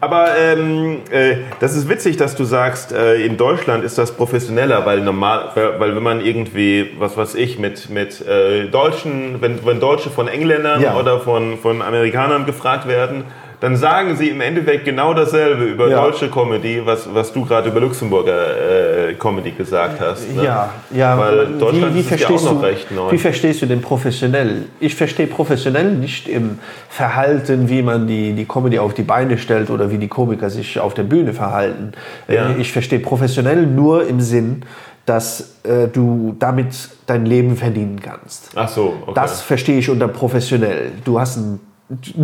Aber 0.00 0.30
ähm, 0.36 1.02
äh, 1.12 1.36
das 1.60 1.76
ist 1.76 1.88
witzig, 1.88 2.16
dass 2.16 2.34
du 2.34 2.42
sagst, 2.42 2.90
äh, 2.92 3.24
in 3.24 3.36
Deutschland 3.36 3.84
ist 3.84 3.98
das 3.98 4.10
professioneller, 4.16 4.84
weil 4.84 5.00
normal, 5.00 5.50
weil, 5.54 5.78
weil 5.78 5.94
wenn 5.94 6.02
man 6.02 6.24
irgendwie, 6.24 6.90
was 6.98 7.16
weiß 7.16 7.36
ich, 7.36 7.58
mit, 7.58 7.88
mit 7.88 8.20
äh, 8.26 8.64
Deutschen, 8.64 9.40
wenn, 9.40 9.64
wenn 9.64 9.78
Deutsche 9.78 10.10
von 10.10 10.26
Engländern 10.26 10.80
Ja. 10.80 10.96
oder 10.96 11.20
von, 11.20 11.56
von 11.58 11.82
Amerikanern 11.82 12.46
gefragt 12.46 12.88
werden, 12.88 13.24
dann 13.62 13.76
sagen 13.76 14.16
sie 14.16 14.28
im 14.28 14.40
Endeffekt 14.40 14.84
genau 14.84 15.14
dasselbe 15.14 15.62
über 15.62 15.88
Ja. 15.88 16.02
deutsche 16.02 16.28
Comedy, 16.28 16.82
was, 16.84 17.08
was 17.14 17.32
du 17.32 17.44
gerade 17.44 17.68
über 17.68 17.78
Luxemburger 17.78 19.10
äh, 19.10 19.14
Comedy 19.14 19.52
gesagt 19.52 20.00
hast. 20.00 20.34
Ne? 20.34 20.42
Ja, 20.44 20.72
ja. 20.90 21.16
Weil 21.16 21.46
Deutschland 21.60 21.94
wie, 21.94 21.98
wie 21.98 22.00
ist 22.00 22.06
es 22.06 22.10
ja 22.10 22.16
verstehst 22.26 22.46
auch 22.48 22.54
noch 22.54 22.60
du, 22.60 22.66
recht 22.66 22.90
neu. 22.90 23.12
Wie 23.12 23.18
verstehst 23.18 23.62
du 23.62 23.66
denn 23.66 23.80
professionell? 23.80 24.64
Ich 24.80 24.96
verstehe 24.96 25.28
professionell 25.28 25.92
nicht 25.92 26.28
im 26.28 26.58
Verhalten, 26.88 27.68
wie 27.68 27.82
man 27.82 28.08
die, 28.08 28.32
die 28.32 28.46
Comedy 28.46 28.80
auf 28.80 28.94
die 28.94 29.04
Beine 29.04 29.38
stellt 29.38 29.70
oder 29.70 29.92
wie 29.92 29.98
die 29.98 30.08
Komiker 30.08 30.50
sich 30.50 30.80
auf 30.80 30.94
der 30.94 31.04
Bühne 31.04 31.32
verhalten. 31.32 31.92
Äh, 32.28 32.34
Ja. 32.34 32.50
Ich 32.58 32.72
verstehe 32.72 32.98
professionell 32.98 33.64
nur 33.64 34.08
im 34.08 34.20
Sinn, 34.20 34.64
dass 35.06 35.54
äh, 35.62 35.86
du 35.86 36.34
damit 36.40 36.88
dein 37.06 37.26
Leben 37.26 37.56
verdienen 37.56 38.00
kannst. 38.02 38.50
Ach 38.56 38.68
so, 38.68 38.94
okay. 39.02 39.12
Das 39.14 39.40
verstehe 39.40 39.78
ich 39.78 39.88
unter 39.88 40.08
professionell. 40.08 40.90
Du 41.04 41.20
hast 41.20 41.36
einen 41.38 41.60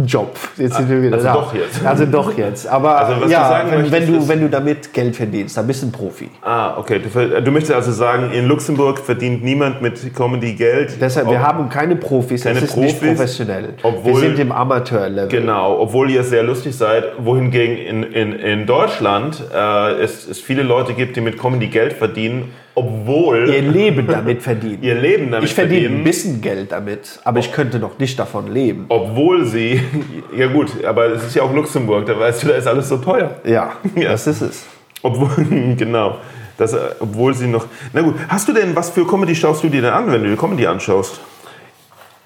Job. 0.06 0.34
Jetzt 0.56 0.76
sind 0.76 0.88
wir 0.88 1.02
wieder 1.02 1.16
also 1.16 1.26
da. 1.26 1.34
doch 1.34 1.54
jetzt. 1.54 1.84
Also 1.84 2.06
doch 2.06 2.38
jetzt. 2.38 2.66
Aber 2.66 2.96
Also 2.98 3.26
ja, 3.28 3.64
du 3.64 3.70
wenn, 3.70 3.92
wenn, 3.92 4.06
du, 4.12 4.28
wenn 4.28 4.40
du 4.40 4.48
damit 4.48 4.94
Geld 4.94 5.14
verdienst, 5.14 5.56
dann 5.58 5.66
bist 5.66 5.82
du 5.82 5.88
ein 5.88 5.92
Profi. 5.92 6.30
Ah, 6.42 6.78
okay. 6.78 7.00
Du, 7.00 7.40
du 7.42 7.50
möchtest 7.50 7.74
also 7.74 7.92
sagen, 7.92 8.30
in 8.32 8.46
Luxemburg 8.46 8.98
verdient 8.98 9.44
niemand 9.44 9.82
mit 9.82 10.14
Comedy 10.14 10.54
Geld. 10.54 10.96
Deshalb, 11.00 11.28
wir 11.28 11.42
haben 11.42 11.68
keine 11.68 11.96
Profis, 11.96 12.44
Keine 12.44 12.58
es 12.60 12.64
ist 12.64 12.76
nicht 12.78 12.98
Profis, 12.98 13.16
professionell. 13.16 13.74
obwohl- 13.82 14.14
wir 14.14 14.20
sind 14.30 14.38
im 14.38 14.52
Amateurlevel. 14.52 15.28
Genau, 15.28 15.78
obwohl 15.80 16.10
ihr 16.10 16.22
sehr 16.24 16.44
lustig 16.44 16.74
seid, 16.74 17.04
wohingegen 17.18 17.76
in, 17.76 18.02
in, 18.04 18.32
in 18.32 18.66
Deutschland 18.66 19.42
äh, 19.54 20.00
es, 20.00 20.26
es 20.26 20.40
viele 20.40 20.62
Leute 20.62 20.94
gibt, 20.94 21.16
die 21.16 21.20
mit 21.20 21.38
Comedy 21.38 21.66
Geld 21.66 21.92
verdienen, 21.92 22.52
obwohl 22.78 23.48
Ihr 23.48 23.62
Leben 23.62 24.06
damit 24.06 24.42
verdienen. 24.42 24.78
ihr 24.82 24.94
Leben 24.94 25.30
damit 25.30 25.48
ich 25.48 25.54
verdiene 25.54 25.80
ein 25.80 25.82
verdienen, 25.88 26.04
bisschen 26.04 26.40
Geld 26.40 26.72
damit, 26.72 27.20
aber 27.24 27.38
ich 27.40 27.52
könnte 27.52 27.78
noch 27.78 27.98
nicht 27.98 28.18
davon 28.18 28.52
leben. 28.52 28.86
obwohl 28.88 29.44
sie, 29.44 29.80
ja 30.36 30.46
gut, 30.46 30.84
aber 30.84 31.06
es 31.06 31.24
ist 31.24 31.34
ja 31.36 31.42
auch 31.42 31.52
Luxemburg, 31.54 32.06
da 32.06 32.18
weißt 32.18 32.42
du, 32.42 32.48
da 32.48 32.54
ist 32.54 32.66
alles 32.66 32.88
so 32.88 32.98
teuer. 32.98 33.36
Ja, 33.44 33.72
Ja. 33.94 34.10
das 34.10 34.26
ist 34.26 34.40
es. 34.42 34.66
Obwohl, 35.02 35.44
genau, 35.76 36.18
das, 36.56 36.72
äh, 36.72 36.78
obwohl 37.00 37.34
sie 37.34 37.46
noch, 37.46 37.66
na 37.92 38.00
gut, 38.02 38.14
hast 38.28 38.48
du 38.48 38.52
denn, 38.52 38.74
was 38.76 38.90
für 38.90 39.06
Comedy 39.06 39.34
schaust 39.34 39.62
du 39.62 39.68
dir 39.68 39.82
denn 39.82 39.92
an, 39.92 40.10
wenn 40.12 40.22
du 40.22 40.30
dir 40.30 40.36
Comedy 40.36 40.66
anschaust? 40.66 41.20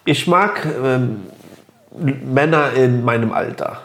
Ich 0.04 0.26
mag 0.26 0.66
ähm, 0.84 1.22
Männer 2.32 2.72
in 2.74 3.04
meinem 3.04 3.32
Alter. 3.32 3.80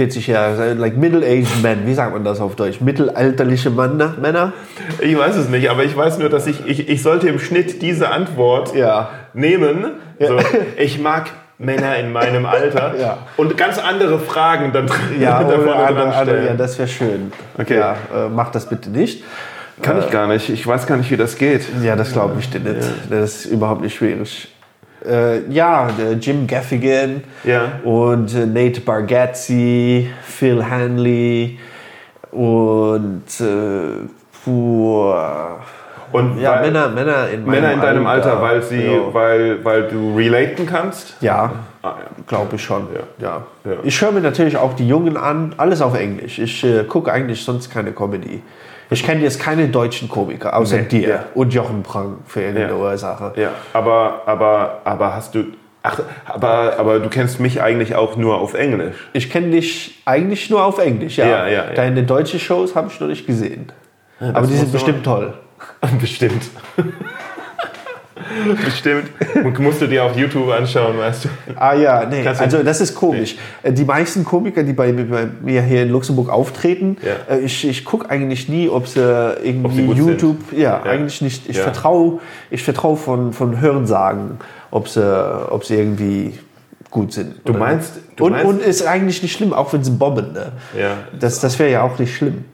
40 0.00 0.28
Jahre, 0.28 0.72
like 0.72 0.96
middle-aged 0.96 1.60
men, 1.62 1.86
wie 1.86 1.92
sagt 1.92 2.14
man 2.14 2.24
das 2.24 2.40
auf 2.40 2.56
Deutsch? 2.56 2.80
Mittelalterliche 2.80 3.68
Männer? 3.68 4.14
Männer? 4.18 4.54
Ich 4.98 5.18
weiß 5.18 5.36
es 5.36 5.50
nicht, 5.50 5.68
aber 5.68 5.84
ich 5.84 5.94
weiß 5.94 6.16
nur, 6.16 6.30
dass 6.30 6.46
ich, 6.46 6.64
ich, 6.66 6.88
ich 6.88 7.02
sollte 7.02 7.28
im 7.28 7.38
Schnitt 7.38 7.82
diese 7.82 8.08
Antwort 8.08 8.74
Ja. 8.74 9.10
nehmen. 9.34 9.90
So, 10.18 10.38
ich 10.78 10.98
mag 11.00 11.26
Männer 11.58 11.96
in 11.98 12.12
meinem 12.12 12.46
Alter 12.46 12.94
Ja. 12.98 13.18
und 13.36 13.58
ganz 13.58 13.78
andere 13.78 14.18
Fragen 14.18 14.72
dann 14.72 14.86
Ja, 15.20 15.42
da 15.44 15.50
vorne 15.50 15.62
oder, 15.74 15.74
dran 15.74 15.92
oder, 15.92 16.02
oder, 16.06 16.22
stellen. 16.22 16.46
ja, 16.46 16.54
das 16.54 16.78
wäre 16.78 16.88
schön. 16.88 17.30
Okay. 17.58 17.76
Ja, 17.78 17.92
äh, 17.92 18.28
mach 18.34 18.50
das 18.50 18.70
bitte 18.70 18.88
nicht. 18.88 19.22
Kann 19.82 19.98
ich 19.98 20.08
gar 20.10 20.26
nicht. 20.28 20.48
Ich 20.48 20.66
weiß 20.66 20.86
gar 20.86 20.96
nicht, 20.96 21.10
wie 21.10 21.18
das 21.18 21.36
geht. 21.36 21.60
Ja, 21.82 21.94
das 21.94 22.12
glaube 22.12 22.36
ich 22.40 22.48
dir 22.48 22.60
nicht. 22.60 22.88
Das 23.10 23.44
ist 23.44 23.46
überhaupt 23.46 23.82
nicht 23.82 23.96
schwierig. 23.96 24.48
Äh, 25.08 25.50
ja, 25.50 25.88
der 25.98 26.12
Jim 26.14 26.46
Gaffigan 26.46 27.22
Ja. 27.44 27.72
und 27.84 28.34
äh, 28.34 28.46
Nate 28.46 28.80
Bargatze, 28.82 30.04
Phil 30.24 30.64
Hanley 30.68 31.58
und 32.30 33.24
äh, 33.40 34.06
puh, 34.44 35.12
Und 36.12 36.38
ja, 36.40 36.56
weil, 36.56 36.62
Männer, 36.70 36.88
Männer 36.88 37.28
in 37.28 37.44
meinem 37.44 37.50
Männer 37.50 37.72
in 37.72 37.80
deinem 37.80 38.06
Alter, 38.06 38.40
weil, 38.42 38.62
sie, 38.62 38.82
Ja, 38.84 39.12
weil, 39.14 39.64
weil 39.64 39.84
du 39.88 40.16
relaten 40.16 40.66
kannst? 40.66 41.16
ja 41.20 41.52
Ah, 41.82 41.94
glaube 42.26 42.56
ich 42.56 42.62
schon. 42.62 42.88
Ja. 43.18 43.42
Ja. 43.64 43.76
Ich 43.84 43.98
höre 44.02 44.12
mir 44.12 44.20
natürlich 44.20 44.58
auch 44.58 44.74
die 44.74 44.86
Jungen 44.86 45.16
an, 45.16 45.54
alles 45.56 45.80
auf 45.80 45.98
Englisch. 45.98 46.38
Ich 46.38 46.62
äh, 46.62 46.84
gucke 46.84 47.10
eigentlich 47.10 47.42
sonst 47.42 47.70
keine 47.70 47.92
Comedy. 47.92 48.42
Ich 48.92 49.04
kenne 49.04 49.22
jetzt 49.22 49.38
keine 49.40 49.68
deutschen 49.68 50.08
Komiker, 50.08 50.56
außer 50.56 50.78
Nee. 50.78 50.82
dir 50.84 51.08
Ja. 51.08 51.24
und 51.34 51.54
Jochen 51.54 51.82
Prang 51.82 52.18
für 52.26 52.40
irgendeine 52.42 52.72
Ja. 52.72 52.78
Ursache. 52.78 53.32
ja. 53.36 53.50
Aber, 53.72 54.22
aber, 54.26 54.80
aber 54.84 55.14
hast 55.14 55.34
du. 55.34 55.44
Ach, 55.82 56.00
aber, 56.26 56.74
aber 56.78 56.98
du 56.98 57.08
kennst 57.08 57.40
mich 57.40 57.62
eigentlich 57.62 57.94
auch 57.94 58.16
nur 58.16 58.38
auf 58.38 58.52
Englisch. 58.54 58.96
Ich 59.14 59.30
kenne 59.30 59.50
dich 59.50 60.02
eigentlich 60.04 60.50
nur 60.50 60.62
auf 60.64 60.78
Englisch, 60.78 61.16
ja. 61.16 61.26
Ja, 61.26 61.46
ja, 61.48 61.64
ja. 61.66 61.72
Deine 61.72 62.02
deutsche 62.02 62.38
Shows 62.38 62.74
habe 62.74 62.88
ich 62.92 63.00
noch 63.00 63.08
nicht 63.08 63.26
gesehen. 63.26 63.72
Aber 64.20 64.46
die 64.46 64.56
sind 64.56 64.72
bestimmt 64.72 65.04
toll. 65.04 65.32
Bestimmt. 66.00 66.42
Bestimmt. 68.64 69.10
Und 69.44 69.58
musst 69.58 69.80
du 69.82 69.86
dir 69.86 70.04
auf 70.04 70.16
YouTube 70.16 70.48
anschauen, 70.50 70.96
weißt 70.98 71.24
du? 71.24 71.28
Ah 71.56 71.74
ja, 71.74 72.04
nee, 72.06 72.26
also 72.26 72.62
das 72.62 72.80
ist 72.80 72.94
komisch. 72.94 73.36
Äh, 73.62 73.72
Die 73.72 73.84
meisten 73.84 74.24
Komiker, 74.24 74.62
die 74.62 74.72
bei, 74.72 74.92
bei 74.92 75.28
mir 75.42 75.62
hier 75.62 75.82
in 75.82 75.90
Luxemburg 75.90 76.28
auftreten, 76.30 76.96
Ja. 77.02 77.34
äh, 77.34 77.40
ich, 77.40 77.66
ich 77.68 77.84
gucke 77.84 78.08
eigentlich 78.10 78.48
nie, 78.48 78.68
ob 78.68 78.86
sie 78.86 79.00
irgendwie 79.42 79.66
Ob 79.66 79.96
sie 79.96 80.02
YouTube, 80.02 80.38
ja, 80.52 80.58
Ja. 80.58 80.82
eigentlich 80.82 81.20
nicht. 81.22 81.48
Ich 81.48 81.56
Ja. 81.56 81.64
vertraue 81.64 82.20
ich 82.50 82.62
vertrau 82.62 82.96
von, 82.96 83.32
von 83.32 83.60
Hörensagen, 83.60 84.38
ob 84.70 84.88
sie, 84.88 85.50
ob 85.50 85.64
sie 85.64 85.74
irgendwie 85.76 86.38
gut 86.90 87.12
sind. 87.12 87.36
Du 87.44 87.52
meinst- 87.52 87.92
du 88.16 88.24
und, 88.26 88.32
meinst- 88.32 88.46
und 88.46 88.62
ist 88.62 88.86
eigentlich 88.86 89.22
nicht 89.22 89.32
schlimm, 89.36 89.52
auch 89.52 89.72
wenn 89.72 89.84
sie 89.84 89.92
bomben. 89.92 90.32
Ne? 90.32 90.52
Ja. 90.78 90.96
Das, 91.18 91.40
das 91.40 91.58
wäre 91.58 91.70
ja 91.70 91.82
auch 91.82 91.98
nicht 91.98 92.14
schlimm. 92.16 92.44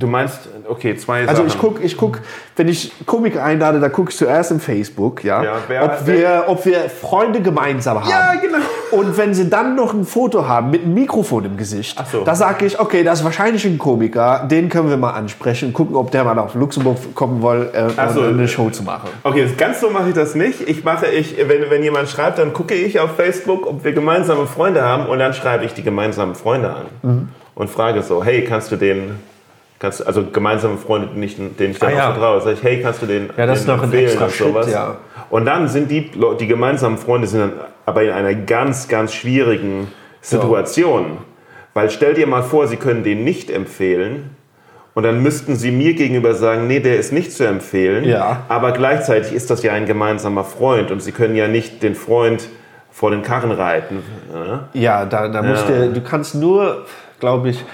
Du 0.00 0.06
meinst, 0.06 0.48
okay, 0.68 0.96
zwei 0.96 1.20
Also 1.20 1.34
Sachen. 1.36 1.46
ich 1.46 1.58
guck, 1.58 1.84
ich 1.84 1.96
guck, 1.96 2.18
wenn 2.56 2.66
ich 2.68 2.90
Komiker 3.06 3.44
einlade, 3.44 3.78
da 3.78 3.88
gucke 3.88 4.10
ich 4.10 4.16
zuerst 4.16 4.50
im 4.50 4.58
Facebook, 4.58 5.22
ja, 5.22 5.42
Ja, 5.44 5.52
wer- 5.68 5.84
ob, 5.84 6.06
wir, 6.06 6.44
ob 6.48 6.64
wir 6.66 6.78
Freunde 6.88 7.40
gemeinsam 7.40 8.00
haben. 8.00 8.08
Ja, 8.10 8.32
genau. 8.40 8.56
Und 8.92 9.16
wenn 9.16 9.34
sie 9.34 9.48
dann 9.48 9.76
noch 9.76 9.94
ein 9.94 10.04
Foto 10.04 10.48
haben 10.48 10.70
mit 10.70 10.82
einem 10.82 10.94
Mikrofon 10.94 11.44
im 11.44 11.56
Gesicht, 11.56 11.96
Ach 12.00 12.06
so. 12.10 12.24
da 12.24 12.34
sage 12.34 12.64
ich, 12.66 12.80
okay, 12.80 13.04
das 13.04 13.20
ist 13.20 13.24
wahrscheinlich 13.24 13.64
ein 13.64 13.78
Komiker, 13.78 14.46
den 14.50 14.68
können 14.68 14.88
wir 14.90 14.96
mal 14.96 15.12
ansprechen 15.12 15.66
und 15.68 15.74
gucken, 15.74 15.94
ob 15.94 16.10
der 16.10 16.24
mal 16.24 16.34
nach 16.34 16.54
Luxemburg 16.54 16.96
kommen 17.14 17.42
will, 17.42 17.68
äh, 17.72 18.08
so. 18.12 18.20
um 18.20 18.26
eine 18.30 18.48
Show 18.48 18.70
zu 18.70 18.82
machen. 18.82 19.10
Okay, 19.22 19.46
ganz 19.56 19.80
so 19.80 19.90
mache 19.90 20.08
ich 20.08 20.14
das 20.14 20.34
nicht. 20.34 20.66
Ich 20.68 20.82
mache, 20.82 21.06
ich, 21.06 21.36
wenn, 21.36 21.70
wenn 21.70 21.82
jemand 21.84 22.08
schreibt, 22.08 22.38
dann 22.38 22.52
gucke 22.52 22.74
ich 22.74 22.98
auf 22.98 23.16
Facebook, 23.16 23.66
ob 23.66 23.84
wir 23.84 23.92
gemeinsame 23.92 24.46
Freunde 24.46 24.82
haben 24.82 25.06
und 25.06 25.18
dann 25.18 25.34
schreibe 25.34 25.64
ich 25.66 25.74
die 25.74 25.82
gemeinsamen 25.82 26.34
Freunde 26.34 26.70
an 26.70 26.86
Mhm. 27.02 27.28
und 27.54 27.68
frage 27.70 28.02
so, 28.02 28.24
hey, 28.24 28.44
kannst 28.44 28.72
du 28.72 28.76
den, 28.76 29.18
kannst, 29.80 30.06
also 30.06 30.24
gemeinsame 30.24 30.76
Freunde, 30.76 31.08
denen 31.08 31.22
ich, 31.24 31.36
denen 31.36 31.72
ich 31.72 31.78
dann 31.80 31.88
Ah, 31.90 31.92
auch 31.92 31.96
ja. 31.98 32.12
vertraue, 32.12 32.40
sage 32.42 32.52
ich, 32.52 32.62
hey, 32.62 32.80
kannst 32.80 33.02
du 33.02 33.06
den, 33.06 33.30
Ja, 33.36 33.46
das 33.46 33.60
ist 33.60 33.66
den 33.68 33.74
noch 33.74 33.82
ein 33.82 33.84
empfehlen 33.86 34.04
extra 34.06 34.24
und 34.26 34.32
sowas. 34.32 34.66
Schritt, 34.66 34.74
ja. 34.74 34.96
Und 35.30 35.44
dann 35.46 35.66
sind 35.68 35.90
die, 35.90 36.10
die 36.38 36.46
gemeinsamen 36.46 36.98
Freunde 36.98 37.26
sind 37.26 37.40
dann 37.40 37.52
aber 37.86 38.02
in 38.04 38.10
einer 38.10 38.34
ganz, 38.34 38.86
ganz 38.88 39.12
schwierigen 39.14 39.88
Situation. 40.20 41.18
Weil 41.74 41.90
stell 41.90 42.14
dir 42.14 42.26
mal 42.26 42.42
vor, 42.42 42.66
sie 42.66 42.76
können 42.76 43.04
den 43.04 43.22
nicht 43.24 43.48
empfehlen 43.50 44.30
und 44.94 45.04
dann 45.04 45.22
müssten 45.22 45.54
sie 45.56 45.70
mir 45.70 45.94
gegenüber 45.94 46.34
sagen, 46.34 46.66
nee, 46.66 46.80
der 46.80 46.96
ist 46.98 47.12
nicht 47.12 47.32
zu 47.32 47.46
empfehlen. 47.46 48.04
Ja. 48.04 48.42
Aber 48.48 48.72
gleichzeitig 48.72 49.32
ist 49.32 49.50
das 49.50 49.62
ja 49.62 49.72
ein 49.72 49.86
gemeinsamer 49.86 50.44
Freund 50.44 50.90
und 50.90 51.00
sie 51.00 51.12
können 51.12 51.36
ja 51.36 51.46
nicht 51.48 51.82
den 51.82 51.94
Freund 51.94 52.48
vor 52.90 53.12
den 53.12 53.22
Karren 53.22 53.52
reiten. 53.52 54.02
Ja? 54.34 54.68
Ja, 54.72 55.04
da, 55.06 55.28
da 55.28 55.42
musst 55.42 55.68
Ja. 55.68 55.86
du, 55.86 55.92
du 55.92 56.00
kannst 56.00 56.34
nur, 56.34 56.86
glaube 57.20 57.50
ich, 57.50 57.64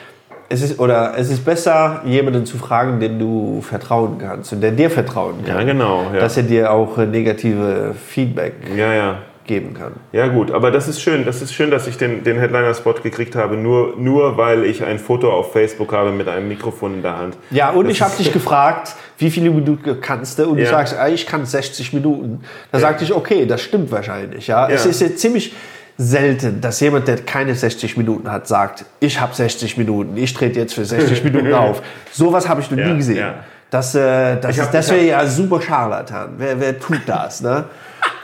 es 0.49 0.63
ist, 0.63 0.79
oder 0.79 1.15
es 1.17 1.31
ist 1.31 1.45
besser, 1.45 2.03
jemanden 2.05 2.47
zu 2.47 2.57
fragen, 2.59 3.01
dem 3.01 3.19
du 3.19 3.61
vertrauen 3.63 4.19
kannst 4.19 4.53
und 4.53 4.61
der 4.61 4.71
dir 4.73 4.91
vertrauen 4.91 5.45
kann. 5.45 5.57
Ja, 5.59 5.65
genau. 5.65 6.05
Ja. 6.15 6.21
Dass 6.21 6.37
er 6.37 6.45
dir 6.45 6.71
auch 6.73 6.97
äh, 6.99 7.07
negative 7.07 7.95
Feedback 8.07 8.55
ja, 8.77 8.93
ja. 8.95 9.19
geben 9.45 9.75
kann. 9.75 9.93
Ja 10.13 10.29
gut, 10.29 10.53
aber 10.53 10.71
das 10.71 10.87
ist 10.87 11.01
schön. 11.01 11.25
Das 11.25 11.43
ist 11.43 11.53
schön, 11.53 11.71
dass 11.73 11.87
ich 11.89 11.97
den, 11.99 12.23
den 12.23 12.39
Headliner-Spot 12.39 12.95
gekriegt 13.03 13.35
habe, 13.35 13.57
nur, 13.57 13.95
nur 13.99 14.37
weil 14.37 14.65
ich 14.65 14.85
ein 14.85 14.99
Foto 15.01 15.33
auf 15.33 15.53
Facebook 15.53 15.93
habe 15.93 16.13
mit 16.13 16.29
einem 16.29 16.47
Mikrofon 16.49 16.95
in 16.95 17.03
der 17.03 17.19
Hand. 17.19 17.37
Ja, 17.51 17.71
und 17.71 17.85
Das 17.87 17.93
ich 17.95 18.03
habe 18.03 18.17
dich 18.17 18.33
gefragt, 18.33 18.95
wie 19.19 19.31
viele 19.31 19.51
Minuten 19.51 20.01
kannst 20.01 20.39
du? 20.39 20.45
Und 20.49 20.59
du 20.59 20.63
Ja. 20.63 20.71
sagst, 20.71 20.97
ah, 20.97 21.09
ich 21.09 21.27
kann 21.27 21.45
60 21.45 21.93
Minuten. 21.93 22.41
Da 22.71 22.79
sagte 22.79 23.03
ich, 23.03 23.13
okay, 23.13 23.47
das 23.47 23.63
stimmt 23.63 23.91
wahrscheinlich. 23.91 24.47
Ja? 24.47 24.69
Es 24.69 24.85
Ja. 24.85 24.91
ist 24.91 25.01
jetzt 25.01 25.19
ziemlich 25.19 25.55
selten, 25.99 26.61
dass 26.61 26.81
jemand, 26.81 27.09
der 27.09 27.17
keine 27.25 27.55
60 27.55 27.97
Minuten 27.97 28.31
hat, 28.31 28.47
sagt, 28.47 28.85
ich 29.01 29.21
habe 29.21 29.35
60 29.35 29.77
Minuten, 29.79 30.17
ich 30.17 30.35
trete 30.35 30.61
jetzt 30.61 30.75
für 30.75 30.85
60 30.85 31.25
Minuten 31.25 31.53
auf. 31.55 31.83
Sowas 32.13 32.49
habe 32.49 32.61
ich 32.61 32.71
noch 32.71 32.79
Ja, 32.79 32.89
nie 32.89 32.97
gesehen. 32.99 33.17
ja. 33.19 33.35
Das, 33.71 33.95
äh, 33.95 34.37
das, 34.41 34.53
Ich 34.55 34.61
hab- 34.61 34.67
ist- 34.69 34.75
das 34.75 34.89
hab- 34.91 34.97
wäre 34.97 35.07
ja 35.07 35.27
super 35.27 35.61
Scharlatan. 35.61 36.35
Wer, 36.39 36.61
wer 36.61 36.79
tut 36.79 37.01
das? 37.07 37.41
Ne? 37.41 37.65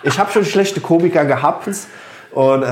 Ich 0.05 0.17
habe 0.19 0.31
schon 0.31 0.45
schlechte 0.45 0.81
Komiker 0.81 1.25
gehabt. 1.25 1.69
Und, 2.33 2.63
äh, 2.63 2.67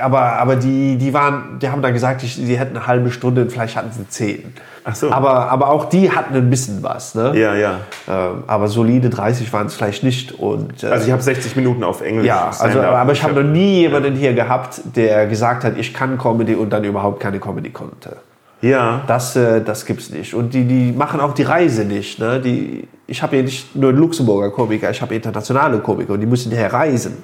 aber 0.00 0.20
aber 0.38 0.56
die, 0.56 0.96
die, 0.96 1.14
waren, 1.14 1.58
die 1.60 1.68
haben 1.68 1.80
dann 1.80 1.94
gesagt, 1.94 2.20
sie 2.20 2.58
hätten 2.58 2.76
eine 2.76 2.86
halbe 2.86 3.10
Stunde, 3.10 3.48
vielleicht 3.48 3.76
hatten 3.76 3.90
sie 3.92 4.06
zehn. 4.08 4.52
Ach 4.84 4.94
so. 4.94 5.10
Aber, 5.10 5.50
aber 5.50 5.68
auch 5.68 5.86
die 5.86 6.10
hatten 6.10 6.34
ein 6.34 6.50
bisschen 6.50 6.82
was. 6.82 7.14
Ne? 7.14 7.32
Ja, 7.38 7.54
ja. 7.54 7.80
Ähm, 8.08 8.44
aber 8.46 8.68
solide 8.68 9.10
30 9.10 9.52
waren 9.52 9.66
es 9.66 9.74
vielleicht 9.74 10.02
nicht. 10.02 10.32
Und, 10.32 10.82
äh, 10.82 10.88
Also 10.88 11.06
ich 11.06 11.12
habe 11.12 11.22
60 11.22 11.56
Minuten 11.56 11.84
auf 11.84 12.00
Englisch. 12.00 12.26
ja, 12.26 12.50
also, 12.58 12.80
aber 12.80 13.12
ich 13.12 13.22
habe 13.22 13.42
noch 13.42 13.50
nie 13.50 13.80
jemanden 13.80 14.14
hier 14.14 14.34
gehabt, 14.34 14.80
der 14.96 15.26
gesagt 15.26 15.64
hat, 15.64 15.76
ich 15.76 15.92
kann 15.92 16.18
Comedy 16.18 16.54
und 16.54 16.70
dann 16.70 16.84
überhaupt 16.84 17.20
keine 17.20 17.38
Comedy 17.38 17.70
konnte. 17.70 18.16
Ja. 18.62 19.02
Das, 19.06 19.36
äh, 19.36 19.62
das 19.62 19.86
gibt's 19.86 20.10
nicht. 20.10 20.34
Und 20.34 20.52
die, 20.52 20.64
die 20.64 20.92
machen 20.92 21.20
auch 21.20 21.32
die 21.34 21.44
Reise 21.44 21.84
nicht. 21.84 22.18
Ne? 22.18 22.40
Die, 22.40 22.88
ich 23.06 23.22
habe 23.22 23.36
ja 23.36 23.42
nicht 23.42 23.74
nur 23.74 23.90
einen 23.90 23.98
Luxemburger 23.98 24.50
Komiker, 24.50 24.90
ich 24.90 25.00
habe 25.00 25.14
internationale 25.14 25.78
Komiker 25.78 26.14
und 26.14 26.20
die 26.20 26.26
müssen 26.26 26.50
hierher 26.50 26.72
reisen. 26.72 27.22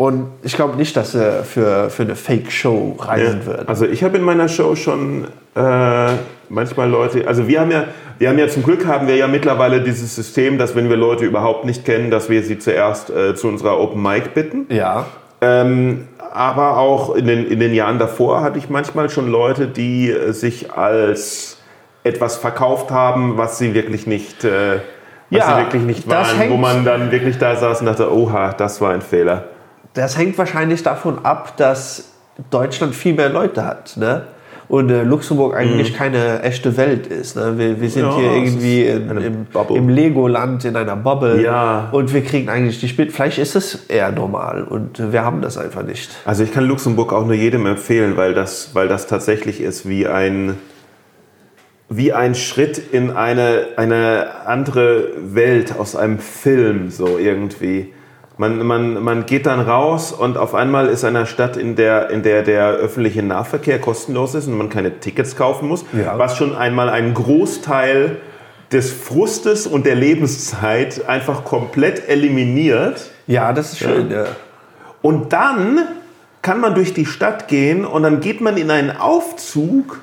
Und 0.00 0.30
ich 0.42 0.56
glaube 0.56 0.78
nicht, 0.78 0.96
dass 0.96 1.12
sie 1.12 1.44
für, 1.44 1.90
für 1.90 2.04
eine 2.04 2.16
Fake-Show 2.16 2.96
reisen 3.00 3.44
würden. 3.44 3.68
Also 3.68 3.84
ich 3.84 4.02
habe 4.02 4.16
in 4.16 4.24
meiner 4.24 4.48
Show 4.48 4.74
schon 4.74 5.26
äh, 5.54 6.12
manchmal 6.48 6.88
Leute, 6.88 7.28
also 7.28 7.46
wir 7.46 7.60
haben 7.60 7.70
ja, 7.70 7.84
wir 8.18 8.30
haben 8.30 8.38
ja 8.38 8.48
zum 8.48 8.62
Glück 8.62 8.86
haben 8.86 9.08
wir 9.08 9.16
ja 9.16 9.28
mittlerweile 9.28 9.82
dieses 9.82 10.16
System, 10.16 10.56
dass 10.56 10.74
wenn 10.74 10.88
wir 10.88 10.96
Leute 10.96 11.26
überhaupt 11.26 11.66
nicht 11.66 11.84
kennen, 11.84 12.10
dass 12.10 12.30
wir 12.30 12.42
sie 12.42 12.58
zuerst 12.58 13.10
äh, 13.10 13.34
zu 13.34 13.48
unserer 13.48 13.78
Open 13.78 14.00
Mic 14.00 14.30
bitten. 14.32 14.64
Ja. 14.70 15.04
Ähm, 15.42 16.08
aber 16.32 16.78
auch 16.78 17.14
in 17.14 17.26
den, 17.26 17.46
in 17.46 17.60
den 17.60 17.74
Jahren 17.74 17.98
davor 17.98 18.40
hatte 18.40 18.58
ich 18.58 18.70
manchmal 18.70 19.10
schon 19.10 19.30
Leute, 19.30 19.66
die 19.66 20.10
äh, 20.10 20.32
sich 20.32 20.72
als 20.72 21.58
etwas 22.04 22.38
verkauft 22.38 22.90
haben, 22.90 23.36
was 23.36 23.58
sie 23.58 23.74
wirklich 23.74 24.06
nicht, 24.06 24.44
äh, 24.44 24.76
was 25.28 25.38
Ja, 25.40 25.56
sie 25.56 25.62
wirklich 25.62 25.82
nicht 25.82 26.08
waren, 26.08 26.48
wo 26.48 26.56
man 26.56 26.86
dann 26.86 27.12
wirklich 27.12 27.36
da 27.36 27.54
saß 27.54 27.80
und 27.80 27.86
dachte, 27.86 28.10
oha, 28.10 28.54
das 28.54 28.80
war 28.80 28.94
ein 28.94 29.02
Fehler. 29.02 29.44
Das 29.94 30.16
hängt 30.16 30.38
wahrscheinlich 30.38 30.82
davon 30.82 31.24
ab, 31.24 31.56
dass 31.56 32.12
Deutschland 32.50 32.94
viel 32.94 33.14
mehr 33.14 33.28
Leute 33.28 33.64
hat. 33.64 33.96
Ne? 33.96 34.22
Und 34.68 34.88
äh, 34.88 35.02
Luxemburg 35.02 35.56
eigentlich 35.56 35.94
keine 35.94 36.42
echte 36.42 36.76
Welt 36.76 37.08
ist. 37.08 37.34
Ne? 37.34 37.58
Wir, 37.58 37.80
wir 37.80 37.90
sind 37.90 38.04
Mhm. 38.04 38.10
Ja, 38.10 38.16
hier 38.18 38.32
irgendwie 38.32 38.84
in, 38.84 39.10
im, 39.10 39.46
im 39.74 39.88
Legoland, 39.88 40.64
in 40.64 40.76
einer 40.76 40.94
Bubble. 40.94 41.42
Ja. 41.42 41.88
Und 41.90 42.14
wir 42.14 42.22
kriegen 42.22 42.48
eigentlich 42.48 42.80
nicht 42.80 42.96
mit. 42.96 43.10
Vielleicht 43.10 43.38
ist 43.38 43.56
es 43.56 43.86
eher 43.86 44.12
normal 44.12 44.62
und 44.62 45.12
wir 45.12 45.24
haben 45.24 45.42
das 45.42 45.58
einfach 45.58 45.82
nicht. 45.82 46.10
Also 46.24 46.44
ich 46.44 46.52
kann 46.52 46.66
Luxemburg 46.66 47.12
auch 47.12 47.24
nur 47.24 47.34
jedem 47.34 47.66
empfehlen, 47.66 48.16
weil 48.16 48.32
das, 48.32 48.70
weil 48.72 48.86
das 48.86 49.08
tatsächlich 49.08 49.60
ist 49.60 49.88
wie 49.88 50.06
ein, 50.06 50.56
wie 51.88 52.12
ein 52.12 52.36
Schritt 52.36 52.80
in 52.92 53.10
eine, 53.10 53.66
eine 53.76 54.46
andere 54.46 55.08
Welt 55.18 55.74
aus 55.76 55.96
einem 55.96 56.20
Film, 56.20 56.90
so 56.90 57.18
irgendwie. 57.18 57.92
Man, 58.40 58.66
man, 58.66 59.02
man 59.02 59.26
geht 59.26 59.44
dann 59.44 59.60
raus 59.60 60.12
und 60.12 60.38
auf 60.38 60.54
einmal 60.54 60.86
ist 60.86 61.04
eine 61.04 61.26
Stadt, 61.26 61.58
in 61.58 61.76
der, 61.76 62.08
in 62.08 62.22
der 62.22 62.42
der 62.42 62.68
öffentliche 62.70 63.22
Nahverkehr 63.22 63.78
kostenlos 63.78 64.34
ist 64.34 64.46
und 64.46 64.56
man 64.56 64.70
keine 64.70 64.98
Tickets 64.98 65.36
kaufen 65.36 65.68
muss, 65.68 65.84
Ja. 65.92 66.18
was 66.18 66.38
schon 66.38 66.56
einmal 66.56 66.88
einen 66.88 67.12
Großteil 67.12 68.16
des 68.72 68.94
Frustes 68.94 69.66
und 69.66 69.84
der 69.84 69.94
Lebenszeit 69.94 71.06
einfach 71.06 71.44
komplett 71.44 72.08
eliminiert. 72.08 73.10
Ja, 73.26 73.52
das 73.52 73.72
ist 73.74 73.80
schön. 73.80 74.10
Ja. 74.10 74.24
Und 75.02 75.34
dann 75.34 75.80
kann 76.40 76.60
man 76.60 76.74
durch 76.74 76.94
die 76.94 77.04
Stadt 77.04 77.46
gehen 77.46 77.84
und 77.84 78.04
dann 78.04 78.20
geht 78.20 78.40
man 78.40 78.56
in 78.56 78.70
einen 78.70 78.96
Aufzug 78.96 80.00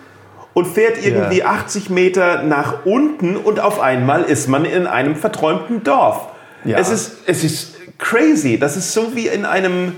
und 0.53 0.67
fährt 0.67 1.03
irgendwie 1.03 1.43
80 1.43 1.89
Meter 1.89 2.43
nach 2.43 2.85
unten 2.85 3.35
und 3.35 3.59
auf 3.59 3.79
einmal 3.79 4.25
ist 4.25 4.47
man 4.47 4.63
in 4.63 4.85
einem 4.85 5.15
verträumten 5.15 5.83
Dorf. 5.83 6.27
Ja. 6.65 6.77
Es, 6.77 6.91
ist, 6.91 7.17
es 7.25 7.43
ist 7.43 7.77
crazy. 7.97 8.57
Das 8.59 8.77
ist 8.77 8.93
so 8.93 9.15
wie 9.15 9.27
in 9.27 9.45
einem... 9.45 9.93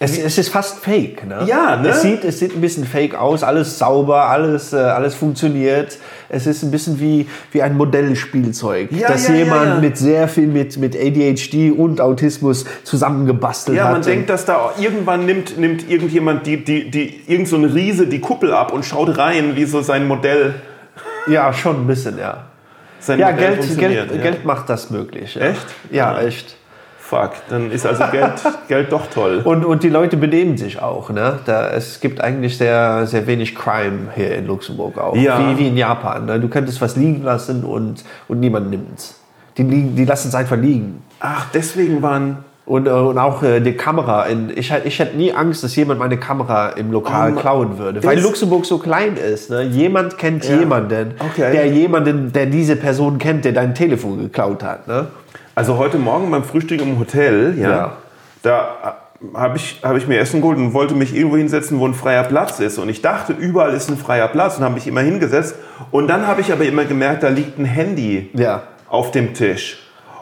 Es, 0.00 0.18
es 0.18 0.36
ist 0.38 0.48
fast 0.48 0.84
fake. 0.84 1.24
Ne? 1.26 1.44
Ja, 1.46 1.76
ne? 1.76 1.88
Es 1.88 2.02
sieht, 2.02 2.24
es 2.24 2.40
sieht 2.40 2.54
ein 2.54 2.60
bisschen 2.60 2.84
fake 2.84 3.14
aus, 3.14 3.42
alles 3.42 3.78
sauber, 3.78 4.28
alles, 4.28 4.72
äh, 4.72 4.76
alles 4.76 5.14
funktioniert. 5.14 5.96
Es 6.28 6.46
ist 6.46 6.62
ein 6.64 6.72
bisschen 6.72 7.00
wie, 7.00 7.28
wie 7.52 7.62
ein 7.62 7.76
Modellspielzeug, 7.76 8.90
Ja, 8.90 9.08
das 9.08 9.28
ja, 9.28 9.34
ja, 9.34 9.44
jemand 9.44 9.66
ja. 9.66 9.74
mit 9.76 9.96
sehr 9.96 10.26
viel 10.26 10.48
mit, 10.48 10.76
mit 10.78 10.96
ADHD 10.96 11.70
und 11.70 12.00
Autismus 12.00 12.64
zusammengebastelt 12.82 13.78
Ja, 13.78 13.84
hat. 13.84 13.92
man 13.92 14.02
denkt, 14.02 14.28
dass 14.28 14.44
da 14.44 14.72
irgendwann 14.78 15.26
nimmt, 15.26 15.56
nimmt 15.58 15.88
irgendjemand, 15.88 16.44
die, 16.46 16.62
die, 16.64 16.90
die, 16.90 17.22
irgend 17.28 17.48
so 17.48 17.56
ein 17.56 17.64
Riese 17.64 18.06
die 18.08 18.20
Kuppel 18.20 18.52
ab 18.52 18.72
und 18.72 18.84
schaut 18.84 19.16
rein, 19.16 19.54
wie 19.54 19.64
so 19.64 19.80
sein 19.80 20.08
Modell, 20.08 20.56
ja, 21.28 21.52
schon 21.52 21.84
ein 21.84 21.86
bisschen, 21.86 22.18
ja. 22.18 22.44
sein 22.98 23.20
Ja, 23.20 23.30
Modell 23.30 23.46
Geld, 23.46 23.64
funktioniert. 23.64 24.08
Geld, 24.08 24.24
ja. 24.24 24.30
Geld 24.30 24.44
macht 24.44 24.68
das 24.68 24.90
möglich. 24.90 25.36
Ja. 25.36 25.42
Echt? 25.42 25.66
Ja, 25.90 26.20
echt. 26.20 26.56
Fuck, 27.06 27.32
dann 27.50 27.70
ist 27.70 27.84
also 27.86 28.02
Geld, 28.10 28.32
Geld 28.68 28.90
doch 28.90 29.06
toll. 29.08 29.42
Und, 29.44 29.64
und 29.66 29.82
die 29.82 29.90
Leute 29.90 30.16
benehmen 30.16 30.56
sich 30.56 30.80
auch. 30.80 31.10
Ne? 31.10 31.38
Da, 31.44 31.68
es 31.68 32.00
gibt 32.00 32.18
eigentlich 32.20 32.56
sehr, 32.56 33.06
sehr 33.06 33.26
wenig 33.26 33.54
Crime 33.54 34.08
hier 34.14 34.34
in 34.36 34.46
Luxemburg 34.46 34.96
auch. 34.98 35.14
Ja. 35.14 35.38
Wie, 35.38 35.58
wie 35.58 35.68
in 35.68 35.76
Japan. 35.76 36.24
Ne? 36.24 36.40
Du 36.40 36.48
könntest 36.48 36.80
was 36.80 36.96
liegen 36.96 37.22
lassen 37.22 37.62
und, 37.64 38.02
und 38.26 38.40
niemand 38.40 38.70
nimmt 38.70 38.98
es. 38.98 39.20
Die, 39.58 39.64
liegen- 39.64 39.94
die 39.96 40.06
lassen 40.06 40.28
es 40.28 40.34
einfach 40.34 40.56
liegen. 40.56 41.02
Ach, 41.20 41.46
deswegen 41.52 42.00
waren 42.00 42.38
Und, 42.66 42.86
äh, 42.86 42.90
und 42.90 43.18
auch 43.18 43.42
äh, 43.42 43.60
die 43.60 43.74
Kamera. 43.76 44.26
Ich, 44.56 44.72
ich 44.84 44.98
hätte 44.98 45.14
nie 45.18 45.30
Angst, 45.34 45.62
dass 45.62 45.76
jemand 45.76 46.00
meine 46.00 46.16
Kamera 46.16 46.70
im 46.70 46.90
Lokal 46.90 47.32
Oh, 47.32 47.34
ma- 47.34 47.40
klauen 47.42 47.76
würde. 47.78 48.02
Weil 48.02 48.18
Luxemburg 48.20 48.64
so 48.64 48.78
klein 48.78 49.18
ist. 49.18 49.50
Ne? 49.50 49.64
Jemand 49.64 50.16
kennt 50.16 50.48
Ja. 50.48 50.56
jemanden, 50.56 51.12
Okay. 51.18 51.52
der 51.52 51.66
jemanden, 51.66 52.32
der 52.32 52.46
diese 52.46 52.76
Person 52.76 53.18
kennt, 53.18 53.44
der 53.44 53.52
dein 53.52 53.74
Telefon 53.74 54.18
geklaut 54.18 54.62
hat. 54.62 54.88
Ne? 54.88 55.08
Also 55.54 55.78
heute 55.78 55.98
Morgen 55.98 56.30
beim 56.30 56.44
Frühstück 56.44 56.80
im 56.80 56.98
Hotel, 56.98 57.54
ja, 57.58 57.70
Ja. 57.70 57.96
da 58.42 58.96
habe 59.34 59.56
ich, 59.56 59.80
hab 59.82 59.96
ich 59.96 60.06
mir 60.08 60.18
Essen 60.18 60.40
geholt 60.40 60.58
und 60.58 60.74
wollte 60.74 60.94
mich 60.94 61.14
irgendwo 61.14 61.36
hinsetzen, 61.36 61.78
wo 61.78 61.86
ein 61.86 61.94
freier 61.94 62.24
Platz 62.24 62.58
ist. 62.60 62.78
Und 62.78 62.88
ich 62.88 63.00
dachte, 63.02 63.32
überall 63.32 63.72
ist 63.72 63.88
ein 63.88 63.96
freier 63.96 64.28
Platz 64.28 64.58
und 64.58 64.64
habe 64.64 64.74
mich 64.74 64.86
immer 64.86 65.00
hingesetzt. 65.00 65.54
Und 65.90 66.08
dann 66.08 66.26
habe 66.26 66.40
ich 66.40 66.52
aber 66.52 66.64
immer 66.64 66.84
gemerkt, 66.84 67.22
da 67.22 67.28
liegt 67.28 67.58
ein 67.58 67.64
Handy 67.64 68.30
Ja. 68.34 68.62
auf 68.88 69.12
dem 69.12 69.32
Tisch. 69.34 69.80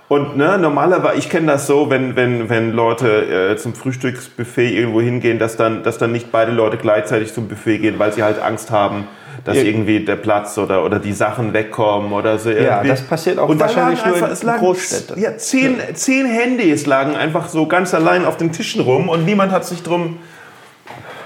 Und 0.08 0.36
ne, 0.36 0.58
normalerweise, 0.58 1.16
ich 1.18 1.30
kenne 1.30 1.46
das 1.52 1.66
so, 1.66 1.88
wenn, 1.88 2.14
wenn, 2.16 2.50
wenn 2.50 2.72
Leute 2.72 3.52
äh, 3.52 3.56
zum 3.56 3.74
Frühstücksbuffet 3.74 4.70
irgendwo 4.70 5.00
hingehen, 5.00 5.38
dass 5.38 5.56
dann, 5.56 5.82
dass 5.82 5.96
dann 5.96 6.12
nicht 6.12 6.30
beide 6.30 6.52
Leute 6.52 6.76
gleichzeitig 6.76 7.32
zum 7.32 7.48
Buffet 7.48 7.78
gehen, 7.78 7.98
weil 7.98 8.12
sie 8.12 8.22
halt 8.22 8.38
Angst 8.40 8.70
haben, 8.70 9.08
dass 9.44 9.56
Ja. 9.56 9.62
irgendwie 9.64 10.04
der 10.04 10.16
Platz 10.16 10.56
oder, 10.58 10.84
oder 10.84 10.98
die 10.98 11.12
Sachen 11.12 11.52
wegkommen 11.52 12.12
oder 12.12 12.38
so. 12.38 12.50
irgendwie. 12.50 12.88
das 12.88 13.02
passiert 13.02 13.38
auch 13.38 13.48
Und 13.48 13.58
wahrscheinlich 13.60 14.04
nur 14.04 14.16
in 14.16 14.22
einfach, 14.22 14.32
es 14.32 14.42
lagen 14.42 14.60
Großstädten. 14.60 15.20
Ja, 15.20 15.36
zehn, 15.36 15.76
zehn 15.94 16.26
Handys 16.26 16.86
lagen 16.86 17.16
einfach 17.16 17.48
so 17.48 17.66
ganz 17.66 17.92
allein 17.94 18.24
auf 18.24 18.36
den 18.36 18.52
Tischen 18.52 18.80
rum 18.82 19.08
und 19.08 19.24
niemand 19.24 19.50
hat 19.52 19.64
sich 19.64 19.82
drum 19.82 20.18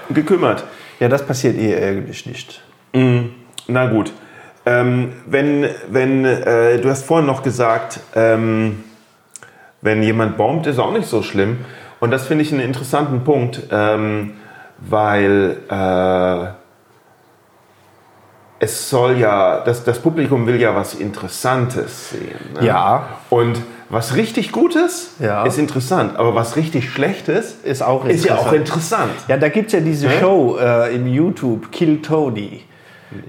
gekümmert. 0.09 0.63
ja, 0.99 1.09
das 1.09 1.25
passiert 1.25 1.57
eh 1.57 1.75
eigentlich 1.75 2.25
nicht. 2.25 2.61
Na 3.67 3.85
gut. 3.87 4.11
Ähm, 4.65 5.13
wenn, 5.25 5.67
wenn, 5.89 6.25
äh, 6.25 6.79
du 6.79 6.89
hast 6.89 7.05
vorhin 7.05 7.25
noch 7.27 7.43
gesagt, 7.43 7.99
ähm, 8.15 8.83
wenn 9.81 10.01
jemand 10.03 10.35
bombt, 10.37 10.65
ist 10.67 10.79
auch 10.79 10.91
nicht 10.91 11.07
so 11.07 11.21
schlimm. 11.21 11.59
Und 11.99 12.11
das 12.11 12.25
finde 12.25 12.43
ich 12.43 12.51
einen 12.51 12.61
interessanten 12.61 13.23
Punkt, 13.23 13.61
ähm, 13.71 14.33
weil 14.79 15.57
äh, 15.69 16.47
es 18.59 18.89
soll 18.89 19.17
ja, 19.17 19.61
das, 19.61 19.83
das 19.83 19.99
Publikum 19.99 20.47
will 20.47 20.59
ja 20.59 20.75
was 20.75 20.95
Interessantes 20.95 22.09
sehen. 22.09 22.35
Ne? 22.59 22.65
Ja. 22.67 23.07
Und 23.29 23.61
was 23.89 24.15
richtig 24.15 24.51
Gutes 24.51 25.11
Ja. 25.19 25.45
ist 25.45 25.57
interessant, 25.57 26.17
aber 26.17 26.35
was 26.35 26.55
richtig 26.55 26.89
Schlechtes 26.89 27.55
Ist 27.63 27.81
auch 27.81 28.05
ist 28.05 28.25
ja 28.25 28.35
auch 28.35 28.51
interessant. 28.51 29.11
Ja, 29.27 29.37
da 29.37 29.49
gibt 29.49 29.67
es 29.67 29.73
ja 29.73 29.79
diese 29.79 30.09
Hä? 30.09 30.19
Show 30.19 30.57
äh, 30.59 30.93
im 30.95 31.07
YouTube, 31.07 31.71
Kill 31.71 32.01
Tony. 32.01 32.63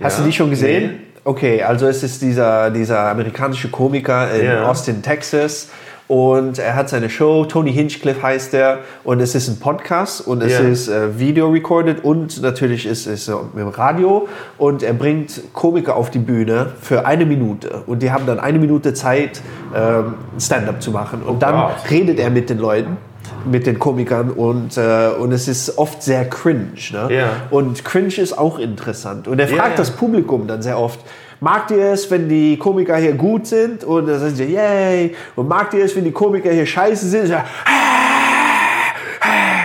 Hast 0.03 0.19
Ja. 0.19 0.25
du 0.25 0.31
die 0.31 0.37
schon 0.37 0.51
gesehen? 0.51 0.91
Nee. 0.91 0.99
Okay, 1.25 1.63
also 1.63 1.87
es 1.87 2.03
ist 2.03 2.23
dieser, 2.23 2.71
dieser 2.71 3.11
amerikanische 3.11 3.69
Komiker 3.69 4.31
in 4.33 4.47
Ja. 4.47 4.65
Austin, 4.69 5.03
Texas. 5.03 5.69
Und 6.09 6.59
er 6.59 6.75
hat 6.75 6.89
seine 6.89 7.11
Show, 7.11 7.45
Tony 7.45 7.71
Hinchcliffe 7.73 8.23
heißt 8.23 8.55
er. 8.55 8.79
Und 9.05 9.21
es 9.21 9.35
ist 9.35 9.49
ein 9.49 9.61
Podcast 9.61 10.27
und 10.27 10.43
es 10.43 10.55
Ja. 10.55 10.61
ist 10.61 10.89
äh, 10.89 11.19
Video 11.19 11.51
recorded 11.51 12.03
und 12.03 12.41
natürlich 12.41 12.87
ist 12.87 13.07
es 13.07 13.29
äh, 13.29 13.35
im 13.55 13.69
Radio. 13.69 14.27
Und 14.57 14.83
er 14.83 14.95
bringt 14.95 15.41
Komiker 15.53 15.97
auf 15.97 16.11
die 16.11 16.19
Bühne 16.19 16.73
für 16.81 17.07
eine 17.07 17.27
Minute. 17.27 17.83
Und 17.87 18.03
die 18.03 18.11
haben 18.11 18.25
dann 18.25 18.41
eine 18.41 18.59
Minute 18.59 18.95
Zeit, 18.95 19.43
ähm, 19.77 20.15
Stand-up 20.41 20.81
zu 20.83 20.91
machen. 20.91 21.23
Und 21.23 21.43
dann 21.43 21.55
Gott. 21.55 21.91
redet 21.91 22.19
er 22.19 22.31
mit 22.31 22.49
den 22.49 22.59
Leuten 22.59 22.97
mit 23.45 23.67
den 23.67 23.79
Komikern 23.79 24.31
und, 24.31 24.77
äh, 24.77 25.09
und 25.19 25.33
es 25.33 25.49
ist 25.49 25.79
oft 25.79 26.03
sehr 26.03 26.29
cringe. 26.29 26.73
Ne? 26.93 27.15
Ja. 27.15 27.29
Und 27.51 27.85
cringe 27.85 28.15
ist 28.17 28.37
auch 28.37 28.59
interessant. 28.59 29.29
Und 29.29 29.39
er 29.39 29.49
fragt 29.49 29.71
ja. 29.71 29.77
das 29.77 29.91
Publikum 29.91 30.47
dann 30.47 30.63
sehr 30.63 30.79
oft, 30.79 31.01
Mag 31.41 31.71
ihr 31.71 31.93
es, 31.93 32.11
wenn 32.11 32.29
die 32.29 32.57
Komiker 32.57 32.97
hier 32.97 33.13
gut 33.13 33.47
sind? 33.47 33.85
Und 33.85 34.07
dann 34.07 34.19
sagen 34.19 34.35
sie, 34.35 34.45
yay. 34.45 35.15
Und 35.37 35.49
mag 35.49 35.73
ihr 35.75 35.85
es, 35.85 35.95
wenn 35.95 36.05
die 36.05 36.13
Komiker 36.13 36.51
hier 36.51 36.67
scheiße 36.67 37.09
sind? 37.09 37.29
Ja, 37.29 37.45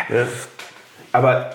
Ja. 0.10 0.28
Aber, 1.12 1.52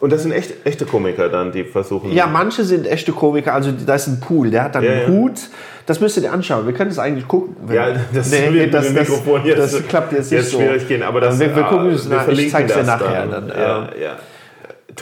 und 0.00 0.12
das 0.12 0.22
sind 0.22 0.32
echt, 0.32 0.66
echte 0.66 0.84
Komiker 0.84 1.28
dann, 1.28 1.52
die 1.52 1.64
versuchen. 1.64 2.12
ja, 2.12 2.26
manche 2.26 2.64
sind 2.64 2.86
echte 2.86 3.12
Komiker. 3.12 3.54
Also 3.54 3.72
da 3.72 3.94
ist 3.94 4.06
ein 4.06 4.20
Pool, 4.20 4.50
der 4.50 4.64
hat 4.64 4.74
dann 4.74 4.84
Ja, 4.84 4.90
einen 4.90 5.00
ja. 5.02 5.08
Hut. 5.08 5.40
Das 5.86 6.00
müsst 6.00 6.16
ihr 6.16 6.22
dir 6.22 6.32
anschauen. 6.32 6.66
Wir 6.66 6.74
können 6.74 6.90
das 6.90 6.98
eigentlich 6.98 7.28
gucken. 7.28 7.54
Ja, 7.72 7.90
das 8.12 8.30
nee, 8.30 8.50
nee, 8.50 8.66
das, 8.66 8.92
das, 8.92 9.08
das 9.56 9.86
klappt 9.86 10.12
jetzt 10.12 10.32
nicht 10.32 10.40
jetzt 10.40 10.50
so. 10.50 10.58
schwierig 10.58 10.88
gehen, 10.88 11.02
aber 11.02 11.20
das, 11.20 11.38
wir, 11.38 11.54
wir 11.54 11.62
gucken 11.62 11.90
ah, 11.90 11.94
es 11.94 12.10
wir 12.10 12.16
nach. 12.16 12.22
Ich 12.22 12.24
verlinken 12.24 12.52
zeig's 12.52 12.74
dir 12.74 12.82
nachher. 12.82 13.26
Dann, 13.26 13.48
ja, 13.48 13.56
ja. 13.56 13.88
ja. 14.00 14.16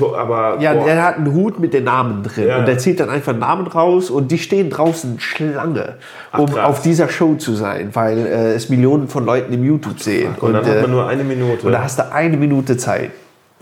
Aber 0.02 0.56
Ja, 0.60 0.74
boah, 0.74 0.84
der 0.86 1.02
hat 1.04 1.16
einen 1.16 1.32
Hut 1.32 1.58
mit 1.60 1.72
den 1.72 1.84
Namen 1.84 2.22
drin 2.22 2.48
Ja. 2.48 2.58
und 2.58 2.66
der 2.68 2.78
zieht 2.78 2.98
dann 3.00 3.10
einfach 3.10 3.36
Namen 3.36 3.66
raus 3.66 4.10
und 4.10 4.30
die 4.32 4.38
stehen 4.38 4.70
draußen 4.70 5.20
Schlange, 5.20 5.94
um 6.36 6.46
krass. 6.46 6.64
auf 6.66 6.82
dieser 6.82 7.08
Show 7.08 7.34
zu 7.36 7.54
sein, 7.54 7.90
weil 7.92 8.18
äh, 8.26 8.54
es 8.54 8.68
Millionen 8.68 9.08
von 9.08 9.24
Leuten 9.24 9.52
im 9.52 9.62
YouTube 9.64 10.00
sehen. 10.00 10.34
und 10.40 10.52
dann 10.52 10.64
äh, 10.64 10.68
hat 10.68 10.82
man 10.82 10.90
nur 10.90 11.06
eine 11.06 11.22
Minute. 11.24 11.66
und 11.66 11.72
da 11.72 11.82
hast 11.82 11.98
du 11.98 12.12
eine 12.12 12.36
Minute 12.36 12.76
Zeit. 12.76 13.10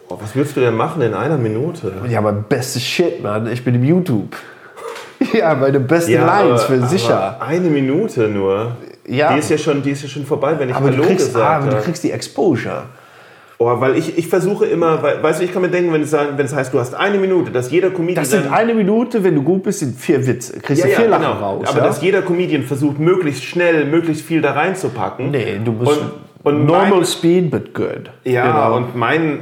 Boah, 0.09 0.19
was 0.21 0.35
willst 0.35 0.57
du 0.57 0.61
denn 0.61 0.75
machen 0.75 1.03
in 1.03 1.15
einer 1.15 1.37
Minute? 1.39 1.93
Ja, 2.09 2.19
aber 2.19 2.33
bestes 2.33 2.83
Shit, 2.83 3.23
Mann. 3.23 3.47
Ich 3.53 3.65
bin 3.65 3.75
im 3.75 3.85
YouTube. 3.85 4.35
ja, 5.33 5.55
meine 5.55 5.81
besten 5.81 6.13
Ja, 6.13 6.25
Lines 6.27 6.65
aber- 6.65 6.75
für 6.81 6.87
sicher. 6.87 7.37
Eine 7.41 7.69
Minute 7.69 8.29
nur. 8.29 8.73
Ja. 9.07 9.33
Die 9.33 9.39
ist 9.41 9.51
ja 9.51 9.59
schon, 9.59 9.83
die 9.83 9.91
ist 9.91 10.03
ja 10.03 10.09
schon 10.09 10.25
vorbei, 10.25 10.55
wenn 10.59 10.69
ich 10.71 10.75
Aber 10.75 10.91
du 10.91 10.97
Hallo 10.97 11.07
kriegst, 11.09 11.31
ah, 11.31 11.33
gesagt 11.33 11.55
aber 11.63 11.67
du 11.67 11.73
habe. 11.77 11.85
kriegst 11.85 12.05
die 12.05 12.11
Exposure. 12.13 12.85
Oh, 13.59 13.81
weil 13.81 13.97
ich, 13.97 14.19
ich 14.19 14.27
versuche 14.29 14.67
immer, 14.67 15.03
weil, 15.03 15.23
weißt 15.23 15.41
du, 15.41 15.45
ich 15.45 15.53
kann 15.53 15.63
mir 15.63 15.69
denken, 15.69 15.93
wenn 15.93 16.03
es, 16.03 16.13
wenn 16.13 16.45
es 16.45 16.55
heißt, 16.55 16.75
du 16.75 16.81
hast 16.81 16.95
eine 16.95 17.19
Minute, 17.19 17.53
dass 17.53 17.71
jeder 17.71 17.91
Comedian 17.91 18.17
Das 18.23 18.31
sind 18.31 18.51
eine 18.53 18.75
Minute, 18.75 19.23
wenn 19.23 19.35
du 19.37 19.43
gut 19.43 19.63
bist, 19.63 19.79
sind 19.81 19.99
vier 19.99 20.27
Witze. 20.27 20.59
Kriegst 20.59 20.83
ja, 20.83 20.87
du 20.87 20.93
ja, 20.93 20.99
vier 20.99 21.09
Lachen 21.09 21.23
genau. 21.25 21.39
raus. 21.39 21.69
Aber 21.69 21.79
ja? 21.79 21.85
dass 21.85 22.03
jeder 22.03 22.23
Comedian 22.23 22.63
versucht, 22.65 22.99
möglichst 22.99 23.45
schnell, 23.45 23.85
möglichst 23.85 24.25
viel 24.25 24.41
da 24.43 24.53
reinzupacken. 24.53 25.31
nee, 25.31 25.61
du 25.65 25.71
musst 25.73 26.01
Und, 26.43 26.55
und 26.55 26.67
normal 26.67 26.91
mein, 26.91 27.05
speed, 27.05 27.51
but 27.53 27.73
good. 27.73 28.11
Ja, 28.25 28.47
Genau. 28.47 28.77
und 28.79 28.97
mein, 28.97 29.39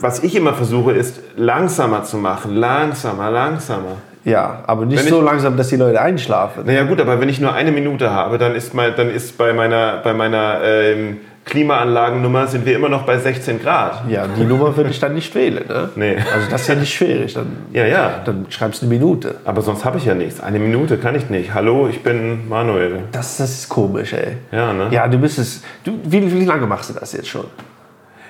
was 0.00 0.22
ich 0.24 0.34
immer 0.34 0.54
versuche, 0.54 0.92
ist 0.92 1.20
langsamer 1.36 2.02
zu 2.02 2.16
machen. 2.16 2.56
Langsamer, 2.56 3.30
langsamer. 3.30 3.96
ja, 4.24 4.64
aber 4.66 4.86
nicht 4.86 5.04
Wenn 5.04 5.08
so 5.10 5.18
ich- 5.20 5.24
langsam, 5.24 5.56
dass 5.56 5.68
die 5.68 5.76
Leute 5.76 6.00
einschlafen. 6.00 6.64
Naja 6.66 6.82
gut, 6.84 7.00
aber 7.00 7.20
wenn 7.20 7.28
ich 7.28 7.40
nur 7.40 7.52
eine 7.52 7.70
Minute 7.70 8.10
habe, 8.10 8.38
dann 8.38 8.54
ist, 8.56 8.74
mein, 8.74 8.94
dann 8.96 9.10
ist 9.10 9.38
bei 9.38 9.52
meiner, 9.52 9.98
bei 10.02 10.14
meiner 10.14 10.60
ähm, 10.64 11.18
Klimaanlagennummer 11.44 12.46
sind 12.46 12.64
wir 12.66 12.74
immer 12.74 12.88
noch 12.88 13.02
bei 13.04 13.18
16 13.18 13.60
Grad. 13.60 14.04
Ja, 14.08 14.26
die 14.26 14.44
Nummer 14.44 14.76
würde 14.76 14.90
ich 14.90 14.98
dann 14.98 15.14
nicht 15.14 15.34
wählen. 15.34 15.64
Ne? 15.68 15.88
Nee. 15.94 16.16
Also 16.34 16.50
das 16.50 16.62
ist 16.62 16.68
ja 16.68 16.74
nicht 16.74 16.94
schwierig. 16.94 17.34
Dann, 17.34 17.46
Ja, 17.72 17.86
ja. 17.86 18.22
dann 18.24 18.46
schreibst 18.48 18.82
du 18.82 18.86
eine 18.86 18.94
Minute. 18.94 19.36
Aber 19.44 19.60
sonst 19.62 19.84
habe 19.84 19.98
ich 19.98 20.04
ja 20.06 20.14
nichts. 20.14 20.40
Eine 20.40 20.58
Minute 20.58 20.96
kann 20.98 21.14
ich 21.14 21.28
nicht. 21.30 21.52
Hallo, 21.54 21.88
ich 21.88 22.02
bin 22.02 22.48
Manuel. 22.48 23.00
Das, 23.12 23.36
das 23.36 23.50
ist 23.50 23.68
komisch, 23.68 24.12
ey. 24.14 24.36
Ja, 24.52 24.72
ne? 24.72 24.88
Ja, 24.90 25.06
du 25.06 25.18
bist 25.18 25.38
es. 25.38 25.62
Du, 25.84 25.98
wie, 26.04 26.32
wie 26.32 26.44
lange 26.44 26.66
machst 26.66 26.90
du 26.90 26.94
das 26.94 27.12
jetzt 27.12 27.28
schon? 27.28 27.44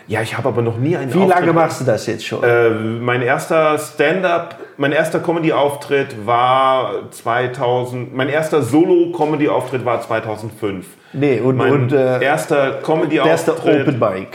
Ja, 0.07 0.21
ich 0.21 0.37
habe 0.37 0.49
aber 0.49 0.61
noch 0.61 0.77
nie 0.77 0.97
einen 0.97 1.13
Wie 1.15 1.19
lange 1.19 1.35
Auftritt- 1.35 1.55
machst 1.55 1.81
du 1.81 1.85
das 1.85 2.07
jetzt 2.07 2.27
schon? 2.27 2.43
Äh, 2.45 2.71
mein 2.71 3.23
erster 3.23 3.79
Stand-up, 3.79 4.57
mein 4.77 4.93
erster 4.93 5.21
Comedy-Auftritt 5.21 6.27
war 6.27 7.11
2000. 7.11 8.15
Mein 8.15 8.29
erster 8.29 8.63
Solo-Comedy-Auftritt 8.63 9.85
war 9.85 10.01
2005. 10.03 10.87
nee, 11.15 11.41
und, 11.41 11.57
Mein 11.57 11.73
und 11.73 11.93
äh, 11.93 12.23
erster 12.23 12.71
der 12.71 13.25
erste 13.25 13.53
Comedy-Auftritt. 13.53 13.89
Open 13.89 13.99
Mic. 13.99 14.29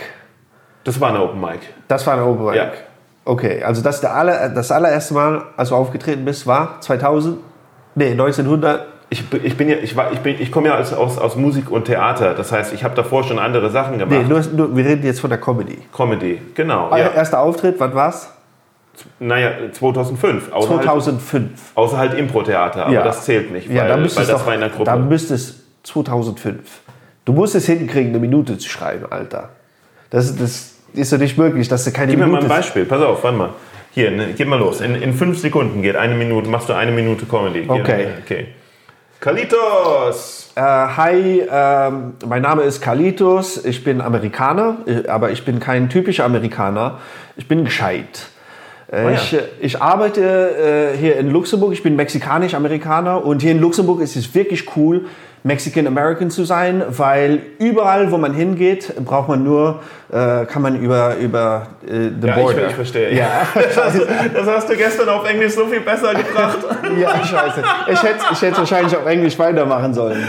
Das 0.84 1.00
war 1.00 1.10
eine 1.10 1.22
Open 1.22 1.40
Mic. 1.40 1.60
Das 1.88 2.08
war 2.08 2.16
ein 2.16 2.22
Open 2.24 2.46
Mic. 2.46 2.56
Ja. 2.56 2.72
Okay, 3.26 3.62
also 3.64 3.84
das, 3.84 4.02
der 4.02 4.16
aller, 4.16 4.50
das 4.50 4.72
allererste 4.72 5.14
Mal, 5.14 5.44
als 5.56 5.70
du 5.70 5.76
aufgetreten 5.76 6.26
bist, 6.26 6.48
war 6.48 6.82
2000? 6.82 7.38
Nee, 7.94 8.12
1900. 8.12 8.88
Ich, 9.12 9.24
ich 9.44 9.58
bin 9.58 9.70
ja, 9.70 9.78
ich 9.82 9.96
war, 9.96 10.12
ich 10.12 10.20
bin, 10.20 10.36
ich 10.40 10.52
komme 10.52 10.68
ja 10.68 10.78
aus, 10.78 10.94
aus, 10.94 11.18
aus 11.18 11.36
Musik 11.36 11.72
und 11.72 11.86
Theater. 11.86 12.36
Das 12.36 12.52
heißt, 12.52 12.74
ich 12.74 12.84
habe 12.84 12.94
davor 12.96 13.24
schon 13.24 13.40
andere 13.40 13.72
Sachen 13.72 13.98
Nee, 13.98 14.06
gemacht. 14.06 14.54
nur, 14.54 14.68
nur, 14.68 14.78
wir 14.78 14.86
reden 14.86 15.04
jetzt 15.04 15.20
von 15.20 15.32
der 15.32 15.40
Comedy. 15.40 15.80
Comedy, 15.96 16.40
genau. 16.54 16.90
Euer 16.92 16.98
Ja. 17.00 17.12
erster 17.14 17.40
Auftritt, 17.40 17.76
wann 17.80 17.96
war's? 17.96 18.32
Naja, 19.20 19.52
2005. 19.72 20.52
Außer 20.52 20.70
halt, 20.76 20.84
2005. 20.84 21.50
außer 21.74 21.98
halt 21.98 22.14
Impro-Theater, 22.14 22.86
aber 22.86 22.94
Ja. 22.94 23.04
das 23.04 23.26
zählt 23.26 23.52
nicht, 23.52 23.68
weil, 23.70 23.78
ja, 23.78 23.88
dann 23.88 24.02
weil 24.02 24.08
das 24.10 24.28
doch, 24.28 24.46
war 24.46 24.54
in 24.54 24.60
der 24.60 24.70
Gruppe. 24.70 24.84
dann 24.86 25.08
müsste 25.08 25.34
es 25.34 25.64
2005. 25.84 26.82
Du 27.26 27.34
musst 27.34 27.56
es 27.56 27.66
hinkriegen, 27.66 28.10
eine 28.10 28.20
Minute 28.20 28.58
zu 28.58 28.70
schreiben, 28.70 29.06
Alter. 29.10 29.50
Das, 30.10 30.36
das 30.36 30.76
ist 30.94 31.14
doch 31.14 31.18
nicht 31.18 31.38
möglich, 31.38 31.68
dass 31.68 31.84
du 31.86 31.92
keine 31.92 32.12
Gib 32.12 32.20
mir 32.20 32.26
mal 32.28 32.34
Minute... 32.38 32.46
ein 32.46 32.58
Beispiel. 32.58 32.86
Pass 32.86 33.02
auf, 33.02 33.24
warte 33.24 33.38
mal. 33.38 33.50
Hier, 33.92 34.12
ne, 34.12 34.34
geh 34.38 34.46
mal 34.46 34.60
los. 34.60 34.82
In, 34.82 34.96
in 34.96 35.14
fünf 35.14 35.40
Sekunden 35.40 35.82
geht 35.82 35.96
eine 35.96 36.14
Minute, 36.14 36.48
machst 36.50 36.70
du 36.70 36.74
eine 36.74 36.92
Minute 36.92 37.26
Comedy. 37.26 37.66
Okay. 37.68 38.08
okay. 38.24 38.48
Kalitos! 39.20 40.50
Äh, 40.56 40.62
hi, 40.62 41.44
ähm, 41.52 42.14
mein 42.26 42.42
Name 42.42 42.62
ist 42.62 42.80
Kalitos. 42.80 43.66
Ich 43.66 43.84
bin 43.84 44.00
Amerikaner, 44.00 44.78
äh, 44.86 45.10
aber 45.10 45.32
ich 45.32 45.44
bin 45.44 45.60
kein 45.60 45.90
typischer 45.90 46.24
Amerikaner. 46.24 47.00
Ich 47.36 47.46
bin 47.46 47.66
gescheit. 47.66 48.28
Äh, 48.90 49.04
Oh 49.04 49.10
ja. 49.10 49.16
ich, 49.16 49.34
äh, 49.34 49.42
ich 49.60 49.82
arbeite 49.82 50.94
äh, 50.94 50.98
hier 50.98 51.18
in 51.18 51.30
Luxemburg. 51.32 51.74
Ich 51.74 51.84
bin 51.84 51.98
mexikanisch-Amerikaner 51.98 53.26
und 53.26 53.42
hier 53.42 53.52
in 53.52 53.60
Luxemburg 53.60 54.00
ist 54.00 54.16
es 54.16 54.34
wirklich 54.34 54.74
cool, 54.78 55.08
Mexican 55.44 55.88
American 55.88 56.30
zu 56.30 56.44
sein, 56.44 56.84
weil 56.90 57.42
überall, 57.60 58.12
wo 58.12 58.18
man 58.18 58.34
hingeht, 58.34 58.94
braucht 59.06 59.30
man 59.30 59.44
nur, 59.44 59.82
äh, 60.12 60.46
kann 60.46 60.62
man 60.62 60.80
über 60.80 61.16
über 61.18 61.68
äh, 61.86 62.10
the 62.22 62.28
Ja, 62.28 62.36
ich, 62.38 62.44
border. 62.44 62.68
ich 62.68 62.74
verstehe. 62.76 63.14
Ja. 63.16 63.48
Das, 63.54 63.94
das 64.34 64.48
hast 64.48 64.70
du 64.70 64.76
gestern 64.76 65.10
auf 65.10 65.30
Englisch 65.30 65.54
so 65.54 65.66
viel 65.68 65.82
besser 65.82 66.14
gebracht. 66.14 66.58
Ja, 67.00 67.24
scheiße. 67.24 67.64
Ich 67.92 68.04
hätte, 68.04 68.20
ich 68.32 68.42
hätte 68.42 68.58
wahrscheinlich 68.58 68.96
auf 68.96 69.06
Englisch 69.06 69.38
weitermachen 69.38 69.94
sollen. 69.94 70.22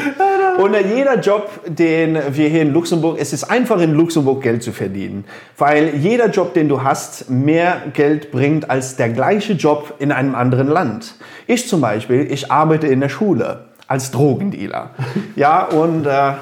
Und 0.59 0.77
jeder 0.95 1.19
Job, 1.19 1.49
den 1.67 2.19
wir 2.31 2.49
hier 2.49 2.63
in 2.63 2.73
Luxemburg, 2.73 3.17
es 3.19 3.33
ist 3.33 3.45
einfach 3.45 3.81
in 3.81 3.95
Luxemburg 3.95 4.43
Geld 4.43 4.63
zu 4.63 4.73
verdienen. 4.73 5.25
Weil 5.57 5.97
jeder 5.97 6.29
Job, 6.29 6.55
den 6.55 6.69
du 6.69 6.83
hast, 6.83 7.31
mehr 7.31 7.79
Geld 7.95 8.31
bringt 8.31 8.69
als 8.69 8.97
der 8.97 9.09
gleiche 9.09 9.55
Job 9.55 9.95
in 9.99 10.13
einem 10.13 10.35
anderen 10.35 10.69
Land. 10.69 11.15
Ich 11.47 11.69
zum 11.69 11.81
Beispiel, 11.81 12.31
ich 12.31 12.53
arbeite 12.53 12.87
in 12.87 13.01
der 13.01 13.09
Schule 13.09 13.70
als 13.91 14.13
Drogendealer. 14.13 14.91
Ja, 15.35 15.65
und 15.65 16.07
äh, 16.07 16.33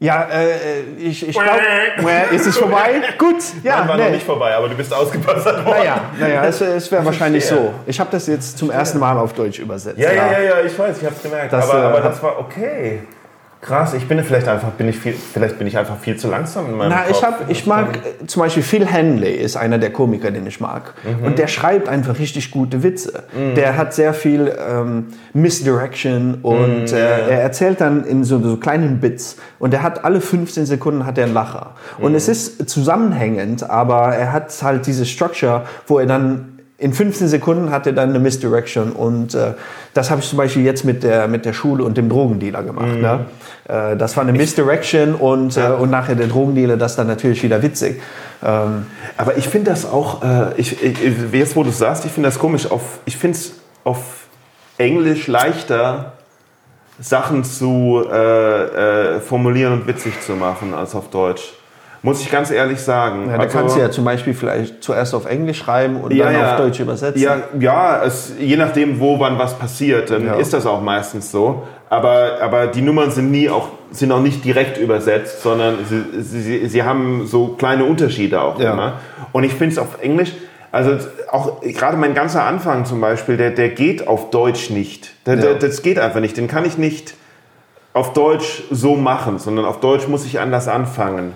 ja, 0.00 0.28
äh, 0.30 0.80
ich, 0.96 1.28
ich 1.28 1.36
glaube, 1.36 1.58
ist 2.30 2.46
es 2.46 2.56
vorbei? 2.56 3.00
Gut, 3.18 3.42
ja, 3.64 3.80
Nein, 3.80 3.88
war 3.88 3.96
nee. 3.96 4.04
noch 4.04 4.10
nicht 4.12 4.24
vorbei, 4.24 4.54
aber 4.54 4.68
du 4.68 4.76
bist 4.76 4.94
ausgepassert 4.94 5.66
worden. 5.66 5.78
Naja, 5.78 6.00
naja 6.20 6.44
es, 6.44 6.60
es 6.60 6.92
wäre 6.92 7.04
wahrscheinlich 7.04 7.44
so. 7.44 7.74
Ich 7.84 7.98
habe 7.98 8.10
das 8.12 8.28
jetzt 8.28 8.58
zum 8.58 8.70
ersten 8.70 9.00
Mal 9.00 9.18
auf 9.18 9.32
Deutsch 9.32 9.58
übersetzt. 9.58 9.98
Ja, 9.98 10.12
ja, 10.12 10.30
ja, 10.30 10.40
ja, 10.40 10.60
ich 10.60 10.78
weiß, 10.78 10.98
ich 10.98 11.04
hab's 11.04 11.20
gemerkt. 11.20 11.52
Das, 11.52 11.68
aber, 11.68 11.82
äh, 11.82 11.86
aber 11.86 12.00
das 12.00 12.22
war 12.22 12.38
okay. 12.38 13.00
Krass, 13.60 13.92
ich 13.92 14.06
bin 14.06 14.22
vielleicht 14.22 14.46
einfach, 14.46 14.70
bin 14.70 14.88
ich 14.88 14.98
viel, 14.98 15.14
vielleicht 15.14 15.58
bin 15.58 15.66
ich 15.66 15.76
einfach 15.76 15.98
viel 15.98 16.16
zu 16.16 16.28
langsam 16.28 16.66
in 16.66 16.76
meinem 16.76 16.90
Na, 16.90 17.02
Kopf. 17.02 17.10
ich, 17.10 17.22
hab, 17.24 17.50
ich 17.50 17.66
mag 17.66 17.98
zum 18.26 18.42
Beispiel 18.42 18.62
Phil 18.62 18.86
Henley 18.86 19.34
ist 19.34 19.56
einer 19.56 19.78
der 19.78 19.92
Komiker, 19.92 20.30
den 20.30 20.46
ich 20.46 20.60
mag. 20.60 20.94
Und 21.24 21.38
der 21.38 21.48
schreibt 21.48 21.88
einfach 21.88 22.18
richtig 22.18 22.52
gute 22.52 22.82
Witze. 22.82 23.24
Der 23.56 23.76
hat 23.76 23.94
sehr 23.94 24.14
viel 24.14 24.52
ähm, 24.58 25.08
Misdirection 25.32 26.38
und 26.42 26.92
äh, 26.92 27.28
er 27.28 27.42
erzählt 27.42 27.80
dann 27.80 28.04
in 28.04 28.22
so, 28.22 28.40
so 28.40 28.56
kleinen 28.58 29.00
Bits. 29.00 29.36
Und 29.58 29.74
er 29.74 29.82
hat 29.82 30.04
alle 30.04 30.20
15 30.20 30.66
Sekunden 30.66 31.04
hat 31.04 31.18
er 31.18 31.24
einen 31.24 31.34
Lacher. 31.34 31.74
Und 31.98 32.14
es 32.14 32.28
ist 32.28 32.70
zusammenhängend, 32.70 33.68
aber 33.68 34.14
er 34.14 34.32
hat 34.32 34.54
halt 34.62 34.86
diese 34.86 35.04
Structure, 35.04 35.64
wo 35.86 35.98
er 35.98 36.06
dann 36.06 36.57
in 36.80 36.92
15 36.92 37.26
Sekunden 37.26 37.70
hat 37.70 37.88
er 37.88 37.92
dann 37.92 38.10
eine 38.10 38.20
Misdirection 38.20 38.92
und 38.92 39.34
äh, 39.34 39.54
das 39.94 40.10
habe 40.10 40.20
ich 40.20 40.28
zum 40.28 40.36
Beispiel 40.36 40.64
jetzt 40.64 40.84
mit 40.84 41.02
der, 41.02 41.26
mit 41.26 41.44
der 41.44 41.52
Schule 41.52 41.82
und 41.82 41.96
dem 41.96 42.08
Drogendealer 42.08 42.62
gemacht. 42.62 43.00
Ne? 43.00 43.26
Äh, 43.66 43.96
das 43.96 44.16
war 44.16 44.22
eine 44.22 44.32
Misdirection 44.32 45.16
und, 45.16 45.56
äh, 45.56 45.70
und 45.70 45.90
nachher 45.90 46.14
der 46.14 46.28
Drogendealer, 46.28 46.76
das 46.76 46.94
dann 46.94 47.08
natürlich 47.08 47.42
wieder 47.42 47.62
witzig. 47.62 48.00
Ähm, 48.44 48.86
Aber 49.16 49.36
ich 49.36 49.48
finde 49.48 49.72
das 49.72 49.86
auch, 49.86 50.22
äh, 50.22 50.54
ich, 50.56 50.80
ich, 50.80 50.98
jetzt 51.32 51.56
wo 51.56 51.64
du 51.64 51.70
es 51.70 51.78
sagst, 51.78 52.04
ich 52.04 52.12
finde 52.12 52.28
das 52.28 52.38
komisch. 52.38 52.70
Auf, 52.70 53.00
ich 53.06 53.16
finde 53.16 53.36
es 53.36 53.54
auf 53.82 54.28
Englisch 54.78 55.26
leichter, 55.26 56.12
Sachen 57.00 57.42
zu 57.42 58.04
äh, 58.08 59.16
äh, 59.16 59.20
formulieren 59.20 59.72
und 59.72 59.86
witzig 59.88 60.20
zu 60.20 60.32
machen 60.32 60.74
als 60.74 60.94
auf 60.94 61.10
Deutsch. 61.10 61.54
Muss 62.02 62.20
ich 62.20 62.30
ganz 62.30 62.50
ehrlich 62.52 62.80
sagen. 62.80 63.26
ja, 63.28 63.36
da 63.36 63.42
Also- 63.42 63.58
kannst 63.58 63.76
du 63.76 63.80
ja 63.80 63.90
zum 63.90 64.04
Beispiel 64.04 64.32
vielleicht 64.34 64.82
zuerst 64.84 65.14
auf 65.14 65.26
Englisch 65.26 65.58
schreiben 65.58 66.00
und 66.00 66.12
Ja, 66.14 66.26
dann 66.26 66.34
ja. 66.34 66.50
auf 66.52 66.56
Deutsch 66.58 66.78
übersetzen. 66.78 67.20
Ja, 67.20 67.38
ja 67.58 68.04
es, 68.04 68.32
je 68.38 68.56
nachdem, 68.56 69.00
wo 69.00 69.18
wann 69.18 69.36
was 69.38 69.58
passiert, 69.58 70.10
dann 70.10 70.24
Ja. 70.26 70.34
ist 70.34 70.52
das 70.52 70.64
auch 70.64 70.80
meistens 70.80 71.32
so. 71.32 71.64
Aber, 71.90 72.38
aber 72.40 72.68
die 72.68 72.82
Nummern 72.82 73.10
sind 73.10 73.30
nie 73.32 73.48
auch, 73.48 73.68
sind 73.90 74.12
auch 74.12 74.20
nicht 74.20 74.44
direkt 74.44 74.78
übersetzt, 74.78 75.42
sondern 75.42 75.78
sie, 75.88 76.22
sie, 76.22 76.68
sie 76.68 76.82
haben 76.84 77.26
so 77.26 77.48
kleine 77.58 77.84
Unterschiede 77.84 78.40
auch 78.42 78.60
immer. 78.60 78.94
Und 79.32 79.44
ich 79.44 79.52
finde 79.54 79.72
es 79.72 79.78
auf 79.78 80.00
Englisch, 80.00 80.32
also 80.70 80.98
auch 81.32 81.62
gerade 81.62 81.96
mein 81.96 82.14
ganzer 82.14 82.44
Anfang 82.44 82.84
zum 82.84 83.00
Beispiel, 83.00 83.36
der, 83.38 83.50
der 83.50 83.70
geht 83.70 84.06
auf 84.06 84.30
Deutsch 84.30 84.70
nicht. 84.70 85.10
Der, 85.26 85.36
der, 85.36 85.54
das 85.54 85.82
geht 85.82 85.98
einfach 85.98 86.20
nicht. 86.20 86.36
Den 86.36 86.46
kann 86.46 86.64
ich 86.66 86.76
nicht 86.78 87.14
auf 87.94 88.12
Deutsch 88.12 88.62
so 88.70 88.94
machen, 88.94 89.38
sondern 89.38 89.64
auf 89.64 89.80
Deutsch 89.80 90.06
muss 90.06 90.24
ich 90.26 90.38
anders 90.38 90.68
anfangen. 90.68 91.32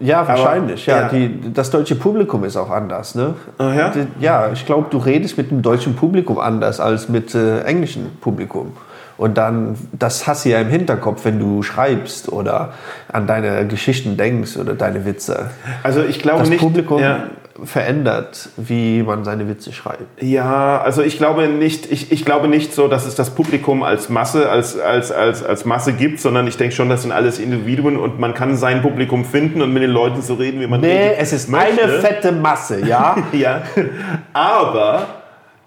Ja, 0.00 0.26
wahrscheinlich. 0.26 0.86
ja, 0.86 1.02
ja. 1.02 1.08
Die, 1.08 1.52
das 1.52 1.70
deutsche 1.70 1.96
Publikum 1.96 2.44
ist 2.44 2.56
auch 2.56 2.70
anders. 2.70 3.14
Ne? 3.14 3.34
Ach 3.58 3.74
ja? 3.74 3.92
Ja, 4.20 4.50
ich 4.52 4.64
glaube, 4.64 4.86
du 4.90 4.98
redest 4.98 5.36
mit 5.36 5.50
dem 5.50 5.62
deutschen 5.62 5.96
Publikum 5.96 6.38
anders 6.38 6.80
als 6.80 7.08
mit 7.08 7.34
äh, 7.34 7.62
englischem 7.62 8.06
Publikum. 8.20 8.72
Und 9.16 9.36
dann, 9.36 9.76
das 9.92 10.28
hast 10.28 10.44
du 10.44 10.50
ja 10.50 10.60
im 10.60 10.68
Hinterkopf, 10.68 11.24
wenn 11.24 11.40
du 11.40 11.64
schreibst 11.64 12.30
oder 12.30 12.74
an 13.12 13.26
deine 13.26 13.66
Geschichten 13.66 14.16
denkst 14.16 14.56
oder 14.56 14.74
deine 14.74 15.04
Witze. 15.04 15.50
Also 15.82 16.04
ich 16.04 16.20
glaube 16.20 16.40
Das 16.40 16.48
nicht. 16.48 16.60
Publikum 16.60 17.00
Ja. 17.00 17.24
Verändert, 17.64 18.50
wie 18.56 19.02
man 19.02 19.24
seine 19.24 19.48
Witze 19.48 19.72
schreibt. 19.72 20.22
Ja, 20.22 20.80
also 20.80 21.02
ich 21.02 21.18
glaube 21.18 21.48
nicht, 21.48 21.90
ich, 21.90 22.12
ich 22.12 22.24
glaube 22.24 22.48
nicht 22.48 22.72
so, 22.72 22.88
dass 22.88 23.06
es 23.06 23.14
das 23.14 23.30
Publikum 23.30 23.82
als 23.82 24.08
Masse, 24.08 24.48
als, 24.48 24.78
als, 24.78 25.10
als, 25.10 25.42
als 25.42 25.64
Masse 25.64 25.92
gibt, 25.92 26.20
sondern 26.20 26.46
ich 26.46 26.56
denke 26.56 26.74
schon, 26.74 26.88
das 26.88 27.02
sind 27.02 27.12
alles 27.12 27.38
Individuen 27.38 27.96
und 27.96 28.20
man 28.20 28.34
kann 28.34 28.56
sein 28.56 28.82
Publikum 28.82 29.24
finden 29.24 29.60
und 29.62 29.72
mit 29.72 29.82
den 29.82 29.90
Leuten 29.90 30.22
so 30.22 30.34
reden, 30.34 30.60
wie 30.60 30.66
man 30.66 30.80
Nee, 30.80 30.86
reden 30.92 31.14
es 31.18 31.32
ist 31.32 31.48
möchte. 31.48 31.82
eine 31.82 31.92
fette 32.00 32.32
Masse, 32.32 32.86
ja? 32.86 33.16
Ja, 33.32 33.62
aber, 34.32 35.06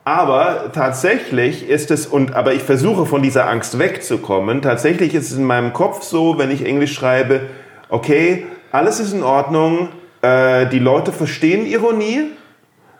aber 0.04 0.72
tatsächlich 0.74 1.68
ist 1.70 1.92
es, 1.92 2.08
und, 2.08 2.34
aber 2.36 2.54
ich 2.54 2.64
versuche 2.64 3.06
von 3.06 3.22
dieser 3.22 3.48
Angst 3.50 3.78
wegzukommen, 3.80 4.62
tatsächlich 4.62 5.14
ist 5.14 5.32
es 5.32 5.38
in 5.38 5.44
meinem 5.44 5.74
Kopf 5.74 6.04
so, 6.04 6.38
wenn 6.38 6.52
ich 6.52 6.66
Englisch 6.66 6.94
schreibe, 6.94 7.42
okay, 7.90 8.46
alles 8.72 9.00
ist 9.00 9.14
in 9.14 9.24
Ordnung, 9.24 9.90
äh, 10.22 10.68
die 10.68 10.80
Leute 10.80 11.12
verstehen 11.12 11.66
Ironie, 11.66 12.32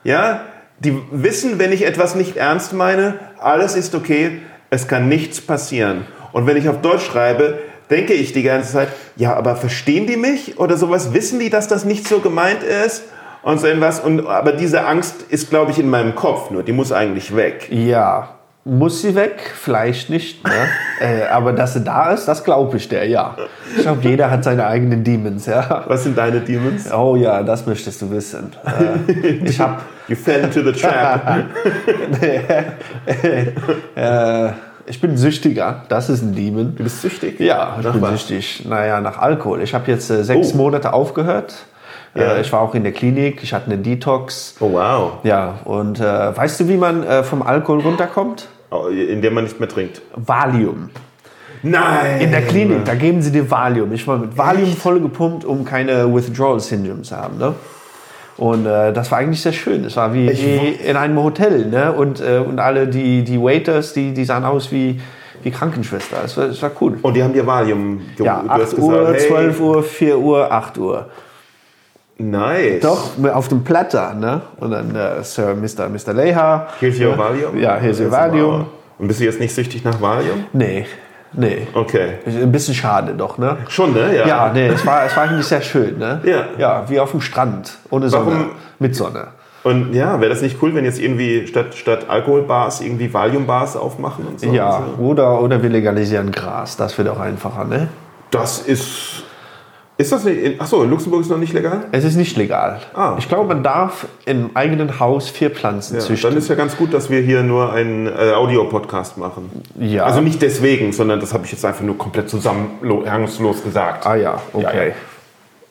ja, 0.04 0.46
die 0.80 0.98
wissen, 1.12 1.60
wenn 1.60 1.72
ich 1.72 1.86
etwas 1.86 2.16
nicht 2.16 2.38
ernst 2.38 2.74
meine, 2.74 3.20
alles 3.40 3.76
ist 3.76 3.94
okay, 3.94 4.40
es 4.70 4.88
kann 4.88 5.08
nichts 5.08 5.42
passieren. 5.42 6.06
Und 6.32 6.48
wenn 6.48 6.58
ich 6.58 6.68
auf 6.70 6.82
Deutsch 6.82 7.06
schreibe, 7.06 7.60
denke 7.90 8.14
ich 8.14 8.34
die 8.34 8.44
ganze 8.44 8.72
Zeit, 8.72 8.88
ja, 9.16 9.36
aber 9.36 9.56
verstehen 9.56 10.08
die 10.08 10.18
mich 10.18 10.58
oder 10.60 10.78
sowas? 10.78 11.14
Wissen 11.14 11.40
die, 11.40 11.50
dass 11.50 11.68
das 11.68 11.86
nicht 11.86 12.08
so 12.08 12.20
gemeint 12.20 12.64
ist? 12.64 13.04
Und 13.44 13.60
so 13.60 13.68
irgendwas. 13.68 14.00
Und, 14.00 14.28
aber 14.28 14.52
diese 14.54 14.86
Angst 14.86 15.24
ist, 15.30 15.50
glaube 15.50 15.72
ich, 15.72 15.80
in 15.80 15.90
meinem 15.90 16.16
Kopf 16.16 16.52
nur. 16.52 16.64
Die 16.64 16.74
muss 16.74 16.92
eigentlich 16.92 17.36
weg. 17.36 17.68
Ja. 17.72 18.41
Muss 18.64 19.02
sie 19.02 19.16
weg? 19.16 19.54
Vielleicht 19.56 20.10
nicht. 20.12 20.44
Ne? 20.44 20.52
äh, 21.02 21.24
aber 21.28 21.52
dass 21.54 21.74
sie 21.74 21.82
da 21.84 22.12
ist, 22.12 22.28
das 22.28 22.44
glaube 22.44 22.78
ich 22.78 22.88
der, 22.90 23.08
ja. 23.08 23.36
Ich 23.76 23.82
glaube, 23.82 24.02
jeder 24.08 24.30
hat 24.30 24.44
seine 24.44 24.68
eigenen 24.68 25.04
Demons, 25.04 25.48
ja. 25.48 25.84
Was 25.88 26.04
sind 26.04 26.16
deine 26.18 26.42
Demons? 26.42 26.92
Oh 26.94 27.16
ja, 27.16 27.42
das 27.42 27.66
möchtest 27.66 28.02
du 28.04 28.12
wissen. 28.12 28.52
Äh, 28.66 29.32
ich 29.46 29.60
habe 29.60 29.78
You 30.08 30.16
fell 30.16 30.44
into 30.44 30.62
the 30.62 30.74
trap. 30.74 31.46
äh, 33.96 34.50
Ich 34.88 35.00
bin 35.00 35.16
süchtiger, 35.16 35.84
das 35.90 36.10
ist 36.10 36.22
ein 36.22 36.36
Demon. 36.36 36.76
Du 36.76 36.84
bist 36.84 37.02
süchtig? 37.02 37.40
Ja, 37.40 37.76
ich 37.80 37.86
Nach 37.86 37.94
bin 37.94 38.02
was? 38.02 38.12
süchtig. 38.28 38.66
Naja, 38.68 39.00
nach 39.00 39.18
Alkohol. 39.20 39.62
Ich 39.62 39.74
habe 39.74 39.90
jetzt 39.90 40.10
äh, 40.10 40.24
sechs 40.24 40.54
Oh. 40.54 40.58
Monate 40.58 40.92
aufgehört. 40.94 41.54
Ja. 42.16 42.34
Äh, 42.34 42.42
ich 42.42 42.52
war 42.52 42.62
auch 42.62 42.76
in 42.76 42.84
der 42.84 42.92
Klinik, 42.92 43.42
ich 43.44 43.54
hatte 43.54 43.72
einen 43.72 43.84
Detox. 43.84 44.56
Oh, 44.60 44.74
wow. 44.74 45.14
Ja, 45.24 45.60
und 45.66 46.00
äh, 46.00 46.04
weißt 46.04 46.60
du, 46.60 46.68
wie 46.68 46.78
man 46.78 47.04
äh, 47.04 47.24
vom 47.24 47.42
Alkohol 47.42 47.82
runterkommt? 47.82 48.48
Oh, 48.70 48.88
In 48.88 49.22
dem 49.22 49.34
man 49.34 49.44
nicht 49.46 49.60
mehr 49.60 49.70
trinkt. 49.70 50.02
Valium. 50.16 50.90
Nein! 51.64 52.22
In 52.22 52.32
der 52.32 52.42
Klinik, 52.42 52.86
da 52.86 52.96
geben 52.96 53.22
sie 53.22 53.32
dir 53.32 53.50
Valium. 53.50 53.94
Ich 53.94 54.08
war 54.08 54.18
mit 54.18 54.38
Valium 54.38 54.76
voll 54.76 55.00
gepumpt, 55.00 55.46
um 55.46 55.64
keine 55.64 56.14
Withdrawal 56.14 56.60
Syndrome 56.60 57.04
zu 57.04 57.16
haben. 57.16 57.38
Ne? 57.38 57.54
Und 58.38 58.66
äh, 58.66 58.92
das 58.92 59.12
war 59.12 59.20
eigentlich 59.20 59.42
sehr 59.42 59.54
schön. 59.54 59.86
Es 59.86 59.96
war 59.96 60.14
wie, 60.14 60.28
wie 60.30 60.70
in 60.70 60.96
einem 60.96 61.22
Hotel. 61.22 61.68
Ne? 61.68 61.92
Und, 61.92 62.20
äh, 62.20 62.40
und 62.40 62.60
alle 62.60 62.88
die, 62.88 63.24
die 63.24 63.40
Waiters, 63.40 63.94
die, 63.94 64.14
die 64.14 64.26
sahen 64.26 64.44
aus 64.44 64.72
wie, 64.72 65.00
wie 65.44 65.52
Krankenschwester. 65.52 66.18
Es 66.26 66.36
war, 66.38 66.46
es 66.46 66.62
war 66.64 66.72
cool. 66.82 66.98
Und 67.02 67.16
die 67.16 67.22
haben 67.22 67.34
dir 67.34 67.46
Valium 67.46 68.02
Ja, 68.18 68.42
du 68.42 68.50
8 68.50 68.62
hast 68.62 68.80
Uhr, 68.80 69.00
gesagt, 69.00 69.20
hey, 69.20 69.28
12 69.28 69.60
Uhr, 69.60 69.84
4 69.84 70.18
Uhr, 70.18 70.52
8 70.52 70.78
Uhr. 70.80 71.06
Nice. 72.30 72.82
Doch, 72.82 73.12
auf 73.34 73.48
dem 73.48 73.64
Platter. 73.64 74.14
Ne? 74.14 74.42
Und 74.58 74.72
dann 74.72 74.96
äh, 74.96 75.24
Sir 75.24 75.56
Mr. 75.56 75.90
Mr. 75.90 76.14
Leha. 76.14 76.68
Here's 76.80 77.00
your 77.00 77.18
Valium? 77.18 77.58
Ja, 77.58 77.76
here's 77.78 78.00
your. 78.00 78.12
Valium. 78.12 78.66
Und 79.00 79.08
bist 79.08 79.20
du 79.20 79.26
jetzt 79.26 79.40
nicht 79.40 79.54
süchtig 79.56 79.84
nach 79.84 80.00
Valium? 80.00 80.46
Nee, 80.54 80.86
nee. 81.34 81.68
Okay. 81.74 82.20
Ein 82.26 82.52
bisschen 82.52 82.76
schade 82.76 83.14
doch, 83.18 83.38
ne? 83.40 83.58
Schon, 83.70 83.94
ne? 83.94 84.16
Ja. 84.16 84.28
Ja, 84.28 84.52
nee, 84.54 84.68
es 84.68 84.86
war, 84.86 85.06
es 85.06 85.16
war 85.18 85.24
eigentlich 85.24 85.46
sehr 85.48 85.62
schön, 85.62 85.98
ne? 85.98 86.22
Ja. 86.24 86.44
Ja, 86.58 86.84
wie 86.88 87.00
auf 87.00 87.12
dem 87.12 87.22
Strand, 87.22 87.78
ohne 87.90 88.10
Sonne, 88.10 88.26
Warum- 88.28 88.52
mit 88.80 88.96
Sonne. 88.96 89.28
Und 89.64 89.94
ja, 89.94 90.20
wäre 90.20 90.30
das 90.32 90.42
nicht 90.42 90.58
cool, 90.62 90.74
wenn 90.76 90.86
jetzt 90.86 91.00
irgendwie 91.00 91.46
statt, 91.48 91.76
statt 91.76 92.08
Alkoholbars 92.10 92.82
irgendwie 92.82 93.12
Valium-Bars 93.14 93.76
aufmachen 93.78 94.26
und 94.28 94.40
so? 94.40 94.48
Ja, 94.52 94.78
Und 94.78 94.98
so? 94.98 95.04
oder, 95.04 95.42
oder 95.42 95.62
wir 95.62 95.70
legalisieren 95.70 96.32
Gras, 96.32 96.78
das 96.78 96.98
wird 96.98 97.08
auch 97.10 97.20
einfacher, 97.20 97.64
ne? 97.66 97.88
Das 98.32 98.60
ist. 98.60 99.24
Ist 99.98 100.12
das 100.12 100.24
nicht. 100.24 100.60
Achso, 100.60 100.82
in 100.84 100.90
Luxemburg 100.90 101.22
ist 101.22 101.30
noch 101.30 101.38
nicht 101.38 101.54
legal? 101.54 101.86
Es 101.92 102.04
ist 102.04 102.16
nicht 102.16 102.36
legal. 102.36 102.80
Ah. 102.96 103.16
Ich 103.20 103.28
glaube, 103.28 103.48
man 103.50 103.62
darf 103.62 104.08
im 104.26 104.50
eigenen 104.56 105.00
Haus 105.00 105.30
vier 105.30 105.52
Pflanzen 105.52 105.96
Ja, 105.96 106.00
züchten. 106.00 106.32
dann 106.32 106.38
ist 106.40 106.50
ja 106.50 106.56
ganz 106.56 106.76
gut, 106.76 106.94
dass 106.94 107.10
wir 107.12 107.22
hier 107.22 107.44
nur 107.44 107.72
einen 107.72 108.08
äh, 108.08 108.32
Audio-Podcast 108.34 109.18
machen. 109.18 109.52
Ja. 109.80 110.06
Also 110.06 110.22
nicht 110.22 110.42
deswegen, 110.42 110.92
sondern 110.92 111.20
das 111.20 111.34
habe 111.34 111.46
ich 111.46 111.52
jetzt 111.52 111.64
einfach 111.66 111.84
nur 111.84 111.98
komplett 111.98 112.30
zusammenhangslos 112.30 113.64
gesagt. 113.64 114.08
ah 114.08 114.16
ja, 114.16 114.42
okay. 114.54 114.64
Ja, 114.76 114.84
ja. 114.86 114.94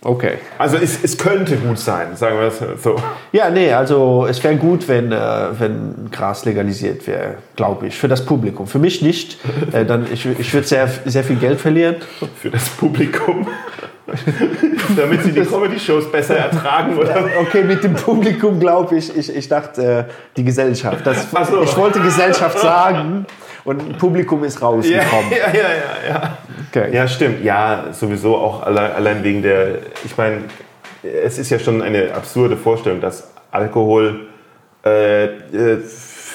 Okay. 0.02 0.38
Also 0.56 0.78
es, 0.78 1.02
es 1.04 1.18
könnte 1.18 1.56
gut 1.56 1.78
sein, 1.78 2.16
sagen 2.16 2.38
wir 2.38 2.46
es 2.46 2.82
so. 2.82 2.96
Ja, 3.32 3.50
nee, 3.50 3.70
also 3.70 4.26
es 4.26 4.42
wäre 4.42 4.56
gut, 4.56 4.88
wenn, 4.88 5.12
äh, 5.12 5.18
wenn 5.58 6.08
Gras 6.10 6.46
legalisiert 6.46 7.06
wäre, 7.06 7.34
glaube 7.54 7.88
ich, 7.88 7.98
für 7.98 8.08
das 8.08 8.24
Publikum. 8.24 8.66
Für 8.66 8.78
mich 8.78 9.02
nicht, 9.02 9.38
äh, 9.72 9.84
dann 9.84 10.06
ich, 10.10 10.24
ich 10.24 10.54
würde 10.54 10.66
sehr, 10.66 10.88
sehr 11.04 11.22
viel 11.22 11.36
Geld 11.36 11.60
verlieren. 11.60 11.96
Für 12.36 12.48
das 12.48 12.70
Publikum. 12.70 13.46
Damit 14.96 15.22
sie 15.22 15.32
die 15.32 15.42
Comedy-Shows 15.42 16.10
besser 16.10 16.36
ertragen, 16.36 16.96
oder? 16.96 17.24
Okay, 17.40 17.64
mit 17.64 17.84
dem 17.84 17.94
Publikum 17.94 18.58
glaube 18.60 18.96
ich, 18.96 19.16
ich, 19.16 19.34
ich 19.34 19.48
dachte 19.48 20.06
äh, 20.08 20.12
die 20.36 20.44
Gesellschaft. 20.44 21.06
Das, 21.06 21.30
so. 21.30 21.62
Ich 21.62 21.76
wollte 21.76 22.00
Gesellschaft 22.00 22.58
sagen 22.58 23.26
und 23.64 23.98
Publikum 23.98 24.44
ist 24.44 24.60
rausgekommen. 24.62 25.30
ja, 25.30 25.36
ja, 25.52 25.68
ja, 25.68 26.10
ja. 26.10 26.38
Okay. 26.70 26.94
Ja, 26.94 27.08
stimmt. 27.08 27.44
Ja, 27.44 27.86
sowieso 27.92 28.36
auch 28.36 28.62
allein, 28.62 29.22
wegen 29.24 29.42
der, 29.42 29.78
ich 30.04 30.16
meine, 30.16 30.42
es 31.02 31.38
ist 31.38 31.50
ja 31.50 31.58
schon 31.58 31.82
eine 31.82 32.14
absurde 32.14 32.56
Vorstellung, 32.56 33.00
dass 33.00 33.30
Alkohol 33.50 34.28
äh, 34.84 35.24
äh, 35.24 35.78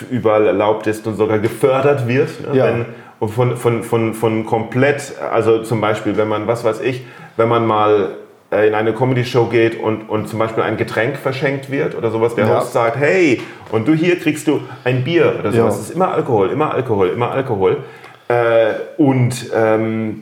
überall 0.09 0.45
erlaubt 0.47 0.88
ist 0.88 1.07
und 1.07 1.15
sogar 1.15 1.39
gefördert 1.39 2.07
wird. 2.07 2.30
Ne? 2.47 2.57
Ja. 2.57 2.65
Wenn, 2.65 2.86
und 3.19 3.30
von, 3.30 3.55
von, 3.55 3.84
von, 3.84 4.13
von 4.13 4.45
komplett, 4.45 5.13
also 5.32 5.63
zum 5.63 5.80
Beispiel, 5.80 6.17
wenn 6.17 6.28
man, 6.28 6.47
was 6.47 6.63
weiß 6.63 6.82
ich, 6.82 7.05
wenn 7.38 7.47
man 7.47 7.65
mal 7.65 8.09
äh, 8.51 8.67
in 8.67 8.73
eine 8.75 8.93
Comedy-Show 8.93 9.45
geht 9.45 9.79
und, 9.79 10.09
und 10.09 10.29
zum 10.29 10.39
Beispiel 10.39 10.63
ein 10.63 10.77
Getränk 10.77 11.17
verschenkt 11.17 11.71
wird 11.71 11.95
oder 11.95 12.11
sowas, 12.11 12.36
der 12.36 12.47
Ja. 12.47 12.59
Host 12.59 12.73
sagt, 12.73 12.97
hey, 12.97 13.41
und 13.71 13.88
du 13.88 13.93
hier 13.93 14.19
kriegst 14.19 14.47
du 14.47 14.61
ein 14.83 15.03
Bier 15.03 15.36
oder 15.39 15.51
sowas. 15.51 15.75
Ja. 15.75 15.81
Es 15.81 15.89
ist 15.89 15.95
immer 15.95 16.13
Alkohol, 16.13 16.49
immer 16.49 16.73
Alkohol, 16.73 17.09
immer 17.09 17.31
Alkohol. 17.31 17.77
Äh, 18.27 18.73
und 18.97 19.51
ähm, 19.53 20.21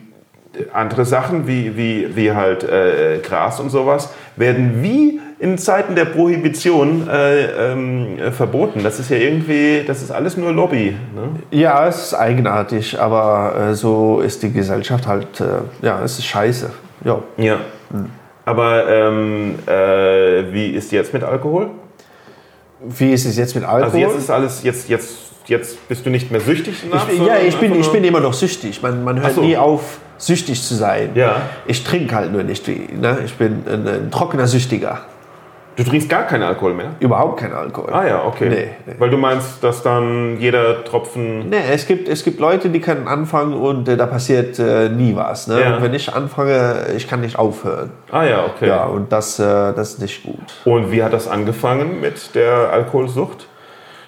andere 0.72 1.05
Sachen 1.05 1.47
wie, 1.47 1.76
wie, 1.78 2.16
wie 2.16 2.32
halt 2.32 2.64
äh, 2.64 3.20
Gras 3.24 3.59
und 3.59 3.70
sowas 3.70 4.14
werden 4.36 4.84
wie 4.84 5.20
in 5.39 5.57
Zeiten 5.57 5.95
der 5.95 6.05
Prohibition 6.05 7.07
äh, 7.09 7.72
ähm, 7.74 8.20
äh, 8.20 8.32
verboten. 8.32 8.82
Das 8.84 8.99
ist 8.99 9.09
ja 9.09 9.18
irgendwie, 9.18 9.84
das 9.86 10.01
ist 10.01 10.11
alles 10.11 10.38
nur 10.38 10.53
Lobby. 10.53 10.95
Ne? 11.16 11.30
Ja, 11.51 11.88
es 11.88 12.03
ist 12.05 12.14
eigenartig, 12.14 12.99
aber 12.99 13.72
äh, 13.72 13.74
so 13.74 14.22
ist 14.22 14.43
die 14.43 14.53
Gesellschaft 14.53 15.07
halt, 15.07 15.41
äh, 15.41 15.86
ja, 15.86 16.01
es 16.03 16.20
ist 16.20 16.26
scheiße. 16.26 16.70
Ja. 17.04 17.22
Ja. 17.38 17.60
Aber 18.45 18.88
ähm, 18.89 19.56
äh, 19.66 20.51
wie 20.51 20.70
ist 20.70 20.91
jetzt 20.91 21.14
mit 21.14 21.24
Alkohol? 21.24 21.70
Wie 22.82 23.14
ist 23.14 23.26
es 23.26 23.38
jetzt 23.38 23.56
mit 23.56 23.64
Alkohol? 23.64 23.84
Also 23.84 23.97
jetzt 23.97 24.18
ist 24.18 24.30
alles, 24.30 24.64
jetzt, 24.64 24.89
jetzt, 24.89 25.18
jetzt 25.47 25.88
bist 25.88 26.06
du 26.06 26.10
nicht 26.10 26.32
mehr 26.32 26.41
süchtig 26.41 26.84
nach, 26.91 27.08
ich, 27.10 27.20
ja, 27.20 27.38
ich 27.38 27.56
bin, 27.58 27.80
ich 27.80 27.89
bin 27.89 28.04
immer 28.04 28.20
noch 28.20 28.34
süchtig. 28.34 28.82
Man, 28.82 29.04
man 29.04 29.22
hört 29.22 29.36
so. 29.36 29.41
nie 29.41 29.56
auf, 29.56 29.99
süchtig 30.18 30.62
zu 30.62 30.76
sein. 30.76 31.12
Ja. 31.16 31.43
Ich 31.66 31.84
trinke 31.84 32.16
halt 32.16 32.34
nur 32.34 32.43
nicht. 32.43 32.68
Ne? 32.68 33.20
Ich 33.26 33.36
bin 33.36 33.64
ein, 33.66 33.88
ein 33.88 34.12
trockener 34.12 34.47
Süchtiger. 34.47 35.06
Du 35.76 35.84
trinkst 35.84 36.08
gar 36.08 36.24
keinen 36.24 36.44
Alkohol 36.44 36.74
mehr? 36.74 36.92
Überhaupt 37.00 37.40
kein 37.40 37.52
Alkohol. 37.52 37.92
Ah 37.92 38.06
ja, 38.06 38.26
okay. 38.26 38.50
Nee, 38.50 38.68
nee. 38.86 38.96
Weil 39.00 39.10
du 39.10 39.18
meinst, 39.18 39.64
dass 39.64 39.82
dann 39.82 40.40
jeder 40.40 40.84
Tropfen... 40.84 41.50
Nee, 41.50 41.64
es 41.72 41.88
gibt, 41.88 42.08
es 42.08 42.24
gibt 42.24 42.40
Leute, 42.40 42.70
die 42.70 42.80
können 42.80 43.08
anfangen 43.08 43.54
und 43.54 43.88
äh, 43.88 43.98
da 43.98 44.06
passiert 44.06 44.60
äh, 44.60 44.90
nie 44.90 45.16
was. 45.16 45.48
Ne? 45.48 45.62
Ja. 45.62 45.76
Und 45.76 45.84
wenn 45.84 45.94
ich 45.94 46.14
anfange, 46.14 46.88
ich 46.96 47.08
kann 47.08 47.22
nicht 47.22 47.40
aufhören. 47.40 47.92
Ah 48.12 48.24
ja, 48.24 48.46
okay. 48.46 48.68
Ja, 48.68 48.86
und 48.86 49.12
das, 49.12 49.40
äh, 49.40 49.44
das 49.44 49.94
ist 49.94 50.02
nicht 50.02 50.24
gut. 50.24 50.62
Und 50.66 50.92
wie 50.92 51.04
hat 51.04 51.14
das 51.14 51.28
angefangen 51.28 52.02
mit 52.02 52.36
der 52.36 52.72
Alkoholsucht? 52.72 53.48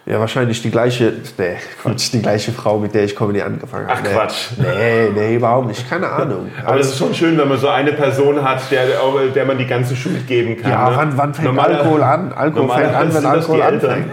Ja, 0.08 0.20
wahrscheinlich 0.20 0.62
die 0.62 0.70
gleiche, 0.70 1.14
nee, 1.38 1.56
Quatsch, 1.82 2.14
die 2.14 2.22
gleiche 2.22 2.52
Frau, 2.52 2.78
mit 2.78 2.94
der 2.94 3.06
ich 3.06 3.16
Comedy 3.16 3.42
angefangen 3.42 3.88
habe. 3.88 4.00
Ach, 4.00 4.04
nee. 4.04 4.14
Quatsch. 4.16 4.52
Nee, 4.58 5.10
nee, 5.16 5.36
überhaupt 5.36 5.68
nicht. 5.68 5.90
Keine 5.90 6.08
Ahnung. 6.10 6.52
Aber 6.64 6.80
es 6.80 6.90
ist 6.90 7.00
schon 7.00 7.16
schön, 7.16 7.36
wenn 7.40 7.48
man 7.48 7.58
so 7.58 7.70
eine 7.70 7.92
Person 7.94 8.44
hat, 8.44 8.70
der, 8.70 8.86
der 9.34 9.46
man 9.46 9.58
die 9.58 9.66
ganze 9.66 9.96
Schuld 9.96 10.28
geben 10.28 10.62
kann. 10.62 10.72
ja, 10.72 10.90
ne? 10.92 10.96
wann, 10.96 11.18
wann 11.18 11.34
fängt 11.34 11.48
Normaler- 11.48 11.80
Alkohol 11.80 12.04
an? 12.04 12.34
Alkohol 12.34 12.70
fängt 12.70 12.94
an, 12.94 13.14
wenn 13.16 13.26
Alkohol 13.26 13.62
anfängt. 13.64 14.08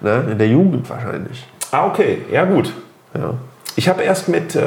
Ne? 0.00 0.24
In 0.30 0.38
der 0.38 0.48
Jugend 0.48 0.88
wahrscheinlich. 0.88 1.46
Ah, 1.72 1.86
okay. 1.86 2.22
Ja, 2.32 2.44
gut. 2.46 2.72
Ja. 3.14 3.34
Ich 3.76 3.88
habe 3.90 4.02
erst 4.02 4.28
mit... 4.28 4.54
Äh, 4.56 4.60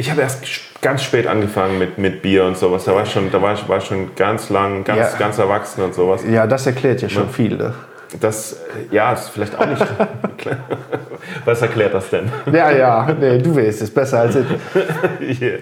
ich 0.00 0.10
habe 0.10 0.22
erst 0.22 0.42
ganz 0.80 1.02
spät 1.02 1.26
angefangen 1.26 1.78
mit, 1.78 1.98
mit 1.98 2.22
Bier 2.22 2.44
und 2.46 2.56
sowas. 2.56 2.84
Da 2.84 2.94
war 2.94 3.02
ich 3.02 3.12
schon, 3.12 3.30
da 3.30 3.40
war 3.42 3.52
ich, 3.52 3.68
war 3.68 3.78
ich 3.78 3.84
schon 3.84 4.14
ganz 4.16 4.48
lang, 4.48 4.82
ganz, 4.82 5.12
Ja. 5.12 5.18
ganz 5.18 5.38
erwachsen 5.38 5.84
und 5.84 5.94
sowas. 5.94 6.22
ja, 6.28 6.46
das 6.46 6.66
erklärt 6.66 7.02
ja 7.02 7.08
schon 7.08 7.28
viel. 7.28 7.56
Ne? 7.56 7.74
Das, 8.18 8.56
ja, 8.90 9.12
ist 9.12 9.28
vielleicht 9.28 9.56
auch 9.58 9.66
nicht... 9.66 9.86
Was 11.44 11.60
erklärt 11.60 11.92
das 11.92 12.08
denn? 12.08 12.32
Ja, 12.50 12.70
ja, 12.72 13.14
nee, 13.20 13.38
du 13.38 13.54
weißt 13.54 13.82
es 13.82 13.90
besser 13.92 14.20
als 14.20 14.36
ich. 14.36 14.46
Hier. 15.38 15.58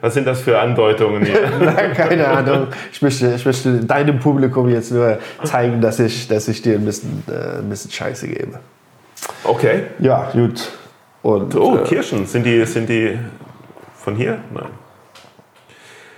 Was 0.00 0.14
sind 0.14 0.26
das 0.26 0.40
für 0.40 0.58
Andeutungen 0.58 1.22
hier? 1.24 1.42
Keine 1.94 2.26
Ahnung. 2.26 2.68
Ich 2.90 3.02
möchte, 3.02 3.34
ich 3.34 3.44
möchte 3.44 3.84
deinem 3.84 4.18
Publikum 4.18 4.70
jetzt 4.70 4.90
nur 4.90 5.18
zeigen, 5.44 5.82
dass 5.82 6.00
ich, 6.00 6.26
dass 6.28 6.48
ich 6.48 6.62
dir 6.62 6.76
ein 6.76 6.84
bisschen, 6.86 7.22
äh, 7.28 7.58
ein 7.58 7.68
bisschen 7.68 7.90
Scheiße 7.90 8.26
gebe. 8.26 8.58
Okay. 9.44 9.82
Ja, 9.98 10.30
gut. 10.32 10.70
Und, 11.24 11.54
Oh, 11.56 11.78
äh, 11.78 11.84
Kirschen. 11.84 12.26
Sind 12.26 12.44
die, 12.44 12.64
sind 12.66 12.88
die 12.88 13.18
von 13.96 14.14
hier? 14.14 14.38
Nein. 14.52 14.68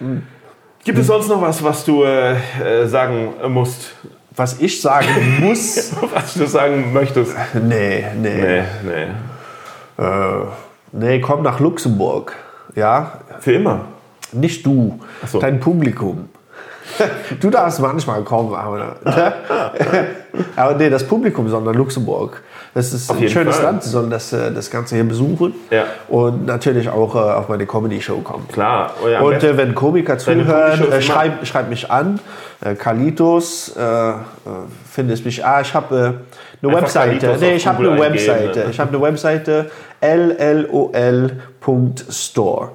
Hm. 0.00 0.22
Gibt 0.84 0.98
es 0.98 1.06
sonst 1.06 1.28
noch 1.28 1.40
was, 1.40 1.62
was 1.62 1.84
du 1.84 2.02
äh, 2.02 2.32
äh, 2.82 2.86
sagen 2.86 3.32
musst? 3.48 3.94
was 4.38 4.60
ich 4.60 4.82
sagen 4.82 5.06
muss. 5.40 5.92
Was 6.12 6.34
du 6.34 6.46
sagen 6.46 6.92
möchtest? 6.92 7.34
nee, 7.54 8.04
nee. 8.20 8.34
Nee, 8.42 8.62
nee. 8.84 10.04
Äh, 10.04 10.44
nee, 10.92 11.20
komm 11.20 11.42
nach 11.42 11.58
Luxemburg. 11.60 12.34
Ja, 12.74 13.20
Für 13.40 13.52
immer. 13.52 13.86
nicht 14.32 14.66
du, 14.66 15.00
so. 15.26 15.38
dein 15.38 15.58
Publikum. 15.60 16.28
Du 17.40 17.50
darfst 17.50 17.80
manchmal 17.80 18.22
kommen, 18.22 18.54
aber, 18.54 18.96
aber 20.56 20.74
nee, 20.74 20.88
das 20.90 21.04
Publikum, 21.06 21.48
sondern 21.48 21.74
Luxemburg. 21.74 22.42
Das 22.74 22.92
ist 22.92 23.10
ein 23.10 23.28
schönes 23.28 23.56
Fall. 23.56 23.64
Land, 23.64 23.82
sie 23.84 23.88
sollen 23.90 24.10
das, 24.10 24.32
äh, 24.34 24.52
das 24.52 24.70
Ganze 24.70 24.94
hier 24.96 25.04
besuchen 25.04 25.54
Ja. 25.70 25.84
und 26.08 26.44
natürlich 26.46 26.88
auch 26.90 27.14
äh, 27.14 27.18
auf 27.18 27.48
meine 27.48 27.64
Comedy-Show 27.66 28.18
kommen. 28.18 28.46
Klar. 28.48 28.92
Oh 29.02 29.08
ja, 29.08 29.20
Und 29.20 29.42
äh, 29.42 29.56
wenn 29.56 29.74
Komiker 29.74 30.18
zuhören, 30.18 30.80
äh, 30.82 30.84
immer- 30.84 31.00
schreib, 31.00 31.68
mich 31.70 31.90
an. 31.90 32.20
Äh, 32.62 32.74
Kalitos, 32.74 33.74
äh, 33.76 34.12
findest 34.90 35.24
mich. 35.24 35.44
Ah, 35.44 35.60
ich 35.62 35.72
habe 35.74 36.20
eine 36.62 36.68
Einfach 36.70 36.82
Webseite. 36.82 37.36
Nee, 37.40 37.54
ich 37.56 37.66
habe 37.66 37.78
Google 37.82 37.92
eine 38.02 38.12
Webseite. 38.14 38.58
ne? 38.60 38.66
Ich 38.70 38.78
habe 38.80 38.90
eine 38.90 39.00
Webseite 39.02 39.70
llol.store. 41.60 42.70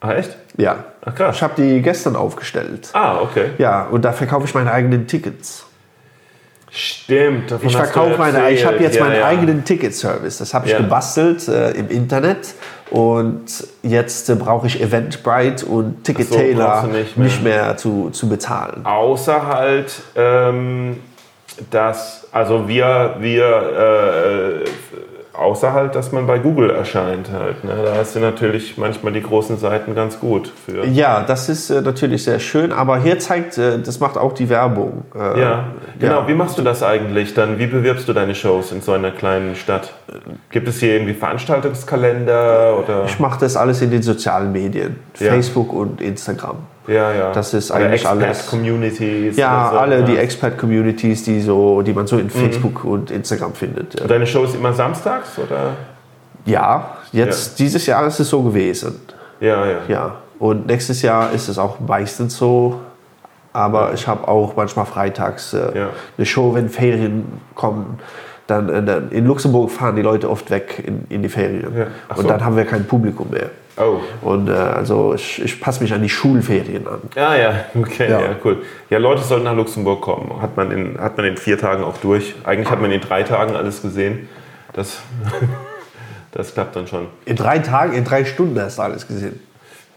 ah, 0.00 0.12
echt? 0.14 0.36
Ja. 0.56 0.84
Ach, 1.04 1.14
krass. 1.14 1.36
Ich 1.36 1.42
habe 1.42 1.54
die 1.62 1.82
gestern 1.82 2.16
aufgestellt. 2.16 2.88
Ah, 2.92 3.20
okay. 3.20 3.50
Ja, 3.58 3.84
und 3.90 4.04
da 4.04 4.12
verkaufe 4.12 4.46
ich 4.46 4.54
meine 4.54 4.72
eigenen 4.72 5.06
Tickets. 5.06 5.66
Stimmt. 6.70 7.50
davon 7.50 7.68
Ich 7.68 7.76
verkaufe 7.76 8.18
meine, 8.18 8.50
ich 8.50 8.64
habe 8.66 8.78
jetzt 8.78 8.96
Ja, 8.96 9.04
meinen 9.04 9.20
ja. 9.20 9.26
eigenen 9.26 9.64
Ticket-Service. 9.64 10.38
Das 10.38 10.52
habe 10.52 10.66
ich 10.66 10.72
Ja. 10.72 10.78
gebastelt 10.78 11.46
äh, 11.48 11.70
im 11.70 11.88
Internet. 11.88 12.54
Und 12.90 13.44
jetzt 13.82 14.28
äh, 14.28 14.34
brauche 14.34 14.66
ich 14.66 14.80
Eventbrite 14.82 15.64
und 15.66 16.04
Ticket-Tailor 16.04 16.66
brauchst 16.66 16.84
du 16.84 16.88
nicht 16.88 17.16
nicht 17.16 17.42
mehr. 17.42 17.62
mehr, 17.64 17.76
zu, 17.76 18.10
zu 18.10 18.28
bezahlen. 18.28 18.84
Außer 18.84 19.46
halt, 19.46 19.92
ähm, 20.16 20.98
dass, 21.70 22.26
also 22.32 22.68
wir, 22.68 23.16
wir, 23.20 24.62
äh, 24.64 25.15
außer 25.38 25.72
halt, 25.72 25.94
dass 25.94 26.12
man 26.12 26.26
bei 26.26 26.38
Google 26.38 26.70
erscheint 26.70 27.30
halt. 27.32 27.64
Ne? 27.64 27.72
Da 27.84 27.96
hast 27.96 28.14
du 28.14 28.20
natürlich 28.20 28.76
manchmal 28.78 29.12
die 29.12 29.22
großen 29.22 29.58
Seiten 29.58 29.94
ganz 29.94 30.18
gut 30.18 30.52
für. 30.64 30.84
Ja, 30.86 31.22
das 31.26 31.48
ist 31.48 31.70
äh, 31.70 31.80
natürlich 31.82 32.24
sehr 32.24 32.38
schön, 32.38 32.72
aber 32.72 32.98
hier 32.98 33.18
zeigt, 33.18 33.58
äh, 33.58 33.78
das 33.78 34.00
macht 34.00 34.16
auch 34.16 34.32
die 34.32 34.48
Werbung. 34.48 35.04
Äh, 35.14 35.40
Ja, 35.40 35.64
genau. 35.98 36.20
ja. 36.22 36.28
Wie 36.28 36.34
machst 36.34 36.58
du 36.58 36.62
das 36.62 36.82
eigentlich 36.82 37.34
dann? 37.34 37.58
Wie 37.58 37.66
bewirbst 37.66 38.08
du 38.08 38.12
deine 38.12 38.34
Shows 38.34 38.72
in 38.72 38.80
so 38.80 38.92
einer 38.92 39.10
kleinen 39.10 39.54
Stadt? 39.56 39.92
Gibt 40.50 40.68
es 40.68 40.80
hier 40.80 40.94
irgendwie 40.94 41.14
Veranstaltungskalender 41.14 42.78
oder? 42.78 43.04
Ich 43.06 43.18
mache 43.18 43.40
das 43.40 43.56
alles 43.56 43.82
in 43.82 43.90
den 43.90 44.02
sozialen 44.02 44.52
Medien, 44.52 44.96
Ja. 45.18 45.30
Facebook 45.32 45.72
und 45.72 46.00
Instagram. 46.00 46.56
Ja, 46.86 47.12
ja. 47.12 47.32
Das 47.32 47.52
ist 47.54 47.70
eigentlich 47.70 48.06
alles. 48.06 48.38
Expat-Communities. 48.38 49.36
Ja, 49.36 49.70
so, 49.72 49.78
alle 49.78 50.00
ja. 50.00 50.04
die 50.06 50.16
Expert-Communities, 50.16 51.24
die, 51.24 51.40
so, 51.40 51.82
die 51.82 51.92
man 51.92 52.06
so 52.06 52.18
in 52.18 52.30
Facebook 52.30 52.84
und 52.84 53.10
Instagram 53.10 53.54
findet. 53.54 54.00
Und 54.00 54.10
Deine 54.10 54.26
Show 54.26 54.44
ist 54.44 54.54
immer 54.54 54.72
samstags 54.72 55.38
oder? 55.38 55.72
Ja, 56.44 56.96
jetzt 57.12 57.58
dieses 57.58 57.86
Jahr 57.86 58.06
ist 58.06 58.20
es 58.20 58.28
so 58.30 58.42
gewesen. 58.42 59.00
Ja, 59.40 59.66
ja. 59.66 59.78
Ja, 59.88 60.14
und 60.38 60.66
nächstes 60.66 61.02
Jahr 61.02 61.32
ist 61.32 61.48
es 61.48 61.58
auch 61.58 61.80
meistens 61.80 62.36
so. 62.36 62.80
Aber 63.52 63.94
ich 63.94 64.06
habe 64.06 64.28
auch 64.28 64.54
manchmal 64.54 64.84
freitags 64.84 65.54
äh, 65.54 65.78
Ja. 65.78 65.88
eine 66.18 66.26
Show, 66.26 66.54
wenn 66.54 66.68
Ferien 66.68 67.40
kommen. 67.54 67.98
Dann, 68.46 68.68
äh, 68.68 68.82
dann 68.82 69.10
in 69.10 69.26
Luxemburg 69.26 69.70
fahren 69.70 69.96
die 69.96 70.02
Leute 70.02 70.30
oft 70.30 70.50
weg 70.50 70.82
in, 70.86 71.04
in 71.08 71.22
die 71.22 71.28
Ferien. 71.28 71.76
Ja. 71.76 71.86
Ach 72.08 72.16
Und 72.16 72.22
so. 72.22 72.28
dann 72.28 72.44
haben 72.44 72.56
wir 72.56 72.64
kein 72.64 72.86
Publikum 72.86 73.30
mehr. 73.30 73.50
Oh. 73.78 73.98
Und 74.22 74.48
äh, 74.48 74.52
also 74.52 75.12
ich, 75.14 75.42
ich 75.44 75.60
passe 75.60 75.82
mich 75.82 75.92
an 75.92 76.00
die 76.02 76.08
Schulferien 76.08 76.86
an. 76.86 77.00
Ja, 77.14 77.34
ja, 77.34 77.64
okay, 77.74 78.10
ja. 78.10 78.20
Ja. 78.20 78.28
cool. 78.44 78.62
Ja, 78.88 78.98
Leute 78.98 79.22
sollten 79.22 79.44
nach 79.44 79.54
Luxemburg 79.54 80.00
kommen. 80.00 80.40
Hat 80.40 80.56
man, 80.56 80.70
in, 80.70 80.98
hat 80.98 81.16
man 81.18 81.26
in 81.26 81.36
vier 81.36 81.58
Tagen 81.58 81.84
auch 81.84 81.98
durch. 81.98 82.34
Eigentlich 82.44 82.70
hat 82.70 82.80
man 82.80 82.90
in 82.90 83.00
drei 83.02 83.22
Tagen 83.22 83.54
alles 83.54 83.82
gesehen. 83.82 84.28
Das, 84.72 85.00
das 86.32 86.54
klappt 86.54 86.76
dann 86.76 86.86
schon. 86.86 87.08
In 87.26 87.36
drei 87.36 87.58
Tagen, 87.58 87.92
in 87.94 88.04
drei 88.04 88.24
Stunden 88.24 88.58
hast 88.60 88.78
du 88.78 88.82
alles 88.82 89.06
gesehen. 89.06 89.40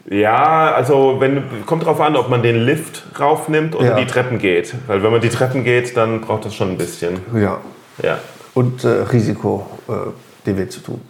Ja, 0.10 0.72
also 0.74 1.18
wenn, 1.20 1.44
kommt 1.66 1.86
drauf 1.86 2.02
an, 2.02 2.16
ob 2.16 2.30
man 2.30 2.42
den 2.42 2.58
Lift 2.66 3.04
raufnimmt 3.20 3.76
oder 3.76 3.90
Ja. 3.90 3.96
die 3.96 4.08
Treppen 4.08 4.40
geht. 4.40 4.74
Weil 4.88 5.04
wenn 5.04 5.12
man 5.12 5.22
die 5.22 5.30
Treppen 5.30 5.64
geht, 5.64 5.96
dann 5.96 6.22
braucht 6.22 6.46
das 6.46 6.56
schon 6.56 6.70
ein 6.72 6.78
bisschen. 6.78 7.20
Ja. 7.34 7.60
Ja. 8.02 8.18
Und 8.54 8.84
äh, 8.84 8.88
Risiko, 8.88 9.66
äh, 9.88 10.58
Weg 10.58 10.72
zu 10.72 10.80
tun. 10.80 11.02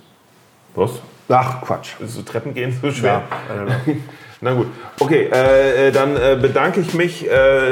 Was? 0.76 0.92
Ach, 1.30 1.62
Quatsch. 1.62 1.92
So 2.06 2.24
Treppen 2.24 2.54
gehen 2.54 2.78
so 2.82 2.92
schwer? 2.92 3.24
Ja. 3.48 3.94
Na 4.42 4.54
gut. 4.54 4.68
Okay, 5.00 5.30
äh, 5.32 5.88
äh, 5.88 5.92
dann 5.92 6.16
bedanke 6.42 6.82
ich 6.82 6.94
mich 6.94 7.26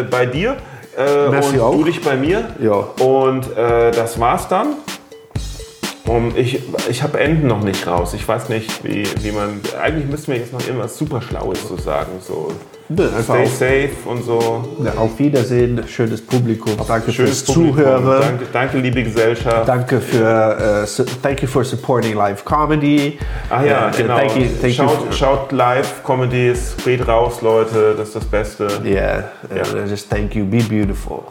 bei 0.10 0.26
dir 0.26 0.58
und 0.98 1.60
auch. 1.60 1.72
du 1.72 1.84
dich 1.84 2.02
bei 2.02 2.16
mir. 2.16 2.56
Ja. 2.60 2.74
Und 2.74 3.50
das 3.56 4.18
war's 4.20 4.48
dann. 4.48 4.76
Und 6.06 6.38
ich, 6.38 6.64
ich 6.90 7.04
habe 7.04 7.20
Enden 7.20 7.48
noch 7.48 7.62
nicht 7.62 7.86
raus. 7.86 8.14
Ich 8.14 8.26
weiß 8.26 8.48
nicht, 8.48 8.86
wie, 8.86 9.06
wie 9.22 9.32
man. 9.34 9.60
Eigentlich 9.82 10.10
müssten 10.10 10.32
wir 10.32 10.40
jetzt 10.40 10.54
noch 10.54 10.66
irgendwas 10.66 10.98
super 10.98 11.22
Schlaues 11.22 11.68
so 11.68 11.76
sagen. 11.76 12.12
So 12.22 12.54
stay 12.96 13.44
auf, 13.44 13.54
safe 13.54 13.90
und 14.06 14.24
so. 14.24 14.40
auf 14.98 15.20
Wiedersehen, 15.20 15.84
schönes 15.88 16.22
Publikum. 16.26 16.74
Danke 16.88 17.12
Schönes 17.12 17.42
fürs. 17.42 17.56
Zuhören. 17.56 18.06
Danke, 18.22 18.46
danke, 18.54 18.78
liebe 18.78 19.04
Gesellschaft. 19.04 19.68
Danke 19.68 20.00
für, 20.02 20.84
äh, 20.84 20.88
su- 20.88 21.04
thank 21.22 21.42
you 21.42 21.48
for 21.48 21.64
supporting 21.64 22.14
live 22.16 22.44
comedy. 22.46 23.20
Ach 23.50 23.64
ja, 23.64 23.90
Äh, 23.90 23.92
genau. 23.98 24.18
Thank 24.18 24.36
you, 24.38 24.44
thank 24.62 24.74
schaut, 24.74 25.06
you. 25.06 25.12
schaut 25.12 25.52
Live-Comedies, 25.52 26.76
geht 26.84 27.08
raus, 27.08 27.42
Leute. 27.42 27.96
Das 27.98 28.08
ist 28.10 28.16
das 28.16 28.26
Beste. 28.26 28.68
Yeah, 28.84 29.32
Ja. 29.56 29.62
and 29.64 29.88
I 29.88 29.90
just 29.90 30.10
thank 30.10 30.36
you. 30.36 30.46
Be 30.46 30.58
beautiful. 30.64 31.24